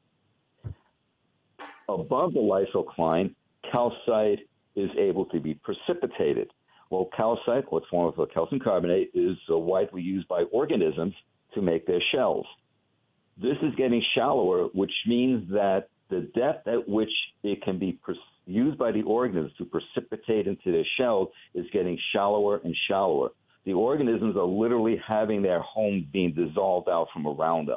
Above 1.88 2.34
the 2.34 2.40
lysocline, 2.40 3.34
calcite 3.72 4.40
is 4.76 4.90
able 4.98 5.24
to 5.26 5.40
be 5.40 5.54
precipitated. 5.54 6.50
Well, 6.90 7.08
calcite, 7.16 7.70
what's 7.70 7.86
form 7.88 8.12
of 8.16 8.30
calcium 8.32 8.60
carbonate, 8.60 9.10
is 9.14 9.36
uh, 9.50 9.58
widely 9.58 10.02
used 10.02 10.28
by 10.28 10.42
organisms 10.52 11.14
to 11.54 11.62
make 11.62 11.86
their 11.86 12.02
shells. 12.12 12.46
This 13.40 13.56
is 13.62 13.74
getting 13.76 14.02
shallower, 14.16 14.64
which 14.74 14.92
means 15.06 15.50
that 15.52 15.88
the 16.10 16.30
depth 16.34 16.66
at 16.68 16.88
which 16.88 17.10
it 17.42 17.62
can 17.62 17.78
be 17.78 17.98
used 18.46 18.78
by 18.78 18.92
the 18.92 19.02
organisms 19.02 19.52
to 19.58 19.64
precipitate 19.64 20.46
into 20.46 20.72
their 20.72 20.86
shells 20.98 21.28
is 21.54 21.66
getting 21.72 21.98
shallower 22.12 22.60
and 22.64 22.74
shallower 22.88 23.30
the 23.68 23.74
organisms 23.74 24.34
are 24.34 24.46
literally 24.46 24.98
having 25.06 25.42
their 25.42 25.60
home 25.60 26.08
being 26.10 26.32
dissolved 26.32 26.88
out 26.88 27.08
from 27.12 27.26
around 27.26 27.68
them. 27.68 27.76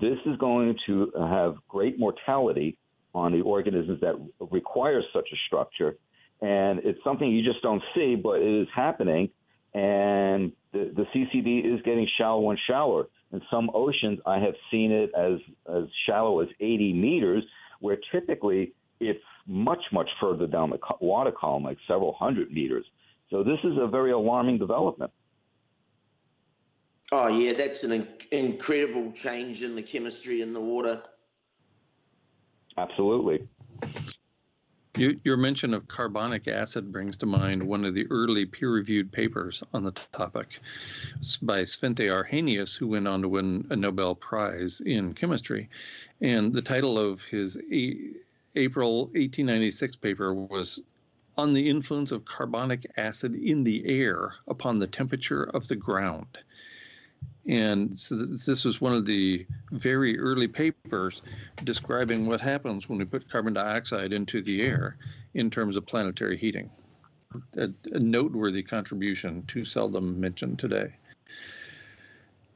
This 0.00 0.16
is 0.26 0.36
going 0.38 0.76
to 0.86 1.10
have 1.16 1.56
great 1.68 1.98
mortality 1.98 2.76
on 3.14 3.32
the 3.32 3.40
organisms 3.40 4.00
that 4.00 4.14
require 4.50 5.02
such 5.12 5.28
a 5.32 5.36
structure. 5.46 5.96
And 6.40 6.80
it's 6.80 6.98
something 7.04 7.28
you 7.28 7.44
just 7.44 7.62
don't 7.62 7.82
see, 7.94 8.16
but 8.16 8.40
it 8.40 8.62
is 8.62 8.68
happening. 8.74 9.30
And 9.72 10.52
the, 10.72 10.92
the 10.94 11.06
CCD 11.14 11.74
is 11.74 11.80
getting 11.82 12.08
shallower 12.18 12.52
and 12.52 12.60
shallower. 12.66 13.08
In 13.32 13.40
some 13.50 13.70
oceans, 13.72 14.20
I 14.26 14.38
have 14.38 14.54
seen 14.70 14.92
it 14.92 15.10
as, 15.16 15.38
as 15.72 15.84
shallow 16.06 16.40
as 16.40 16.48
80 16.60 16.92
meters, 16.92 17.44
where 17.80 17.98
typically 18.12 18.72
it's 19.00 19.22
much, 19.46 19.82
much 19.92 20.08
further 20.20 20.46
down 20.46 20.70
the 20.70 20.78
water 21.00 21.32
column, 21.32 21.64
like 21.64 21.78
several 21.86 22.12
hundred 22.12 22.52
meters. 22.52 22.84
So 23.30 23.42
this 23.42 23.58
is 23.64 23.72
a 23.78 23.86
very 23.86 24.12
alarming 24.12 24.58
development. 24.58 25.12
Oh 27.12 27.28
yeah, 27.28 27.52
that's 27.52 27.84
an 27.84 27.92
in- 27.92 28.08
incredible 28.30 29.12
change 29.12 29.62
in 29.62 29.74
the 29.74 29.82
chemistry 29.82 30.40
in 30.40 30.52
the 30.52 30.60
water. 30.60 31.02
Absolutely. 32.76 33.46
You, 34.96 35.18
your 35.24 35.36
mention 35.36 35.74
of 35.74 35.88
carbonic 35.88 36.46
acid 36.46 36.92
brings 36.92 37.16
to 37.16 37.26
mind 37.26 37.60
one 37.60 37.84
of 37.84 37.94
the 37.94 38.06
early 38.10 38.46
peer-reviewed 38.46 39.10
papers 39.10 39.60
on 39.72 39.82
the 39.82 39.90
topic 40.12 40.60
by 41.42 41.62
Svante 41.62 42.08
Arrhenius, 42.08 42.76
who 42.76 42.86
went 42.86 43.08
on 43.08 43.20
to 43.22 43.28
win 43.28 43.66
a 43.70 43.76
Nobel 43.76 44.14
Prize 44.14 44.80
in 44.80 45.12
chemistry. 45.12 45.68
And 46.20 46.52
the 46.52 46.62
title 46.62 46.96
of 46.96 47.22
his 47.22 47.56
a- 47.72 48.12
April 48.54 49.06
1896 49.06 49.96
paper 49.96 50.32
was 50.32 50.80
on 51.36 51.52
the 51.52 51.68
influence 51.68 52.12
of 52.12 52.24
carbonic 52.24 52.86
acid 52.96 53.34
in 53.34 53.64
the 53.64 53.84
air 53.86 54.34
upon 54.46 54.78
the 54.78 54.86
temperature 54.86 55.42
of 55.42 55.66
the 55.66 55.74
ground. 55.74 56.38
And 57.46 57.98
so 57.98 58.16
this 58.16 58.64
was 58.64 58.80
one 58.80 58.94
of 58.94 59.04
the 59.04 59.46
very 59.70 60.18
early 60.18 60.48
papers 60.48 61.22
describing 61.64 62.26
what 62.26 62.40
happens 62.40 62.88
when 62.88 62.98
we 62.98 63.04
put 63.04 63.30
carbon 63.30 63.52
dioxide 63.52 64.12
into 64.12 64.40
the 64.40 64.62
air 64.62 64.96
in 65.34 65.50
terms 65.50 65.76
of 65.76 65.86
planetary 65.86 66.38
heating. 66.38 66.70
A, 67.58 67.68
a 67.92 67.98
noteworthy 67.98 68.62
contribution, 68.62 69.44
too 69.46 69.64
seldom 69.64 70.18
mentioned 70.18 70.58
today. 70.58 70.94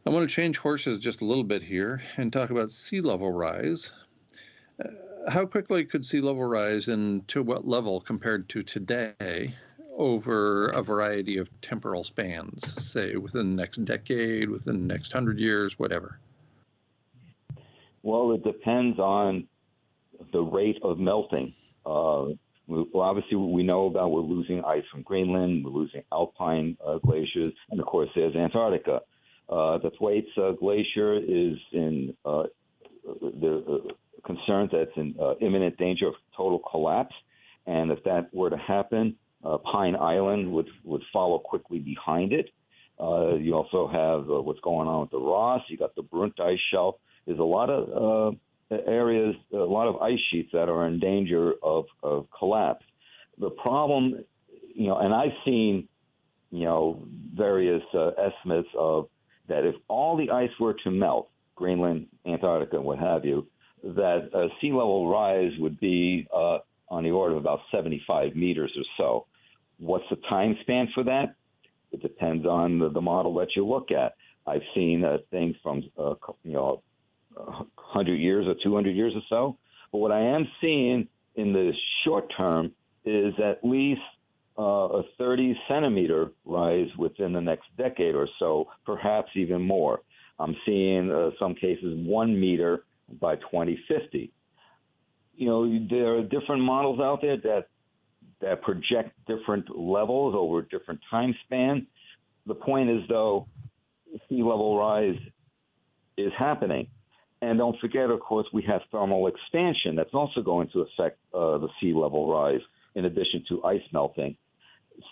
I 0.07 0.11
want 0.11 0.29
to 0.29 0.35
change 0.35 0.57
horses 0.57 0.99
just 0.99 1.21
a 1.21 1.25
little 1.25 1.45
bit 1.45 1.63
here 1.63 2.01
and 2.17 2.33
talk 2.33 2.49
about 2.49 2.71
sea 2.71 3.03
level 3.03 3.31
rise. 3.31 3.93
Uh, 4.83 5.31
how 5.31 5.45
quickly 5.45 5.85
could 5.85 6.07
sea 6.07 6.21
level 6.21 6.45
rise 6.45 6.89
and 6.89 7.27
to 7.29 7.43
what 7.43 7.69
level 7.69 8.01
compared 8.01 8.49
to 8.51 8.63
today? 8.63 9.53
Over 9.99 10.69
a 10.69 10.83
variety 10.83 11.37
of 11.37 11.49
temporal 11.61 12.05
spans, 12.05 12.83
say 12.83 13.17
within 13.17 13.55
the 13.55 13.63
next 13.63 13.85
decade, 13.85 14.49
within 14.49 14.87
the 14.87 14.95
next 14.95 15.13
hundred 15.13 15.39
years, 15.39 15.79
whatever? 15.79 16.19
Well, 18.03 18.33
it 18.33 18.45
depends 18.45 18.99
on 18.99 19.47
the 20.33 20.41
rate 20.41 20.79
of 20.83 20.99
melting. 20.99 21.53
Uh, 21.85 22.27
well, 22.69 22.87
obviously, 22.95 23.37
we 23.37 23.63
know 23.63 23.87
about 23.87 24.13
we're 24.13 24.21
losing 24.21 24.63
ice 24.65 24.85
from 24.93 25.03
Greenland, 25.03 25.65
we're 25.65 25.71
losing 25.73 26.03
alpine 26.13 26.77
uh, 26.87 26.99
glaciers, 26.99 27.53
and 27.71 27.81
of 27.81 27.87
course, 27.87 28.09
there's 28.15 28.37
Antarctica. 28.37 29.01
Uh, 29.49 29.79
the 29.79 29.91
Thwaites 29.99 30.29
uh, 30.37 30.53
Glacier 30.53 31.15
is 31.15 31.57
in 31.73 32.15
uh, 32.25 32.45
the 33.05 33.65
uh, 33.67 34.27
concerns 34.27 34.71
that 34.73 34.83
it's 34.83 34.97
in 34.97 35.15
imminent 35.41 35.77
danger 35.79 36.07
of 36.09 36.15
total 36.37 36.59
collapse. 36.59 37.15
And 37.67 37.91
if 37.91 38.05
that 38.05 38.33
were 38.35 38.51
to 38.51 38.59
happen, 38.59 39.17
uh, 39.45 39.59
Pine 39.59 39.97
Island 39.97 40.53
would 40.53 40.69
would 40.85 41.03
follow 41.13 41.39
quickly 41.39 41.79
behind 41.79 42.33
it. 42.33 42.51
Uh, 43.01 43.37
you 43.37 43.55
also 43.55 43.87
have 43.87 44.29
uh, 44.29 44.43
what's 44.43 44.61
going 44.61 44.89
on 44.89 45.03
with 45.03 45.11
the 45.11 45.19
Ross. 45.19 45.63
You 45.69 45.77
got 45.77 45.95
the 45.95 46.03
Brunt 46.03 46.41
ice 46.41 46.59
shelf. 46.73 46.97
There's 47.27 47.39
a 47.39 47.45
lot 47.45 47.71
of 47.71 48.35
uh, 48.35 48.37
areas, 48.87 49.37
a 49.53 49.57
lot 49.57 49.89
of 49.89 50.03
ice 50.03 50.19
sheets 50.31 50.51
that 50.53 50.69
are 50.69 50.87
in 50.87 50.99
danger 50.99 51.55
of, 51.63 51.87
of 52.03 52.27
collapse. 52.37 52.85
The 53.39 53.51
problem, 53.51 54.25
you 54.75 54.89
know, 54.89 54.99
and 54.99 55.15
I've 55.15 55.37
seen, 55.45 55.89
you 56.51 56.65
know, 56.65 57.03
various 57.35 57.83
uh, 57.95 58.11
estimates 58.19 58.69
of 58.77 59.09
that 59.49 59.65
if 59.65 59.77
all 59.87 60.17
the 60.17 60.31
ice 60.31 60.51
were 60.59 60.75
to 60.85 60.91
melt, 60.91 61.31
Greenland, 61.55 62.09
Antarctica, 62.27 62.81
what 62.81 62.99
have 62.99 63.25
you, 63.25 63.47
that 63.83 64.31
uh, 64.35 64.49
sea 64.61 64.73
level 64.73 65.09
rise 65.09 65.53
would 65.59 65.79
be 65.81 66.27
uh, 66.35 66.59
on 66.89 67.05
the 67.05 67.11
order 67.11 67.37
of 67.37 67.41
about 67.41 67.61
75 67.71 68.35
meters 68.35 68.73
or 68.77 68.85
so. 68.99 69.27
What's 69.79 70.05
the 70.11 70.17
time 70.29 70.57
span 70.63 70.89
for 70.95 71.05
that? 71.05 71.35
It 71.93 72.03
depends 72.03 72.47
on 72.47 72.79
the, 72.79 72.91
the 72.91 73.01
model 73.01 73.35
that 73.35 73.57
you 73.57 73.67
look 73.67 73.91
at. 73.91 74.15
I've 74.47 74.63
seen 74.75 75.05
uh, 75.05 75.19
things 75.31 75.57
from 75.63 75.83
uh, 75.99 76.15
you 76.43 76.53
know 76.53 76.83
100 77.35 78.15
years 78.15 78.47
or 78.47 78.55
200 78.63 78.95
years 78.95 79.13
or 79.15 79.23
so. 79.29 79.59
But 79.93 79.99
what 79.99 80.13
I 80.13 80.21
am 80.21 80.47
seeing 80.61 81.09
in 81.37 81.53
the 81.53 81.73
short 82.05 82.33
term 82.37 82.73
is 83.05 83.35
at 83.43 83.65
least 83.65 84.01
uh, 84.59 84.63
a 84.63 85.03
30 85.17 85.59
centimeter 85.69 86.33
rise 86.45 86.89
within 86.99 87.33
the 87.33 87.41
next 87.41 87.67
decade 87.77 88.15
or 88.15 88.29
so, 88.39 88.69
perhaps 88.85 89.31
even 89.35 89.63
more. 89.63 90.01
I'm 90.39 90.57
seeing 90.67 91.11
uh, 91.11 91.31
some 91.39 91.55
cases 91.55 91.95
one 92.07 92.39
meter 92.39 92.85
by 93.21 93.37
2050 93.37 94.33
you 95.39 95.47
know, 95.47 95.87
there 95.89 96.17
are 96.17 96.23
different 96.23 96.63
models 96.63 96.99
out 97.01 97.21
there 97.23 97.37
that 97.37 97.69
that 98.41 98.63
project 98.63 99.13
different 99.27 99.77
levels 99.77 100.35
over 100.37 100.63
different 100.63 101.01
time 101.11 101.35
spans. 101.45 101.83
The 102.47 102.55
point 102.55 102.91
is, 102.91 103.03
though, 103.09 103.47
sea 104.29 104.43
level 104.43 104.79
rise 104.79 105.19
is 106.17 106.33
happening. 106.39 106.89
And 107.41 107.59
don't 107.59 107.79
forget, 107.79 108.11
of 108.11 108.21
course, 108.21 108.47
we 108.53 108.63
have 108.63 108.81
thermal 108.91 109.29
expansion 109.29 109.95
that's 109.95 110.15
also 110.15 110.43
going 110.43 110.69
to 110.73 110.81
affect 110.81 111.19
uh, 111.33 111.59
the 111.59 111.69
sea 111.81 111.93
level 111.93 112.31
rise, 112.31 112.61
in 112.95 113.05
addition 113.05 113.45
to 113.49 113.63
ice 113.65 113.83
melting. 113.93 114.37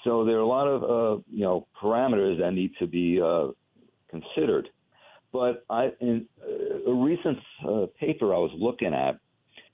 So 0.03 0.25
there 0.25 0.37
are 0.37 0.41
a 0.41 0.47
lot 0.47 0.67
of 0.67 0.83
uh, 0.83 1.23
you 1.31 1.45
know 1.45 1.67
parameters 1.81 2.41
that 2.41 2.53
need 2.53 2.73
to 2.81 2.87
be 2.87 3.21
uh, 3.21 3.49
considered. 4.11 4.69
But 5.33 5.65
I, 5.71 5.93
in 6.01 6.27
uh, 6.43 6.91
a 6.91 6.95
recent 6.95 7.39
uh, 7.65 7.87
paper 8.01 8.35
I 8.35 8.39
was 8.39 8.51
looking 8.57 8.95
at, 8.95 9.21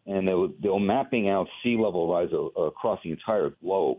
and 0.07 0.27
they 0.27 0.35
were, 0.35 0.49
they 0.61 0.69
were 0.69 0.81
mapping 0.81 1.29
out 1.29 1.47
sea 1.63 1.77
level 1.77 2.13
rise 2.13 2.31
across 2.57 3.01
the 3.05 3.11
entire 3.11 3.51
globe, 3.63 3.99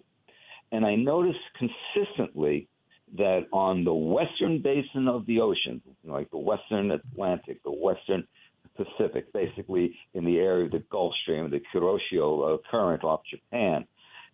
and 0.71 0.85
I 0.85 0.95
noticed 0.95 1.39
consistently 1.57 2.67
that 3.15 3.45
on 3.53 3.83
the 3.83 3.93
western 3.93 4.61
basin 4.61 5.07
of 5.07 5.25
the 5.27 5.39
ocean, 5.39 5.81
like 6.03 6.31
the 6.31 6.37
western 6.37 6.91
Atlantic, 6.91 7.61
the 7.63 7.71
western 7.71 8.27
Pacific, 8.75 9.31
basically 9.33 9.95
in 10.13 10.25
the 10.25 10.39
area 10.39 10.65
of 10.65 10.71
the 10.71 10.83
Gulf 10.91 11.13
Stream, 11.21 11.49
the 11.49 11.61
Kuroshio 11.73 12.55
uh, 12.55 12.57
current 12.71 13.03
off 13.03 13.21
Japan, 13.29 13.85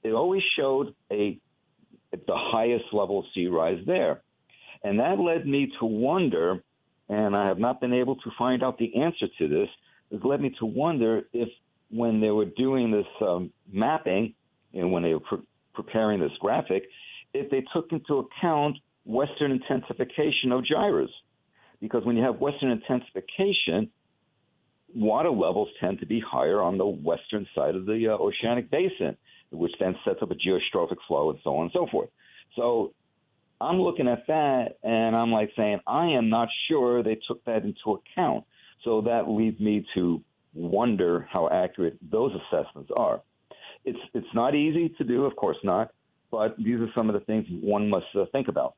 it 0.03 0.11
always 0.11 0.43
showed 0.57 0.95
a 1.11 1.37
the 2.11 2.35
highest 2.35 2.85
level 2.91 3.19
of 3.19 3.25
sea 3.35 3.47
rise 3.47 3.79
there. 3.85 4.21
And 4.83 4.99
that 4.99 5.19
led 5.19 5.45
me 5.45 5.71
to 5.79 5.85
wonder, 5.85 6.63
and 7.07 7.35
I 7.35 7.47
have 7.47 7.59
not 7.59 7.81
been 7.81 7.93
able 7.93 8.15
to 8.15 8.31
find 8.37 8.63
out 8.63 8.77
the 8.77 8.95
answer 8.95 9.27
to 9.37 9.47
this, 9.47 9.69
it 10.11 10.25
led 10.25 10.41
me 10.41 10.53
to 10.59 10.65
wonder 10.65 11.23
if 11.33 11.49
when 11.91 12.21
they 12.21 12.29
were 12.29 12.45
doing 12.45 12.91
this 12.91 13.07
um, 13.21 13.51
mapping 13.71 14.33
and 14.73 14.91
when 14.91 15.03
they 15.03 15.13
were 15.13 15.19
pre- 15.19 15.47
preparing 15.73 16.19
this 16.19 16.31
graphic, 16.39 16.83
if 17.33 17.49
they 17.49 17.63
took 17.73 17.91
into 17.91 18.19
account 18.19 18.77
Western 19.05 19.51
intensification 19.51 20.51
of 20.51 20.65
gyres. 20.65 21.09
Because 21.81 22.03
when 22.05 22.17
you 22.17 22.23
have 22.23 22.39
Western 22.39 22.71
intensification, 22.71 23.89
water 24.93 25.29
levels 25.29 25.69
tend 25.79 25.99
to 25.99 26.05
be 26.05 26.19
higher 26.19 26.61
on 26.61 26.77
the 26.77 26.85
western 26.85 27.47
side 27.55 27.75
of 27.75 27.85
the 27.85 28.07
uh, 28.07 28.17
oceanic 28.17 28.69
basin, 28.69 29.15
which 29.51 29.71
then 29.79 29.95
sets 30.05 30.19
up 30.21 30.31
a 30.31 30.35
geostrophic 30.35 30.97
flow 31.07 31.29
and 31.29 31.39
so 31.43 31.55
on 31.55 31.63
and 31.63 31.71
so 31.73 31.87
forth. 31.91 32.09
So 32.55 32.93
I'm 33.61 33.81
looking 33.81 34.07
at 34.07 34.27
that 34.27 34.77
and 34.83 35.15
I'm 35.15 35.31
like 35.31 35.51
saying, 35.55 35.79
I 35.87 36.07
am 36.07 36.29
not 36.29 36.49
sure 36.67 37.03
they 37.03 37.19
took 37.27 37.43
that 37.45 37.63
into 37.63 37.99
account. 37.99 38.45
So 38.83 39.01
that 39.01 39.29
leads 39.29 39.59
me 39.59 39.85
to 39.95 40.21
wonder 40.53 41.27
how 41.29 41.49
accurate 41.49 41.97
those 42.11 42.31
assessments 42.33 42.91
are. 42.95 43.21
It's, 43.85 43.99
it's 44.13 44.33
not 44.33 44.55
easy 44.55 44.89
to 44.97 45.03
do, 45.03 45.25
of 45.25 45.35
course 45.35 45.57
not, 45.63 45.91
but 46.31 46.55
these 46.57 46.79
are 46.79 46.89
some 46.95 47.09
of 47.09 47.13
the 47.13 47.21
things 47.21 47.45
one 47.49 47.89
must 47.89 48.07
uh, 48.15 48.25
think 48.31 48.47
about. 48.47 48.75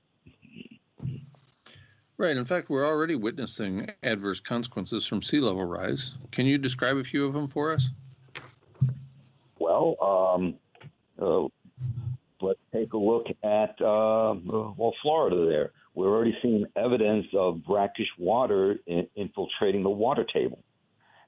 Right. 2.17 2.37
In 2.37 2.45
fact, 2.45 2.69
we're 2.69 2.85
already 2.85 3.15
witnessing 3.15 3.89
adverse 4.03 4.39
consequences 4.39 5.07
from 5.07 5.23
sea 5.23 5.39
level 5.39 5.65
rise. 5.65 6.13
Can 6.31 6.45
you 6.45 6.59
describe 6.59 6.97
a 6.97 7.03
few 7.03 7.25
of 7.25 7.33
them 7.33 7.47
for 7.47 7.71
us? 7.71 7.89
Well, 9.57 9.95
um, 9.99 10.53
uh, 11.19 11.47
let's 12.39 12.59
take 12.71 12.93
a 12.93 12.97
look 12.97 13.25
at 13.43 13.81
uh, 13.81 14.35
well, 14.45 14.93
Florida. 15.01 15.47
There, 15.47 15.71
we're 15.93 16.09
already 16.09 16.35
seeing 16.41 16.65
evidence 16.75 17.25
of 17.33 17.63
brackish 17.65 18.07
water 18.17 18.77
in, 18.87 19.07
infiltrating 19.15 19.83
the 19.83 19.89
water 19.89 20.25
table, 20.31 20.63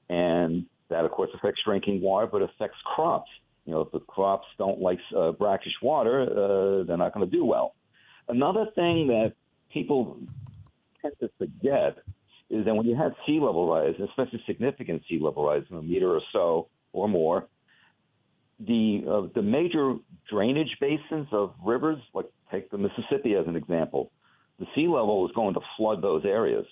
and 0.08 0.66
that, 0.88 1.04
of 1.04 1.10
course, 1.10 1.30
affects 1.34 1.60
drinking 1.64 2.00
water, 2.00 2.26
but 2.26 2.42
affects 2.42 2.78
crops. 2.84 3.30
You 3.66 3.72
know, 3.72 3.80
if 3.80 3.92
the 3.92 4.00
crops 4.00 4.46
don't 4.58 4.80
like 4.80 4.98
uh, 5.16 5.32
brackish 5.32 5.72
water, 5.82 6.22
uh, 6.22 6.84
they're 6.84 6.96
not 6.96 7.14
going 7.14 7.28
to 7.28 7.36
do 7.36 7.44
well. 7.44 7.74
Another 8.28 8.66
thing 8.74 9.08
that 9.08 9.32
people 9.72 10.18
tend 11.02 11.14
to 11.20 11.30
forget 11.38 11.98
is 12.50 12.64
that 12.64 12.74
when 12.74 12.86
you 12.86 12.96
have 12.96 13.12
sea 13.26 13.40
level 13.40 13.68
rise, 13.68 13.94
especially 14.02 14.42
significant 14.46 15.02
sea 15.08 15.18
level 15.20 15.46
rise, 15.46 15.62
a 15.70 15.74
meter 15.82 16.10
or 16.10 16.20
so 16.32 16.68
or 16.92 17.08
more, 17.08 17.46
the 18.60 19.02
uh, 19.10 19.28
the 19.34 19.42
major 19.42 19.96
drainage 20.30 20.76
basins 20.80 21.26
of 21.32 21.54
rivers, 21.64 21.98
like 22.14 22.26
take 22.50 22.70
the 22.70 22.78
Mississippi 22.78 23.34
as 23.34 23.46
an 23.46 23.56
example, 23.56 24.12
the 24.58 24.66
sea 24.74 24.88
level 24.88 25.26
is 25.26 25.34
going 25.34 25.54
to 25.54 25.60
flood 25.76 26.02
those 26.02 26.24
areas. 26.24 26.66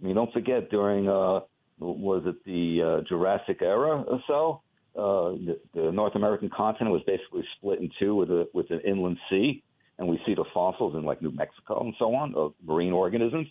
I 0.00 0.06
mean, 0.06 0.14
don't 0.14 0.32
forget 0.32 0.70
during 0.70 1.08
uh, 1.08 1.40
was 1.78 2.22
it 2.26 2.44
the 2.44 2.82
uh, 2.82 3.08
Jurassic 3.08 3.62
era 3.62 4.02
or 4.02 4.20
so, 4.26 4.62
uh, 4.96 5.30
the, 5.32 5.60
the 5.74 5.92
North 5.92 6.16
American 6.16 6.50
continent 6.50 6.92
was 6.92 7.02
basically 7.06 7.44
split 7.56 7.80
in 7.80 7.90
two 7.98 8.14
with 8.14 8.30
a 8.30 8.48
with 8.52 8.70
an 8.70 8.80
inland 8.80 9.18
sea 9.28 9.62
and 10.00 10.08
we 10.08 10.18
see 10.26 10.34
the 10.34 10.44
fossils 10.52 10.94
in 10.96 11.04
like 11.04 11.22
New 11.22 11.30
Mexico 11.30 11.80
and 11.84 11.94
so 11.98 12.14
on 12.14 12.34
of 12.34 12.54
marine 12.64 12.92
organisms. 12.92 13.46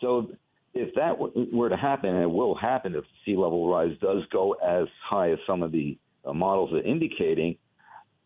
So 0.00 0.30
if 0.72 0.94
that 0.94 1.18
were 1.18 1.68
to 1.68 1.76
happen, 1.76 2.10
and 2.10 2.22
it 2.22 2.30
will 2.30 2.54
happen 2.54 2.94
if 2.94 3.04
sea 3.24 3.36
level 3.36 3.68
rise 3.68 3.96
does 4.00 4.22
go 4.32 4.52
as 4.52 4.86
high 5.04 5.32
as 5.32 5.38
some 5.46 5.62
of 5.62 5.72
the 5.72 5.98
uh, 6.24 6.32
models 6.32 6.72
are 6.72 6.82
indicating, 6.82 7.56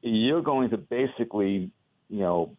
you're 0.03 0.43
going 0.43 0.69
to 0.71 0.77
basically, 0.77 1.71
you 2.11 2.21
know, 2.21 2.57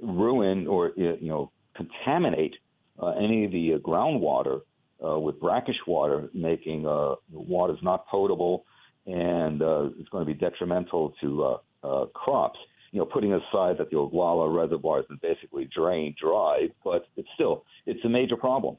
ruin 0.00 0.66
or 0.66 0.92
you 0.96 1.16
know 1.22 1.50
contaminate 1.76 2.54
uh, 3.00 3.10
any 3.10 3.44
of 3.44 3.52
the 3.52 3.74
uh, 3.74 3.78
groundwater 3.78 4.60
uh, 5.04 5.18
with 5.18 5.38
brackish 5.40 5.76
water, 5.86 6.28
making 6.34 6.86
uh, 6.86 7.14
waters 7.30 7.78
not 7.82 8.06
potable, 8.08 8.64
and 9.06 9.62
uh, 9.62 9.88
it's 9.98 10.08
going 10.08 10.26
to 10.26 10.32
be 10.32 10.38
detrimental 10.38 11.14
to 11.20 11.44
uh, 11.44 11.58
uh, 11.84 12.06
crops 12.06 12.58
you 12.92 12.98
know, 12.98 13.04
putting 13.04 13.32
aside 13.34 13.78
that 13.78 13.90
the 13.90 13.96
Ogallala 13.96 14.48
reservoir 14.48 14.96
has 14.96 15.06
been 15.06 15.18
basically 15.20 15.66
drained 15.66 16.16
dry, 16.16 16.68
but 16.84 17.06
it's 17.16 17.28
still 17.34 17.64
it's 17.86 18.04
a 18.04 18.08
major 18.08 18.36
problem. 18.36 18.76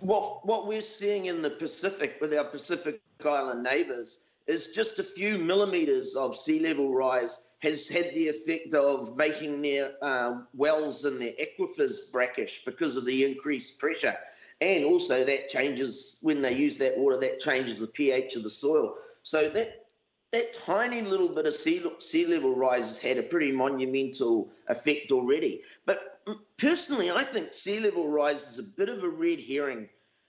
What 0.00 0.44
what 0.44 0.66
we're 0.66 0.82
seeing 0.82 1.26
in 1.26 1.42
the 1.42 1.50
Pacific 1.50 2.18
with 2.20 2.34
our 2.34 2.44
Pacific 2.44 3.00
Island 3.24 3.62
neighbours 3.62 4.24
is 4.48 4.74
just 4.74 4.98
a 4.98 5.04
few 5.04 5.38
millimeters 5.38 6.16
of 6.16 6.34
sea 6.34 6.58
level 6.58 6.92
rise 6.92 7.40
has 7.62 7.88
had 7.88 8.12
the 8.14 8.26
effect 8.26 8.74
of 8.74 9.16
making 9.16 9.62
their 9.62 9.92
uh, 10.02 10.40
wells 10.52 11.04
and 11.04 11.20
their 11.20 11.32
aquifers 11.32 12.10
brackish 12.12 12.64
because 12.64 12.96
of 12.96 13.06
the 13.06 13.24
increased 13.24 13.78
pressure. 13.78 14.16
And 14.60 14.84
also 14.84 15.24
that 15.24 15.48
changes 15.48 16.18
when 16.22 16.42
they 16.42 16.54
use 16.54 16.78
that 16.78 16.98
water, 16.98 17.18
that 17.18 17.40
changes 17.40 17.80
the 17.80 17.86
pH 17.86 18.34
of 18.34 18.42
the 18.42 18.50
soil. 18.50 18.94
So 19.22 19.48
that 19.50 19.86
that 20.32 20.54
tiny 20.54 21.02
little 21.02 21.28
bit 21.28 21.46
of 21.46 21.54
sea, 21.54 21.84
sea 21.98 22.26
level 22.26 22.56
rise 22.56 22.88
has 22.88 23.02
had 23.02 23.18
a 23.18 23.22
pretty 23.22 23.52
monumental 23.52 24.50
effect 24.68 25.12
already. 25.12 25.60
But 25.84 26.20
personally, 26.56 27.10
I 27.10 27.22
think 27.22 27.52
sea 27.52 27.80
level 27.80 28.08
rise 28.08 28.48
is 28.48 28.58
a 28.58 28.76
bit 28.76 28.88
of 28.88 29.02
a 29.02 29.08
red 29.08 29.40
herring. 29.40 29.88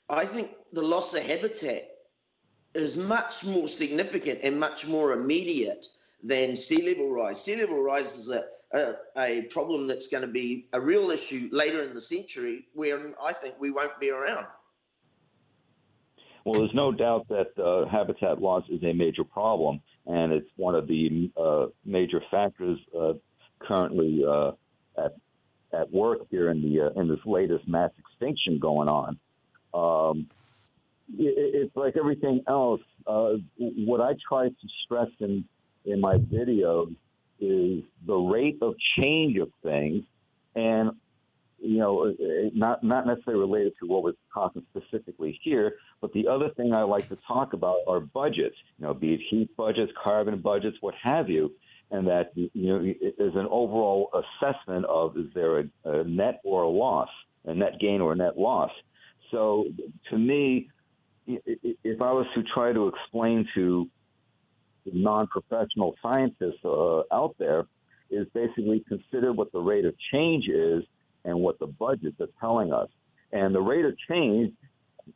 I 0.10 0.26
think 0.26 0.52
the 0.74 0.82
loss 0.82 1.14
of 1.16 1.24
habitat 1.24 1.90
is 2.76 2.98
much 2.98 3.46
more 3.46 3.68
significant 3.68 4.42
and 4.44 4.60
much 4.60 4.86
more 4.86 5.14
immediate 5.14 5.88
than 6.24 6.58
sea 6.58 6.90
level 6.90 7.12
rise. 7.12 7.44
Sea 7.44 7.58
level 7.58 7.84
rise 7.84 8.16
is 8.16 8.30
a, 8.30 8.46
a, 8.74 8.96
a 9.18 9.42
problem 9.44 9.88
that's 9.88 10.08
going 10.08 10.22
to 10.22 10.32
be 10.32 10.68
a 10.74 10.80
real 10.80 11.12
issue 11.12 11.50
later 11.52 11.84
in 11.84 11.94
the 11.94 12.02
century 12.02 12.66
where 12.74 13.00
I 13.22 13.34
think 13.34 13.56
we 13.60 13.72
won't 13.72 14.00
be 14.00 14.10
around. 14.10 14.48
Well, 16.46 16.60
there's 16.60 16.74
no 16.74 16.92
doubt 16.92 17.28
that 17.30 17.58
uh, 17.58 17.88
habitat 17.90 18.42
loss 18.42 18.64
is 18.70 18.84
a 18.84 18.94
major 18.94 19.24
problem 19.24 19.82
and 20.06 20.34
it's 20.34 20.50
one 20.56 20.76
of 20.76 20.88
the 20.88 21.32
uh, 21.38 21.68
major 21.86 22.22
factors 22.30 22.80
uh, 22.98 23.14
currently 23.60 24.24
uh, 24.28 24.52
at 24.98 25.16
at 25.74 25.92
work 25.92 26.20
here 26.30 26.50
in 26.50 26.62
the 26.62 26.82
uh, 26.82 27.00
in 27.00 27.08
this 27.08 27.20
latest 27.26 27.68
mass 27.68 27.92
extinction 27.98 28.60
going 28.60 28.90
on. 28.90 29.18
Um, 29.74 30.28
it, 31.18 31.56
it's 31.56 31.76
like 31.76 31.96
everything 31.98 32.44
else. 32.48 32.82
Uh, 33.08 33.34
what 33.58 34.02
I 34.02 34.14
try 34.28 34.50
to 34.50 34.68
stress 34.86 35.10
in 35.20 35.46
in 35.86 36.00
my 36.00 36.18
videos 36.18 36.96
is 37.40 37.84
the 38.06 38.16
rate 38.16 38.58
of 38.62 38.76
change 38.98 39.38
of 39.38 39.50
things, 39.64 40.04
and 40.56 40.92
you 41.64 41.78
know, 41.78 42.06
uh, 42.06 42.10
uh, 42.10 42.50
not 42.54 42.84
not 42.84 43.08
necessarily 43.08 43.42
related 43.42 43.74
to 43.82 43.88
what 43.88 44.04
we're 44.04 44.14
talking 44.34 44.64
specifically 44.76 45.40
here, 45.44 45.76
but 46.02 46.12
the 46.14 46.28
other 46.28 46.50
thing 46.50 46.74
I 46.74 46.84
like 46.84 47.08
to 47.10 47.18
talk 47.26 47.54
about 47.54 47.78
are 47.88 48.02
budgets. 48.02 48.56
You 48.78 48.88
know, 48.88 48.94
be 48.94 49.14
it 49.14 49.22
heat 49.30 49.56
budgets, 49.56 49.92
carbon 50.02 50.40
budgets, 50.42 50.78
what 50.82 50.94
have 51.02 51.30
you, 51.30 51.54
and 51.90 52.08
that 52.08 52.32
you 52.36 52.50
know 52.54 52.84
is 52.84 53.36
an 53.36 53.48
overall 53.50 54.10
assessment 54.14 54.86
of 54.86 55.18
is 55.18 55.28
there 55.34 55.60
a, 55.60 55.66
a 55.86 56.04
net 56.04 56.42
or 56.44 56.64
a 56.64 56.70
loss, 56.70 57.10
a 57.46 57.54
net 57.54 57.80
gain 57.80 58.02
or 58.02 58.12
a 58.12 58.16
net 58.16 58.38
loss. 58.38 58.72
So 59.32 59.66
to 60.10 60.18
me, 60.18 60.70
if 61.26 62.02
I 62.02 62.12
was 62.12 62.26
to 62.36 62.44
try 62.44 62.74
to 62.74 62.90
explain 62.90 63.48
to 63.56 63.90
non-professional 64.92 65.96
scientists 66.02 66.64
uh, 66.66 67.02
out 67.12 67.36
there, 67.40 67.66
is 68.10 68.28
basically 68.34 68.84
consider 68.88 69.34
what 69.34 69.52
the 69.52 69.60
rate 69.60 69.86
of 69.86 69.96
change 70.12 70.48
is 70.48 70.84
and 71.26 71.40
what 71.40 71.58
the 71.60 71.68
budgets 71.68 72.20
are 72.20 72.30
telling 72.40 72.72
us. 72.74 72.90
And 73.32 73.56
the 73.56 73.62
rate 73.62 73.86
of 73.86 73.98
change, 74.08 74.54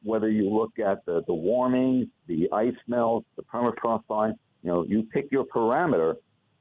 whether 0.04 0.30
you 0.30 0.50
look 0.50 0.80
at 0.80 1.06
the, 1.06 1.24
the 1.28 1.34
warming, 1.34 2.10
the 2.28 2.50
ice 2.52 2.76
melt, 2.88 3.26
the 3.36 3.44
permafrost 3.44 4.04
line, 4.10 4.34
You 4.64 4.72
know, 4.72 4.84
you 4.84 5.04
pick 5.04 5.32
your 5.32 5.46
parameter. 5.46 6.16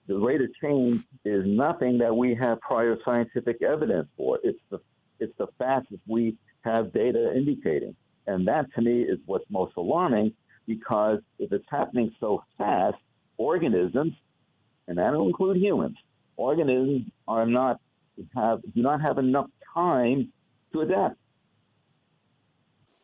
The 0.06 0.18
rate 0.18 0.40
of 0.40 0.50
change 0.62 1.02
is 1.24 1.44
nothing 1.46 1.98
that 1.98 2.14
we 2.14 2.34
have 2.34 2.60
prior 2.60 2.96
scientific 3.04 3.62
evidence 3.62 4.08
for. 4.16 4.38
It's 4.44 4.60
the 4.70 4.80
it's 5.18 5.36
the 5.38 5.46
fact 5.58 5.90
that 5.90 6.00
we 6.06 6.36
have 6.60 6.92
data 6.92 7.34
indicating, 7.34 7.96
and 8.26 8.46
that 8.46 8.66
to 8.74 8.82
me 8.82 9.02
is 9.02 9.18
what's 9.24 9.46
most 9.50 9.72
alarming 9.76 10.34
because 10.66 11.20
if 11.38 11.52
it's 11.52 11.66
happening 11.70 12.14
so 12.20 12.42
fast, 12.58 12.96
organisms, 13.38 14.14
and 14.88 14.98
that'll 14.98 15.26
include 15.26 15.56
humans, 15.56 15.96
organisms 16.36 17.10
are 17.28 17.46
not 17.46 17.80
have 18.34 18.60
do 18.74 18.82
not 18.82 19.00
have 19.00 19.18
enough 19.18 19.50
time 19.74 20.32
to 20.72 20.80
adapt. 20.80 21.16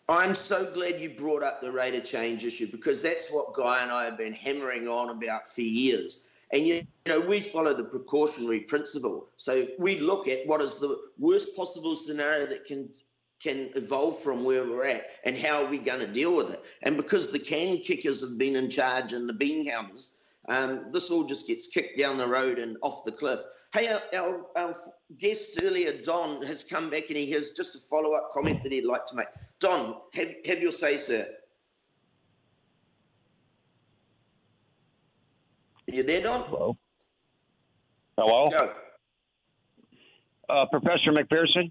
I'm 0.08 0.34
so 0.34 0.70
glad 0.72 1.00
you 1.00 1.10
brought 1.10 1.42
up 1.42 1.60
the 1.60 1.70
rate 1.70 1.94
of 1.94 2.04
change 2.04 2.44
issue 2.44 2.70
because 2.70 3.00
that's 3.00 3.32
what 3.32 3.54
Guy 3.54 3.82
and 3.82 3.90
I 3.90 4.04
have 4.04 4.18
been 4.18 4.32
hammering 4.32 4.88
on 4.88 5.10
about 5.10 5.48
for 5.48 5.62
years. 5.62 6.28
And 6.52 6.66
you 6.66 6.82
know, 7.06 7.20
we 7.20 7.40
follow 7.40 7.72
the 7.72 7.84
precautionary 7.84 8.60
principle. 8.60 9.28
So 9.36 9.66
we 9.78 10.00
look 10.00 10.28
at 10.28 10.46
what 10.46 10.60
is 10.60 10.78
the 10.78 11.00
worst 11.18 11.56
possible 11.56 11.96
scenario 11.96 12.46
that 12.46 12.66
can 12.66 12.90
can 13.42 13.70
evolve 13.74 14.18
from 14.20 14.44
where 14.44 14.64
we're 14.64 14.86
at 14.86 15.06
and 15.24 15.36
how 15.36 15.64
are 15.64 15.70
we 15.70 15.78
going 15.78 16.00
to 16.00 16.06
deal 16.06 16.36
with 16.36 16.50
it. 16.50 16.62
And 16.82 16.96
because 16.96 17.32
the 17.32 17.38
can 17.38 17.78
kickers 17.78 18.28
have 18.28 18.38
been 18.38 18.56
in 18.56 18.70
charge 18.70 19.12
and 19.12 19.28
the 19.28 19.32
bean 19.32 19.68
counters, 19.68 20.14
um, 20.48 20.86
this 20.92 21.10
all 21.10 21.24
just 21.24 21.46
gets 21.46 21.66
kicked 21.68 21.98
down 21.98 22.18
the 22.18 22.26
road 22.26 22.58
and 22.58 22.76
off 22.82 23.04
the 23.04 23.12
cliff. 23.12 23.40
Hey, 23.72 23.88
our, 23.88 24.02
our, 24.14 24.46
our 24.56 24.74
guest 25.18 25.60
earlier, 25.62 25.92
Don, 26.04 26.42
has 26.44 26.62
come 26.62 26.90
back 26.90 27.04
and 27.08 27.16
he 27.16 27.30
has 27.30 27.52
just 27.52 27.74
a 27.74 27.78
follow 27.78 28.12
up 28.12 28.30
comment 28.32 28.62
that 28.62 28.72
he'd 28.72 28.84
like 28.84 29.06
to 29.06 29.16
make. 29.16 29.28
Don, 29.60 29.96
have, 30.14 30.28
have 30.46 30.60
your 30.60 30.72
say, 30.72 30.96
sir. 30.96 31.26
Are 35.90 35.94
you 35.94 36.02
there, 36.02 36.22
Don? 36.22 36.42
Hello. 36.42 36.76
Hello, 38.18 38.72
uh, 40.48 40.66
Professor 40.66 41.12
McPherson. 41.12 41.70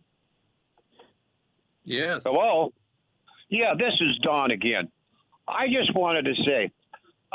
Yes. 1.92 2.22
Hello. 2.24 2.72
Yeah, 3.50 3.74
this 3.78 3.94
is 4.00 4.18
Don 4.20 4.52
again. 4.52 4.90
I 5.46 5.68
just 5.68 5.94
wanted 5.94 6.24
to 6.24 6.36
say, 6.48 6.72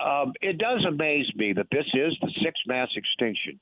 um, 0.03 0.33
it 0.41 0.57
does 0.57 0.83
amaze 0.89 1.27
me 1.35 1.53
that 1.53 1.67
this 1.71 1.85
is 1.93 2.17
the 2.23 2.31
sixth 2.43 2.63
mass 2.67 2.89
extinction, 2.97 3.61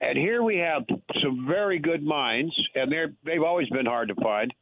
and 0.00 0.16
here 0.16 0.42
we 0.42 0.56
have 0.56 0.84
some 1.22 1.46
very 1.46 1.78
good 1.78 2.02
minds, 2.02 2.54
and 2.74 2.90
they're 2.90 3.12
they've 3.22 3.42
always 3.42 3.68
been 3.68 3.84
hard 3.84 4.08
to 4.08 4.14
find, 4.14 4.54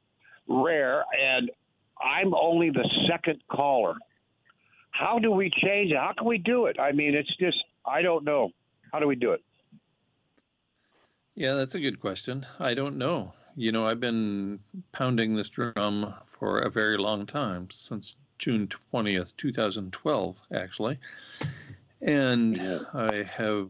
rare, 0.48 1.04
and 1.16 1.48
I'm 2.02 2.34
only 2.34 2.70
the 2.70 2.88
second 3.08 3.40
caller. 3.48 3.94
How 4.90 5.20
do 5.20 5.30
we 5.30 5.48
change 5.48 5.92
it? 5.92 5.96
How 5.96 6.12
can 6.18 6.26
we 6.26 6.38
do 6.38 6.66
it? 6.66 6.80
I 6.80 6.90
mean, 6.90 7.14
it's 7.14 7.36
just 7.36 7.62
I 7.86 8.02
don't 8.02 8.24
know. 8.24 8.50
How 8.92 8.98
do 8.98 9.06
we 9.06 9.14
do 9.14 9.30
it? 9.30 9.44
Yeah, 11.36 11.54
that's 11.54 11.76
a 11.76 11.80
good 11.80 12.00
question. 12.00 12.44
I 12.58 12.74
don't 12.74 12.96
know. 12.96 13.32
You 13.58 13.72
know, 13.72 13.84
I've 13.84 13.98
been 13.98 14.60
pounding 14.92 15.34
this 15.34 15.48
drum 15.48 16.14
for 16.28 16.60
a 16.60 16.70
very 16.70 16.96
long 16.96 17.26
time, 17.26 17.68
since 17.72 18.14
June 18.38 18.68
20th, 18.94 19.36
2012, 19.36 20.36
actually. 20.54 20.96
And 22.00 22.56
Yeah. 22.56 22.82
I 22.94 23.24
have 23.24 23.68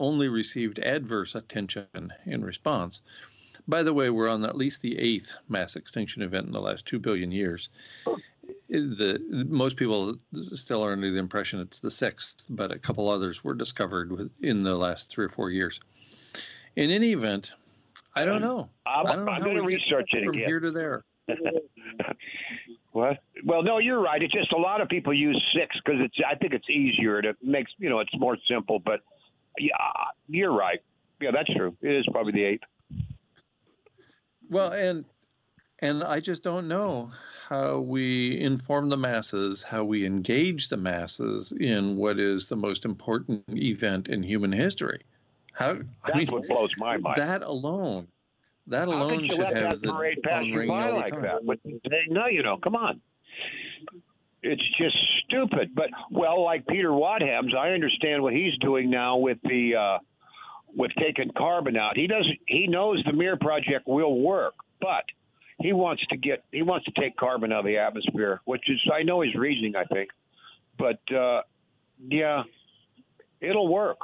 only 0.00 0.26
received 0.26 0.80
adverse 0.80 1.36
attention 1.36 2.12
in 2.26 2.44
response. 2.44 3.00
By 3.68 3.84
the 3.84 3.94
way, 3.94 4.10
we're 4.10 4.28
on 4.28 4.44
at 4.44 4.56
least 4.56 4.82
the 4.82 4.98
eighth 4.98 5.36
mass 5.48 5.76
extinction 5.76 6.22
event 6.22 6.46
in 6.46 6.52
the 6.52 6.60
last 6.60 6.84
two 6.84 6.98
billion 6.98 7.30
years. 7.30 7.68
The 8.68 9.22
most 9.48 9.76
people 9.76 10.18
still 10.54 10.84
are 10.84 10.92
under 10.92 11.12
the 11.12 11.18
impression 11.18 11.60
it's 11.60 11.78
the 11.78 11.92
sixth, 11.92 12.44
but 12.50 12.72
a 12.72 12.78
couple 12.78 13.08
others 13.08 13.44
were 13.44 13.54
discovered 13.54 14.30
in 14.42 14.64
the 14.64 14.74
last 14.74 15.10
three 15.10 15.26
or 15.26 15.30
four 15.30 15.52
years. 15.52 15.78
In 16.74 16.90
any 16.90 17.12
event, 17.12 17.52
I 18.22 18.24
don't 18.24 18.40
know. 18.40 18.68
I'm, 18.86 19.06
I 19.06 19.32
I'm 19.34 19.42
going 19.42 19.56
to 19.56 19.62
research 19.62 20.10
it 20.12 20.24
from 20.24 20.34
again. 20.34 20.48
here 20.48 20.60
to 20.60 20.70
there. 20.70 21.04
What? 22.92 23.18
Well, 23.44 23.62
no, 23.62 23.78
you're 23.78 24.00
right. 24.00 24.20
It's 24.22 24.32
just 24.32 24.52
a 24.52 24.56
lot 24.56 24.80
of 24.80 24.88
people 24.88 25.12
use 25.12 25.40
six 25.54 25.76
because 25.84 26.00
it's. 26.00 26.16
I 26.28 26.34
think 26.34 26.52
it's 26.54 26.68
easier. 26.68 27.18
It 27.20 27.36
makes 27.42 27.70
you 27.78 27.88
know 27.88 28.00
it's 28.00 28.10
more 28.18 28.36
simple. 28.50 28.78
But 28.78 29.00
yeah, 29.58 29.76
you're 30.26 30.52
right. 30.52 30.80
Yeah, 31.20 31.30
that's 31.32 31.52
true. 31.54 31.76
It 31.82 31.92
is 31.92 32.06
probably 32.10 32.32
the 32.32 32.44
eighth. 32.44 32.62
Well, 34.48 34.72
and 34.72 35.04
and 35.80 36.02
I 36.02 36.18
just 36.20 36.42
don't 36.42 36.66
know 36.66 37.10
how 37.48 37.78
we 37.78 38.40
inform 38.40 38.88
the 38.88 38.96
masses, 38.96 39.62
how 39.62 39.84
we 39.84 40.04
engage 40.04 40.68
the 40.68 40.76
masses 40.76 41.52
in 41.52 41.96
what 41.96 42.18
is 42.18 42.48
the 42.48 42.56
most 42.56 42.84
important 42.84 43.44
event 43.50 44.08
in 44.08 44.22
human 44.22 44.50
history. 44.50 45.02
How 45.58 45.74
That's 45.74 46.14
I 46.14 46.18
mean 46.18 46.28
what 46.28 46.46
blows 46.46 46.70
my 46.78 46.98
mind. 46.98 47.16
that 47.16 47.42
alone, 47.42 48.06
that 48.68 48.86
alone 48.86 49.28
should 49.28 49.40
let 49.40 49.56
have 49.56 49.80
that 49.80 49.92
parade 49.92 50.22
pass 50.22 50.44
you 50.44 50.68
by 50.68 50.90
like 50.90 51.12
time. 51.12 51.22
that? 51.22 51.44
But 51.44 51.58
they, 51.64 52.04
no, 52.08 52.28
you 52.28 52.44
know, 52.44 52.58
come 52.58 52.76
on. 52.76 53.00
It's 54.40 54.62
just 54.78 54.96
stupid. 55.24 55.74
But 55.74 55.90
well, 56.12 56.44
like 56.44 56.64
Peter 56.68 56.90
Wadhams, 56.90 57.56
I 57.56 57.70
understand 57.70 58.22
what 58.22 58.34
he's 58.34 58.56
doing 58.58 58.88
now 58.88 59.16
with 59.16 59.38
the 59.42 59.74
uh, 59.74 59.98
with 60.76 60.92
taking 60.96 61.32
carbon 61.36 61.76
out. 61.76 61.96
He 61.96 62.06
doesn't. 62.06 62.38
He 62.46 62.68
knows 62.68 63.02
the 63.04 63.12
MEER 63.12 63.36
project 63.36 63.88
will 63.88 64.20
work, 64.20 64.54
but 64.80 65.06
he 65.60 65.72
wants 65.72 66.06
to 66.10 66.16
get 66.16 66.44
he 66.52 66.62
wants 66.62 66.86
to 66.86 66.92
take 66.92 67.16
carbon 67.16 67.52
out 67.52 67.60
of 67.60 67.64
the 67.64 67.78
atmosphere, 67.78 68.40
which 68.44 68.70
is 68.70 68.80
I 68.94 69.02
know 69.02 69.22
his 69.22 69.34
reasoning. 69.34 69.74
I 69.74 69.86
think, 69.86 70.10
but 70.78 71.00
uh, 71.12 71.42
yeah, 72.08 72.44
it'll 73.40 73.66
work. 73.66 73.98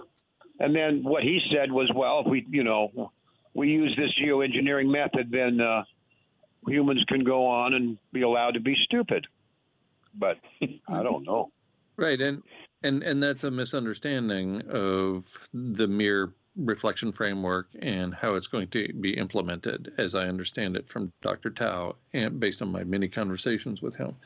And 0.60 0.74
then 0.74 1.02
what 1.02 1.22
he 1.22 1.40
said 1.52 1.72
was, 1.72 1.90
well, 1.94 2.20
if 2.20 2.26
we, 2.26 2.46
you 2.48 2.62
know, 2.62 3.10
we 3.54 3.70
use 3.70 3.94
this 3.96 4.12
geoengineering 4.20 4.90
method, 4.90 5.30
then 5.30 5.60
uh, 5.60 5.84
humans 6.66 7.04
can 7.08 7.24
go 7.24 7.46
on 7.46 7.74
and 7.74 7.98
be 8.12 8.22
allowed 8.22 8.54
to 8.54 8.60
be 8.60 8.76
stupid. 8.76 9.26
But 10.14 10.38
I 10.88 11.02
don't 11.02 11.24
know. 11.24 11.50
Right, 11.96 12.20
and 12.20 12.42
and 12.82 13.04
and 13.04 13.22
that's 13.22 13.44
a 13.44 13.52
misunderstanding 13.52 14.62
of 14.68 15.26
the 15.52 15.86
MEER 15.86 16.34
reflection 16.56 17.12
framework 17.12 17.68
and 17.80 18.14
how 18.14 18.34
it's 18.34 18.46
going 18.46 18.68
to 18.68 18.92
be 18.94 19.16
implemented, 19.16 19.92
as 19.98 20.14
I 20.14 20.26
understand 20.28 20.76
it 20.76 20.88
from 20.88 21.12
Dr. 21.22 21.50
Tao, 21.50 21.96
and 22.12 22.38
based 22.38 22.62
on 22.62 22.72
my 22.72 22.84
many 22.84 23.08
conversations 23.08 23.82
with 23.82 23.94
him. 23.96 24.16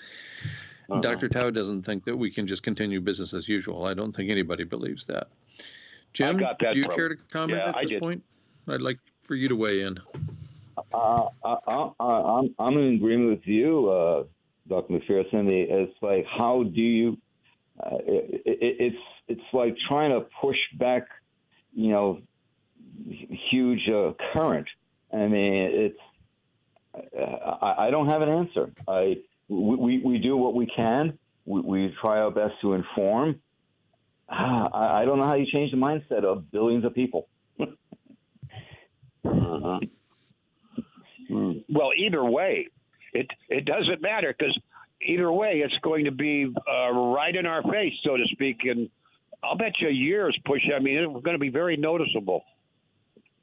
Uh-huh. 0.91 1.01
Dr. 1.01 1.29
Tao 1.29 1.51
doesn't 1.51 1.83
think 1.83 2.05
that 2.05 2.17
we 2.17 2.31
can 2.31 2.47
just 2.47 2.63
continue 2.63 3.01
business 3.01 3.35
as 3.35 3.49
usual. 3.49 3.85
I 3.85 3.95
don't 3.95 4.15
think 4.15 4.31
anybody 4.31 4.65
believes 4.65 5.07
that. 5.07 5.29
Jim, 6.13 6.39
do 6.39 6.45
you 6.75 6.85
from- 6.85 6.95
care 6.95 7.09
to 7.11 7.17
comment 7.31 7.59
yeah, 7.59 7.69
at 7.71 7.77
I 7.77 7.83
this 7.83 7.91
did. 7.91 8.01
point? 8.03 8.23
I'd 8.67 8.81
like 8.81 8.99
for 9.23 9.35
you 9.35 9.49
to 9.49 9.57
weigh 9.57 9.83
in. 9.83 9.99
Uh, 10.93 11.27
I, 11.45 11.57
I, 11.67 11.91
I, 12.01 12.39
I'm 12.39 12.55
I'm 12.59 12.77
in 12.79 12.95
agreement 12.95 13.31
with 13.31 13.47
you, 13.47 13.89
uh, 13.91 14.25
Dr. 14.69 14.95
McPherson. 14.95 15.49
It's 15.49 15.95
like 16.03 16.27
how 16.27 16.63
do 16.65 16.81
you? 16.81 17.19
Uh, 17.83 17.97
it, 18.07 18.43
it, 18.45 18.77
it's 18.81 18.97
it's 19.29 19.53
like 19.53 19.77
trying 19.89 20.11
to 20.11 20.27
push 20.41 20.57
back, 20.79 21.07
you 21.73 21.91
know, 21.91 22.21
huge 23.51 23.89
uh, 23.89 24.13
current. 24.33 24.69
I 25.13 25.27
mean, 25.27 25.53
it's. 25.53 25.99
Uh, 26.95 27.23
I, 27.23 27.87
I 27.87 27.91
don't 27.91 28.09
have 28.09 28.23
an 28.23 28.29
answer. 28.29 28.71
I 28.87 29.19
we, 29.49 29.77
we, 29.77 29.99
we 30.05 30.19
do 30.19 30.37
what 30.37 30.55
we 30.55 30.67
can. 30.67 31.19
We, 31.47 31.61
we 31.61 31.97
try 32.01 32.21
our 32.21 32.31
best 32.31 32.55
to 32.63 32.75
inform. 32.75 33.41
Ah, 34.31 34.69
I, 34.73 35.03
I 35.03 35.05
don't 35.05 35.19
know 35.19 35.27
how 35.27 35.35
you 35.35 35.47
change 35.47 35.71
the 35.71 35.77
mindset 35.77 36.25
of 36.25 36.51
billions 36.51 36.85
of 36.85 36.95
people. 36.95 37.29
Uh-huh. 39.25 39.81
Well, 41.69 41.91
either 41.97 42.25
way, 42.25 42.69
it 43.13 43.27
it 43.49 43.65
doesn't 43.65 44.01
matter 44.01 44.35
because 44.37 44.59
either 45.03 45.31
way, 45.31 45.61
it's 45.65 45.77
going 45.83 46.05
to 46.05 46.11
be 46.11 46.47
uh, 46.47 46.91
right 46.93 47.35
in 47.35 47.47
our 47.47 47.63
face, 47.65 47.93
so 48.05 48.17
to 48.17 48.25
speak. 48.33 48.61
And 48.65 48.89
I'll 49.43 49.57
bet 49.57 49.81
you 49.81 49.89
a 49.89 49.93
years 49.93 50.39
push. 50.45 50.63
I 50.75 50.79
mean, 50.81 50.99
it's 50.99 51.25
going 51.25 51.35
to 51.35 51.39
be 51.39 51.51
very 51.51 51.77
noticeable. 51.77 52.45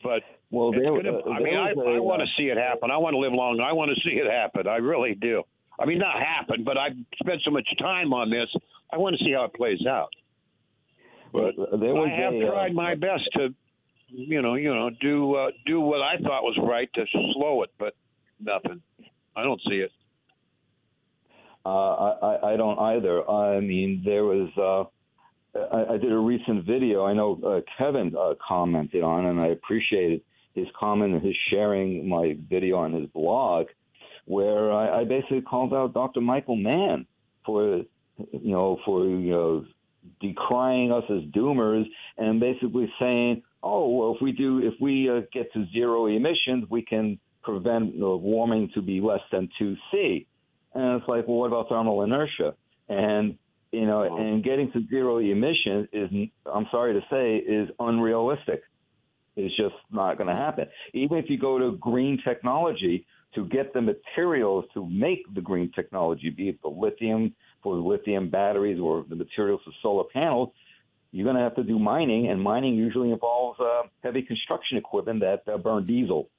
But 0.03 0.23
Well, 0.51 0.71
there, 0.71 0.83
gonna, 0.83 1.17
uh, 1.17 1.29
I 1.29 1.39
there 1.39 1.43
mean, 1.43 1.59
I, 1.59 1.73
was 1.73 1.85
a, 1.87 1.95
I 1.95 1.99
want 1.99 2.21
uh, 2.21 2.25
to 2.25 2.31
see 2.37 2.45
it 2.45 2.57
happen. 2.57 2.91
I 2.91 2.97
want 2.97 3.13
to 3.13 3.19
live 3.19 3.33
long. 3.33 3.61
I 3.61 3.73
want 3.73 3.91
to 3.93 4.01
see 4.01 4.15
it 4.15 4.29
happen. 4.29 4.67
I 4.67 4.77
really 4.77 5.15
do. 5.15 5.43
I 5.79 5.85
mean, 5.85 5.97
not 5.97 6.21
happen, 6.21 6.63
but 6.63 6.77
I've 6.77 6.95
spent 7.19 7.41
so 7.43 7.51
much 7.51 7.67
time 7.79 8.13
on 8.13 8.29
this. 8.29 8.47
I 8.91 8.97
want 8.97 9.17
to 9.17 9.25
see 9.25 9.33
how 9.33 9.45
it 9.45 9.53
plays 9.53 9.85
out. 9.85 10.09
But 11.35 11.79
there 11.79 11.93
was 11.93 12.09
I 12.11 12.21
have 12.21 12.33
a, 12.33 12.47
uh, 12.47 12.51
tried 12.51 12.73
my 12.73 12.95
best 12.95 13.23
to, 13.33 13.53
you 14.09 14.41
know, 14.41 14.55
you 14.55 14.73
know, 14.73 14.89
do 15.01 15.35
uh, 15.35 15.51
do 15.65 15.79
what 15.81 16.01
I 16.01 16.17
thought 16.17 16.43
was 16.43 16.57
right 16.61 16.89
to 16.93 17.05
slow 17.33 17.63
it, 17.63 17.71
but 17.77 17.95
nothing. 18.39 18.81
I 19.35 19.43
don't 19.43 19.61
see 19.67 19.75
it. 19.77 19.91
Uh, 21.65 21.69
I, 21.69 22.09
I- 22.27 22.53
I 22.53 22.57
don't 22.57 22.77
either. 22.79 23.29
I 23.29 23.59
mean, 23.59 24.01
there 24.05 24.23
was. 24.23 24.49
Uh, 24.57 24.85
I, 25.75 25.93
I 25.93 25.97
did 25.97 26.11
a 26.11 26.17
recent 26.17 26.65
video. 26.65 27.05
I 27.05 27.13
know 27.13 27.39
uh, 27.45 27.61
Kevin 27.77 28.13
uh, 28.17 28.33
commented 28.45 29.03
on, 29.03 29.25
and 29.25 29.39
I 29.39 29.47
appreciated 29.47 30.21
his 30.53 30.67
comment 30.77 31.13
and 31.13 31.23
his 31.23 31.35
sharing 31.49 32.07
my 32.07 32.37
video 32.49 32.77
on 32.77 32.93
his 32.93 33.07
blog, 33.09 33.67
where 34.25 34.71
I, 34.71 35.01
I 35.01 35.03
basically 35.05 35.41
called 35.41 35.73
out 35.73 35.93
Dr. 35.93 36.21
Michael 36.21 36.55
Mann 36.57 37.05
for, 37.45 37.77
you 38.17 38.51
know, 38.51 38.79
for 38.85 39.05
you 39.05 39.31
know, 39.31 39.65
decrying 40.21 40.91
us 40.91 41.03
as 41.09 41.21
doomers 41.31 41.85
and 42.17 42.39
basically 42.39 42.91
saying, 42.99 43.43
"Oh, 43.63 43.89
well, 43.89 44.15
if 44.15 44.21
we 44.21 44.31
do, 44.31 44.59
if 44.59 44.73
we 44.79 45.09
uh, 45.09 45.21
get 45.31 45.51
to 45.53 45.65
zero 45.73 46.07
emissions, 46.07 46.65
we 46.69 46.81
can 46.81 47.19
prevent 47.43 47.93
uh, 48.01 48.15
warming 48.17 48.71
to 48.73 48.81
be 48.81 49.01
less 49.01 49.21
than 49.31 49.49
two 49.57 49.75
C." 49.91 50.27
And 50.73 50.99
it's 50.99 51.07
like, 51.07 51.27
well, 51.27 51.37
what 51.37 51.47
about 51.47 51.69
thermal 51.69 52.03
inertia? 52.03 52.55
And 52.89 53.37
you 53.71 53.85
know, 53.85 54.03
and 54.03 54.43
getting 54.43 54.71
to 54.71 54.85
zero 54.87 55.17
emissions 55.17 55.89
is, 55.91 56.09
I'm 56.45 56.67
sorry 56.71 56.93
to 56.93 57.01
say, 57.09 57.37
is 57.37 57.69
unrealistic. 57.79 58.63
It's 59.35 59.55
just 59.57 59.75
not 59.91 60.17
going 60.17 60.29
to 60.29 60.35
happen. 60.35 60.67
Even 60.93 61.17
if 61.17 61.29
you 61.29 61.37
go 61.37 61.59
to 61.59 61.77
green 61.77 62.17
technology 62.23 63.05
to 63.33 63.45
get 63.47 63.73
the 63.73 63.81
materials 63.81 64.63
to 64.73 64.87
make 64.89 65.21
the 65.33 65.41
green 65.41 65.71
technology, 65.73 66.29
be 66.29 66.49
it 66.49 66.61
the 66.61 66.69
lithium 66.69 67.35
for 67.65 67.75
lithium 67.77 68.29
batteries 68.29 68.79
or 68.79 69.03
the 69.09 69.15
materials 69.15 69.59
for 69.65 69.71
solar 69.81 70.03
panels, 70.13 70.49
you're 71.11 71.23
going 71.23 71.35
to 71.35 71.41
have 71.41 71.55
to 71.55 71.63
do 71.63 71.79
mining, 71.79 72.27
and 72.27 72.39
mining 72.39 72.75
usually 72.75 73.11
involves 73.11 73.59
uh, 73.59 73.81
heavy 74.03 74.21
construction 74.21 74.77
equipment 74.77 75.21
that 75.21 75.41
uh, 75.51 75.57
burn 75.57 75.87
diesel 75.87 76.29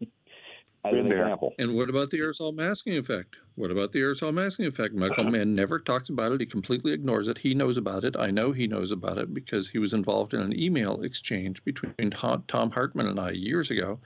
as 0.00 0.94
an 0.94 1.06
example. 1.06 1.52
And 1.58 1.74
what 1.74 1.90
about 1.90 2.08
the 2.10 2.18
aerosol 2.18 2.54
masking 2.54 2.96
effect? 2.96 3.36
What 3.56 3.70
about 3.70 3.92
the 3.92 3.98
aerosol 3.98 4.32
masking 4.32 4.64
effect? 4.64 4.94
Michael 4.94 5.24
Mann 5.24 5.54
never 5.54 5.78
talks 5.78 6.08
about 6.08 6.32
it. 6.32 6.40
He 6.40 6.46
completely 6.46 6.92
ignores 6.92 7.28
it. 7.28 7.36
He 7.36 7.54
knows 7.54 7.76
about 7.76 8.04
it. 8.04 8.16
I 8.18 8.30
know 8.30 8.52
he 8.52 8.66
knows 8.66 8.90
about 8.90 9.18
it 9.18 9.34
because 9.34 9.68
he 9.68 9.78
was 9.78 9.92
involved 9.92 10.32
in 10.32 10.40
an 10.40 10.58
email 10.58 11.02
exchange 11.02 11.62
between 11.64 12.10
Thom 12.10 12.70
Hartmann 12.70 13.08
and 13.08 13.20
I 13.20 13.32
years 13.32 13.70
ago. 13.70 13.98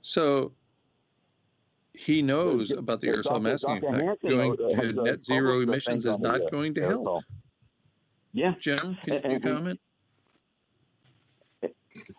So 0.00 0.52
he 1.98 2.22
knows 2.22 2.70
about 2.70 3.00
the 3.00 3.08
aerosol 3.08 3.42
masking 3.42 3.80
Dr. 3.80 3.86
effect. 3.88 4.02
Hansen 4.22 4.30
Going 4.30 4.50
knows- 4.50 4.92
to 4.94 5.00
uh, 5.00 5.04
net 5.04 5.24
zero 5.26 5.60
emissions 5.62 6.04
is 6.04 6.12
on 6.14 6.22
the, 6.22 6.28
not 6.28 6.40
uh, 6.42 6.48
going 6.50 6.74
to 6.74 6.80
aerosol. 6.80 7.04
help. 7.04 7.24
Yeah. 8.32 8.54
Jim, 8.60 8.96
can 9.04 9.14
And- 9.14 9.24
you 9.24 9.30
and- 9.30 9.42
comment? 9.42 9.80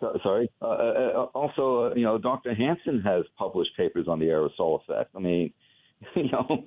So, 0.01 0.19
sorry. 0.23 0.49
Uh, 0.61 0.65
uh, 0.65 1.27
also, 1.33 1.91
uh, 1.91 1.95
you 1.95 2.03
know, 2.03 2.17
Dr. 2.17 2.53
Hansen 2.53 3.01
has 3.01 3.23
published 3.37 3.75
papers 3.77 4.07
on 4.07 4.19
the 4.19 4.25
aerosol 4.25 4.81
effect. 4.81 5.11
I 5.15 5.19
mean, 5.19 5.53
you 6.15 6.29
know, 6.29 6.65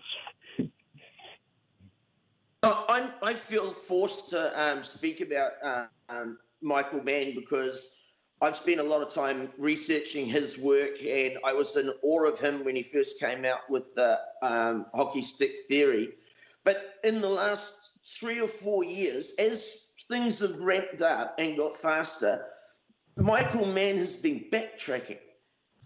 Uh, 2.64 2.84
I, 2.88 3.10
I 3.22 3.34
feel 3.34 3.72
forced 3.72 4.30
to 4.30 4.40
um, 4.62 4.84
speak 4.84 5.20
about 5.20 5.52
uh, 5.64 5.86
um, 6.08 6.38
Michael 6.62 7.02
Mann 7.02 7.34
because 7.34 7.96
I've 8.42 8.56
spent 8.56 8.80
a 8.80 8.82
lot 8.82 9.02
of 9.02 9.14
time 9.14 9.52
researching 9.56 10.26
his 10.26 10.58
work, 10.58 11.00
and 11.00 11.38
I 11.44 11.52
was 11.52 11.76
in 11.76 11.92
awe 12.02 12.26
of 12.26 12.40
him 12.40 12.64
when 12.64 12.74
he 12.74 12.82
first 12.82 13.20
came 13.20 13.44
out 13.44 13.70
with 13.70 13.94
the 13.94 14.18
um, 14.42 14.86
hockey 14.92 15.22
stick 15.22 15.52
theory. 15.68 16.08
But 16.64 16.94
in 17.04 17.20
the 17.20 17.28
last 17.28 17.92
three 18.02 18.40
or 18.40 18.48
four 18.48 18.82
years, 18.82 19.36
as 19.38 19.94
things 20.08 20.40
have 20.40 20.58
ramped 20.58 21.02
up 21.02 21.36
and 21.38 21.56
got 21.56 21.76
faster, 21.76 22.44
Michael 23.16 23.68
Mann 23.68 23.96
has 23.98 24.16
been 24.16 24.44
backtracking. 24.50 25.18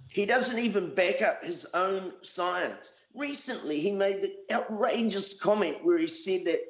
He 0.09 0.24
doesn't 0.24 0.59
even 0.59 0.94
back 0.94 1.20
up 1.20 1.44
his 1.44 1.66
own 1.74 2.14
science. 2.22 3.00
Recently, 3.14 3.80
he 3.80 3.92
made 3.92 4.22
the 4.22 4.34
outrageous 4.50 5.38
comment 5.38 5.84
where 5.84 5.98
he 5.98 6.07
said 6.07 6.46
that 6.46 6.61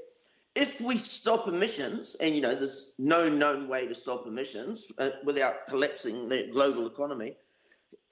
if 0.57 0.81
we 0.81 0.99
stop 0.99 1.47
emissions, 1.49 2.17
and 2.21 2.35
you 2.35 2.41
know, 2.41 2.55
there's 2.55 2.95
no 2.99 3.29
known 3.29 3.69
way 3.69 3.87
to 3.87 3.95
stop 3.95 4.27
emissions 4.27 4.91
uh, 4.99 5.11
without 5.25 5.67
collapsing 5.69 6.29
the 6.29 6.49
global 6.53 6.87
economy, 6.87 7.37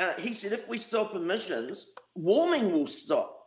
uh, 0.01 0.13
he 0.19 0.35
said 0.35 0.53
if 0.53 0.69
we 0.69 0.79
stop 0.79 1.15
emissions, 1.15 1.93
warming 2.15 2.73
will 2.73 2.87
stop. 2.87 3.41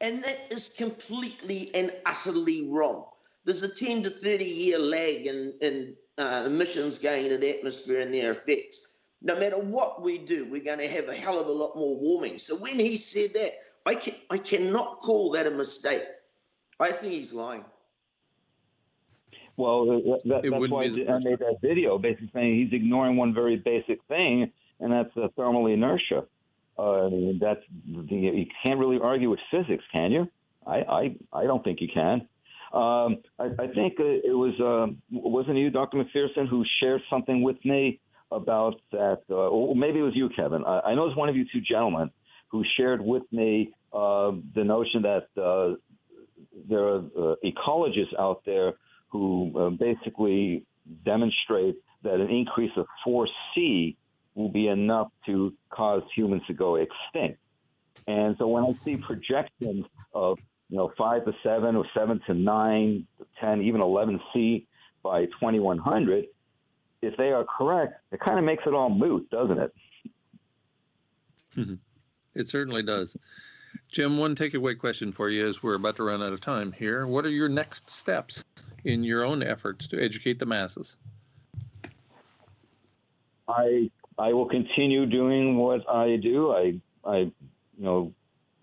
And 0.00 0.22
that 0.24 0.38
is 0.50 0.74
completely 0.76 1.70
and 1.74 1.92
utterly 2.06 2.68
wrong. 2.68 3.04
There's 3.44 3.62
a 3.62 3.74
10 3.74 4.04
to 4.04 4.10
30 4.10 4.44
year 4.44 4.78
lag 4.78 5.26
in, 5.26 5.54
in 5.60 5.96
uh, 6.18 6.44
emissions 6.46 6.98
going 6.98 7.24
into 7.24 7.38
the 7.38 7.56
atmosphere 7.56 8.00
and 8.00 8.12
their 8.12 8.30
effects 8.30 8.92
no 9.22 9.38
matter 9.38 9.58
what 9.58 10.02
we 10.02 10.18
do, 10.18 10.44
we're 10.50 10.64
going 10.64 10.78
to 10.78 10.88
have 10.88 11.08
a 11.08 11.14
hell 11.14 11.38
of 11.38 11.46
a 11.46 11.52
lot 11.52 11.76
more 11.76 11.96
warming. 11.96 12.38
So 12.38 12.56
when 12.56 12.78
he 12.78 12.96
said 12.96 13.30
that, 13.34 13.52
I 13.86 13.94
can 13.94 14.14
I 14.30 14.38
cannot 14.38 15.00
call 15.00 15.32
that 15.32 15.46
a 15.46 15.50
mistake. 15.50 16.04
I 16.78 16.92
think 16.92 17.14
he's 17.14 17.32
lying. 17.32 17.64
Well, 19.56 19.86
that, 19.86 20.20
that, 20.24 20.42
that's 20.50 20.70
why 20.70 20.84
I 20.84 21.18
made 21.18 21.38
that 21.38 21.58
video, 21.60 21.98
basically 21.98 22.30
saying 22.34 22.60
he's 22.64 22.72
ignoring 22.72 23.16
one 23.16 23.34
very 23.34 23.56
basic 23.56 24.02
thing, 24.08 24.50
and 24.80 24.92
that's 24.92 25.14
the 25.14 25.28
thermal 25.36 25.66
inertia. 25.66 26.24
Uh, 26.78 27.06
I 27.06 27.10
mean, 27.10 27.38
that's 27.40 27.60
the, 27.86 28.14
you 28.14 28.46
can't 28.64 28.78
really 28.78 28.98
argue 29.02 29.30
with 29.30 29.40
physics, 29.50 29.84
can 29.94 30.10
you? 30.10 30.28
I, 30.66 30.76
I, 30.78 31.16
I 31.32 31.44
don't 31.44 31.62
think 31.62 31.80
you 31.80 31.88
can. 31.92 32.28
Um, 32.72 33.18
I, 33.38 33.50
I 33.58 33.66
think 33.74 34.00
uh, 34.00 34.04
it 34.04 34.34
was 34.34 34.58
uh, 34.58 34.92
wasn't 35.10 35.58
you, 35.58 35.68
Dr. 35.68 36.02
McPherson, 36.02 36.48
who 36.48 36.64
shared 36.80 37.02
something 37.10 37.42
with 37.42 37.62
me 37.64 38.00
about 38.30 38.80
that, 38.92 39.20
uh, 39.28 39.34
or 39.34 39.76
maybe 39.76 39.98
it 39.98 40.02
was 40.02 40.16
you, 40.16 40.30
Kevin. 40.30 40.64
I, 40.64 40.80
I 40.80 40.94
know 40.94 41.06
it's 41.06 41.16
one 41.16 41.28
of 41.28 41.36
you 41.36 41.44
two 41.52 41.60
gentlemen 41.60 42.10
who 42.48 42.64
shared 42.78 43.02
with 43.02 43.24
me 43.30 43.74
uh, 43.92 44.32
the 44.54 44.64
notion 44.64 45.02
that 45.02 45.28
uh, 45.36 45.76
there 46.68 46.84
are 46.84 46.98
uh, 46.98 47.34
ecologists 47.44 48.18
out 48.18 48.42
there 48.46 48.72
who 49.12 49.52
uh, 49.56 49.70
basically 49.70 50.64
demonstrate 51.04 51.76
that 52.02 52.14
an 52.14 52.30
increase 52.30 52.72
of 52.76 52.86
4C 53.06 53.94
will 54.34 54.48
be 54.48 54.66
enough 54.68 55.12
to 55.26 55.52
cause 55.70 56.02
humans 56.16 56.42
to 56.46 56.54
go 56.54 56.76
extinct. 56.76 57.38
And 58.08 58.34
so 58.38 58.48
when 58.48 58.64
I 58.64 58.72
see 58.84 58.96
projections 58.96 59.84
of 60.14 60.38
you 60.68 60.78
know 60.78 60.92
five 60.98 61.24
to 61.26 61.32
seven 61.42 61.76
or 61.76 61.84
seven 61.94 62.20
to 62.26 62.34
nine, 62.34 63.06
to 63.18 63.26
ten, 63.38 63.62
even 63.62 63.80
11C 63.80 64.66
by 65.02 65.26
2100, 65.26 66.24
if 67.02 67.16
they 67.16 67.30
are 67.30 67.44
correct, 67.44 68.00
it 68.10 68.18
kind 68.20 68.38
of 68.38 68.44
makes 68.44 68.64
it 68.66 68.74
all 68.74 68.90
moot, 68.90 69.28
doesn't 69.30 69.58
it? 71.56 71.78
It 72.34 72.48
certainly 72.48 72.82
does. 72.82 73.14
Jim, 73.92 74.16
one 74.16 74.34
takeaway 74.34 74.76
question 74.76 75.12
for 75.12 75.28
you 75.28 75.46
as 75.46 75.62
we're 75.62 75.74
about 75.74 75.96
to 75.96 76.02
run 76.02 76.22
out 76.22 76.32
of 76.32 76.40
time 76.40 76.72
here. 76.72 77.06
What 77.06 77.26
are 77.26 77.30
your 77.30 77.50
next 77.50 77.90
steps 77.90 78.42
in 78.84 79.04
your 79.04 79.22
own 79.22 79.42
efforts 79.42 79.86
to 79.88 80.02
educate 80.02 80.38
the 80.38 80.46
masses? 80.46 80.96
I 83.46 83.90
I 84.18 84.32
will 84.32 84.48
continue 84.48 85.04
doing 85.04 85.58
what 85.58 85.86
I 85.90 86.16
do. 86.16 86.52
I 86.52 86.80
I 87.04 87.18
you 87.18 87.32
know 87.76 88.14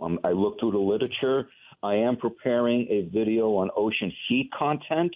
um, 0.01 0.19
I 0.23 0.31
look 0.31 0.59
through 0.59 0.71
the 0.71 0.79
literature. 0.79 1.47
I 1.83 1.93
am 1.93 2.17
preparing 2.17 2.87
a 2.89 3.03
video 3.13 3.55
on 3.57 3.69
ocean 3.77 4.11
heat 4.27 4.49
content. 4.57 5.15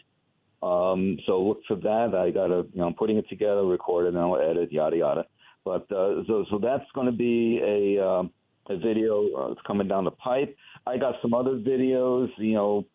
Um, 0.61 1.17
so 1.25 1.41
look 1.41 1.61
for 1.67 1.75
that. 1.77 2.13
I 2.13 2.29
got 2.29 2.47
to 2.47 2.67
you 2.71 2.81
know 2.81 2.85
I'm 2.85 2.93
putting 2.93 3.17
it 3.17 3.27
together, 3.29 3.65
record 3.65 4.05
it, 4.05 4.09
and 4.09 4.19
I'll 4.19 4.37
edit, 4.37 4.71
yada 4.71 4.95
yada. 4.95 5.25
But 5.65 5.91
uh, 5.91 6.23
so 6.27 6.45
so 6.51 6.59
that's 6.59 6.85
going 6.93 7.07
to 7.07 7.11
be 7.11 7.59
a 7.63 8.07
um, 8.07 8.31
a 8.67 8.77
video 8.77 9.27
uh, 9.33 9.55
coming 9.65 9.87
down 9.87 10.05
the 10.05 10.11
pipe. 10.11 10.55
I 10.87 10.97
got 10.97 11.15
some 11.21 11.33
other 11.33 11.57
videos, 11.57 12.29
you 12.37 12.53
know, 12.53 12.85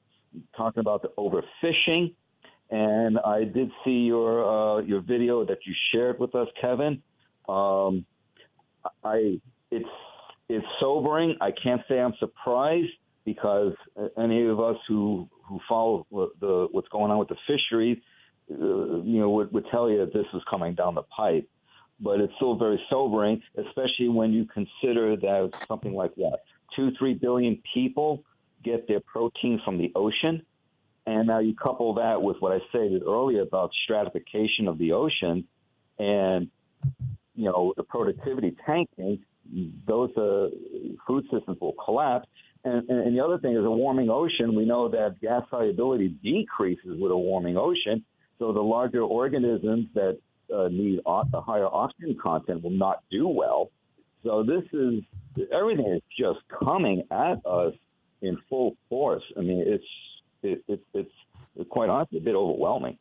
talking 0.57 0.81
about 0.81 1.03
the 1.03 1.11
overfishing, 1.19 2.15
and 2.71 3.19
I 3.19 3.45
did 3.45 3.71
see 3.85 4.07
your 4.07 4.79
uh, 4.79 4.83
your 4.83 5.01
video 5.01 5.45
that 5.45 5.59
you 5.67 5.75
shared 5.93 6.19
with 6.19 6.35
us, 6.35 6.49
Kevin. 6.61 7.03
Um, 7.49 8.05
I 9.05 9.41
it's 9.71 9.89
it's 10.49 10.67
sobering. 10.81 11.37
I 11.41 11.51
can't 11.51 11.83
say 11.89 12.01
I'm 12.01 12.15
surprised 12.19 12.93
because 13.25 13.75
any 14.17 14.47
of 14.47 14.61
us 14.61 14.77
who 14.89 15.29
who 15.45 15.61
follow 15.69 16.07
the 16.11 16.69
what's 16.71 16.89
going 16.89 17.11
on 17.11 17.19
with 17.19 17.29
the 17.29 17.37
fisheries, 17.47 17.99
uh, 18.51 19.03
you 19.03 19.21
know, 19.21 19.31
would, 19.31 19.53
would 19.53 19.65
tell 19.71 19.91
you 19.91 19.99
that 19.99 20.13
this 20.13 20.27
is 20.35 20.43
coming 20.51 20.75
down 20.75 20.95
the 20.95 21.03
pipe. 21.03 21.49
But 22.01 22.21
it's 22.21 22.33
still 22.37 22.57
very 22.57 22.81
sobering, 22.89 23.43
especially 23.57 24.09
when 24.09 24.33
you 24.33 24.47
consider 24.47 25.17
that 25.17 25.53
something 25.67 25.95
like 25.95 26.13
what 26.15 26.45
two, 26.75 26.91
three 26.99 27.15
billion 27.15 27.61
people 27.75 28.23
get 28.65 28.87
their 28.89 29.01
protein 29.01 29.61
from 29.65 29.79
the 29.79 29.93
ocean, 29.95 30.43
and 31.07 31.27
now 31.27 31.39
you 31.39 31.55
couple 31.55 31.95
that 31.95 32.21
with 32.23 32.37
what 32.41 32.53
I 32.53 32.59
stated 32.69 33.03
earlier 33.03 33.43
about 33.43 33.71
stratification 33.85 34.69
of 34.69 34.79
the 34.79 34.93
ocean, 34.93 35.45
and 35.99 36.49
you 37.35 37.45
know 37.45 37.75
the 37.77 37.83
productivity 37.83 38.57
tanking. 38.67 39.21
Those 39.87 40.11
uh, 40.17 40.49
food 41.07 41.25
systems 41.33 41.59
will 41.61 41.75
collapse. 41.85 42.29
And, 42.65 42.89
and, 42.91 43.07
and 43.07 43.17
the 43.17 43.25
other 43.25 43.39
thing 43.39 43.53
is 43.57 43.65
a 43.65 43.71
warming 43.71 44.11
ocean. 44.11 44.55
We 44.55 44.67
know 44.67 44.89
that 44.91 45.21
gas 45.23 45.45
solubility 45.49 46.09
decreases 46.09 47.01
with 47.01 47.11
a 47.11 47.17
warming 47.17 47.57
ocean. 47.57 48.05
So 48.39 48.53
the 48.53 48.61
larger 48.61 49.01
organisms 49.01 49.87
that 49.95 50.19
uh, 50.55 50.69
need 50.69 51.01
o- 51.07 51.25
a 51.33 51.41
higher 51.41 51.67
oxygen 51.67 52.17
content 52.21 52.63
will 52.63 52.71
not 52.71 53.03
do 53.11 53.29
well. 53.29 53.71
So 54.25 54.43
this 54.43 54.65
is 54.73 55.03
everything 55.53 55.87
is 55.87 56.03
just 56.19 56.41
coming 56.49 57.05
at 57.11 57.45
us 57.47 57.75
in 58.23 58.37
full 58.49 58.77
force. 58.89 59.23
I 59.37 59.41
mean, 59.41 59.65
it's 59.67 59.85
it, 60.43 60.63
it, 60.69 60.81
it's 60.95 61.69
quite 61.69 61.89
honestly 61.89 62.19
a 62.19 62.23
bit 62.23 62.35
overwhelming. 62.35 62.99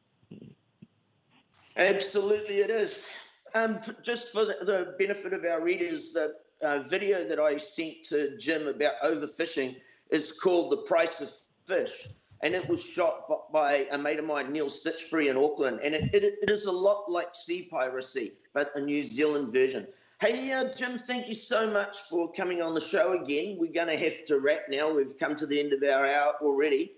Absolutely, 1.76 2.56
it 2.56 2.70
is. 2.70 3.10
Um, 3.54 3.80
just 4.04 4.34
for 4.34 4.46
the, 4.46 4.58
the 4.62 4.96
benefit 4.98 5.34
of 5.34 5.46
our 5.46 5.64
readers, 5.64 6.12
the 6.12 6.36
uh, 6.62 6.80
video 6.90 7.24
that 7.24 7.40
I 7.40 7.58
sent 7.58 8.04
to 8.06 8.38
Jim 8.38 8.68
about 8.68 8.94
overfishing 9.04 9.78
is 10.10 10.32
called 10.32 10.72
"The 10.72 10.78
Price 10.78 11.22
of 11.22 11.30
Fish." 11.66 12.08
And 12.42 12.54
it 12.54 12.68
was 12.70 12.88
shot 12.88 13.52
by 13.52 13.88
a 13.92 13.98
mate 13.98 14.20
of 14.20 14.26
mine, 14.26 14.52
Neil 14.52 14.68
Stitchbury 14.68 15.30
in 15.30 15.38
Auckland, 15.38 15.80
and 15.82 15.96
it, 15.96 16.14
it, 16.14 16.24
it 16.42 16.50
is 16.50 16.66
a 16.66 16.72
lot 16.72 17.10
like 17.10 17.34
Seaspiracy, 17.34 18.34
but 18.54 18.72
a 18.76 18.82
New 18.82 19.02
Zealand 19.02 19.52
version. 19.52 19.88
Hey, 20.20 20.52
uh, 20.52 20.74
Jim, 20.76 20.98
thank 20.98 21.28
you 21.28 21.36
so 21.36 21.70
much 21.72 22.00
for 22.10 22.32
coming 22.32 22.62
on 22.62 22.74
the 22.74 22.82
show 22.82 23.22
again. 23.22 23.58
We're 23.60 23.72
going 23.72 23.88
to 23.88 23.98
have 23.98 24.26
to 24.26 24.40
wrap 24.40 24.62
now. 24.70 24.92
We've 24.92 25.18
come 25.18 25.36
to 25.36 25.46
the 25.46 25.60
end 25.60 25.74
of 25.74 25.84
our 25.84 26.06
hour 26.06 26.34
already. 26.42 26.94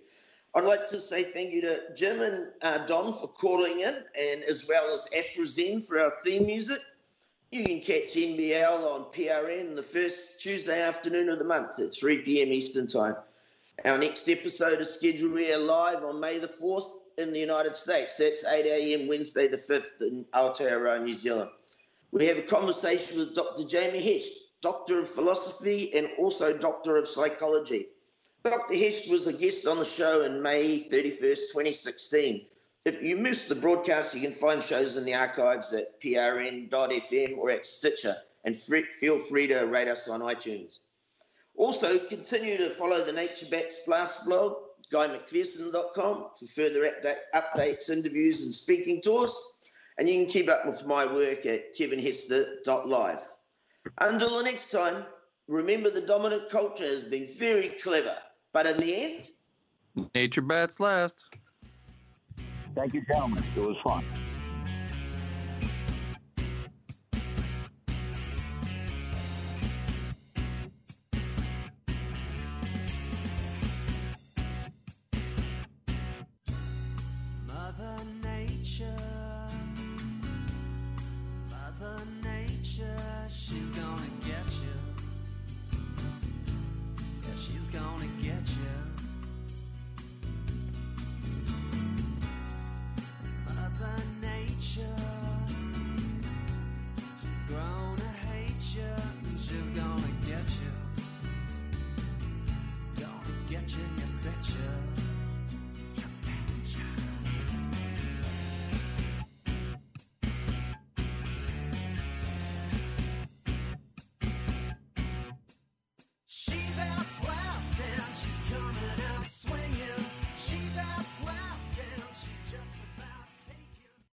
I'd 0.55 0.63
like 0.63 0.87
to 0.87 1.01
say 1.01 1.23
thank 1.23 1.51
you 1.51 1.61
to 1.61 1.81
Jim 1.95 2.21
and 2.21 2.51
uh, 2.61 2.85
Don 2.85 3.13
for 3.13 3.27
calling 3.27 3.81
in, 3.81 4.03
and 4.19 4.43
as 4.43 4.67
well 4.67 4.93
as 4.93 5.07
AfroZen 5.15 5.83
for 5.85 5.99
our 5.99 6.13
theme 6.23 6.45
music. 6.45 6.79
You 7.51 7.63
can 7.63 7.81
catch 7.81 8.15
NBL 8.15 8.83
on 8.83 9.11
PRN 9.11 9.75
the 9.75 9.83
first 9.83 10.41
Tuesday 10.41 10.81
afternoon 10.81 11.29
of 11.29 11.39
the 11.39 11.45
month 11.45 11.79
at 11.79 11.95
3 11.95 12.19
p.m. 12.19 12.53
Eastern 12.53 12.87
Time. 12.87 13.15
Our 13.85 13.97
next 13.97 14.27
episode 14.27 14.81
is 14.81 14.93
scheduled 14.93 15.37
to 15.37 15.39
air 15.39 15.57
live 15.57 16.03
on 16.03 16.19
May 16.19 16.37
the 16.37 16.47
4th 16.47 16.89
in 17.17 17.31
the 17.31 17.39
United 17.39 17.77
States. 17.77 18.17
That's 18.17 18.45
8 18.45 18.65
a.m. 18.65 19.07
Wednesday 19.07 19.47
the 19.47 19.55
5th 19.57 20.01
in 20.01 20.25
Aotearoa, 20.33 21.01
New 21.01 21.13
Zealand. 21.13 21.49
We 22.11 22.25
have 22.25 22.37
a 22.37 22.41
conversation 22.41 23.19
with 23.19 23.35
Dr. 23.35 23.63
Jamie 23.63 24.01
Hecht, 24.01 24.33
Doctor 24.61 24.99
of 24.99 25.07
Philosophy 25.07 25.93
and 25.95 26.09
also 26.17 26.57
Doctor 26.57 26.97
of 26.97 27.07
Psychology. 27.07 27.87
Dr. 28.43 28.75
Hecht 28.75 29.09
was 29.09 29.27
a 29.27 29.33
guest 29.33 29.65
on 29.65 29.77
the 29.77 29.85
show 29.85 30.23
in 30.23 30.41
May 30.41 30.83
31st, 30.89 31.51
2016. 31.53 32.45
If 32.83 33.01
you 33.01 33.15
missed 33.15 33.47
the 33.47 33.55
broadcast, 33.55 34.13
you 34.13 34.21
can 34.21 34.31
find 34.31 34.61
shows 34.61 34.97
in 34.97 35.05
the 35.05 35.13
archives 35.13 35.73
at 35.73 36.01
prn.fm 36.01 37.37
or 37.37 37.49
at 37.49 37.65
Stitcher, 37.65 38.15
and 38.43 38.55
feel 38.55 39.19
free 39.19 39.47
to 39.47 39.61
rate 39.61 39.87
us 39.87 40.09
on 40.09 40.19
iTunes. 40.19 40.79
Also, 41.59 41.99
continue 41.99 42.55
to 42.55 42.69
follow 42.69 43.03
the 43.03 43.11
Nature 43.11 43.45
Bats 43.51 43.85
Last 43.85 44.25
blog, 44.25 44.55
guymcpherson.com, 44.93 46.27
for 46.39 46.45
further 46.45 46.89
updates, 47.35 47.89
interviews, 47.89 48.43
and 48.45 48.55
speaking 48.55 49.01
tours. 49.01 49.37
And 49.97 50.07
you 50.07 50.21
can 50.21 50.31
keep 50.31 50.47
up 50.47 50.65
with 50.65 50.85
my 50.85 51.05
work 51.05 51.45
at 51.45 51.75
kevinhester.live. 51.75 53.21
Until 53.97 54.37
the 54.37 54.43
next 54.43 54.71
time, 54.71 55.03
remember 55.49 55.89
the 55.89 55.99
dominant 55.99 56.49
culture 56.49 56.85
has 56.85 57.03
been 57.03 57.27
very 57.37 57.67
clever, 57.67 58.15
but 58.53 58.65
in 58.65 58.77
the 58.77 58.95
end, 58.95 60.07
nature 60.15 60.41
bats 60.41 60.79
last. 60.79 61.25
Thank 62.73 62.93
you, 62.93 63.03
gentlemen. 63.05 63.43
It 63.57 63.59
was 63.59 63.75
fun. 63.83 64.05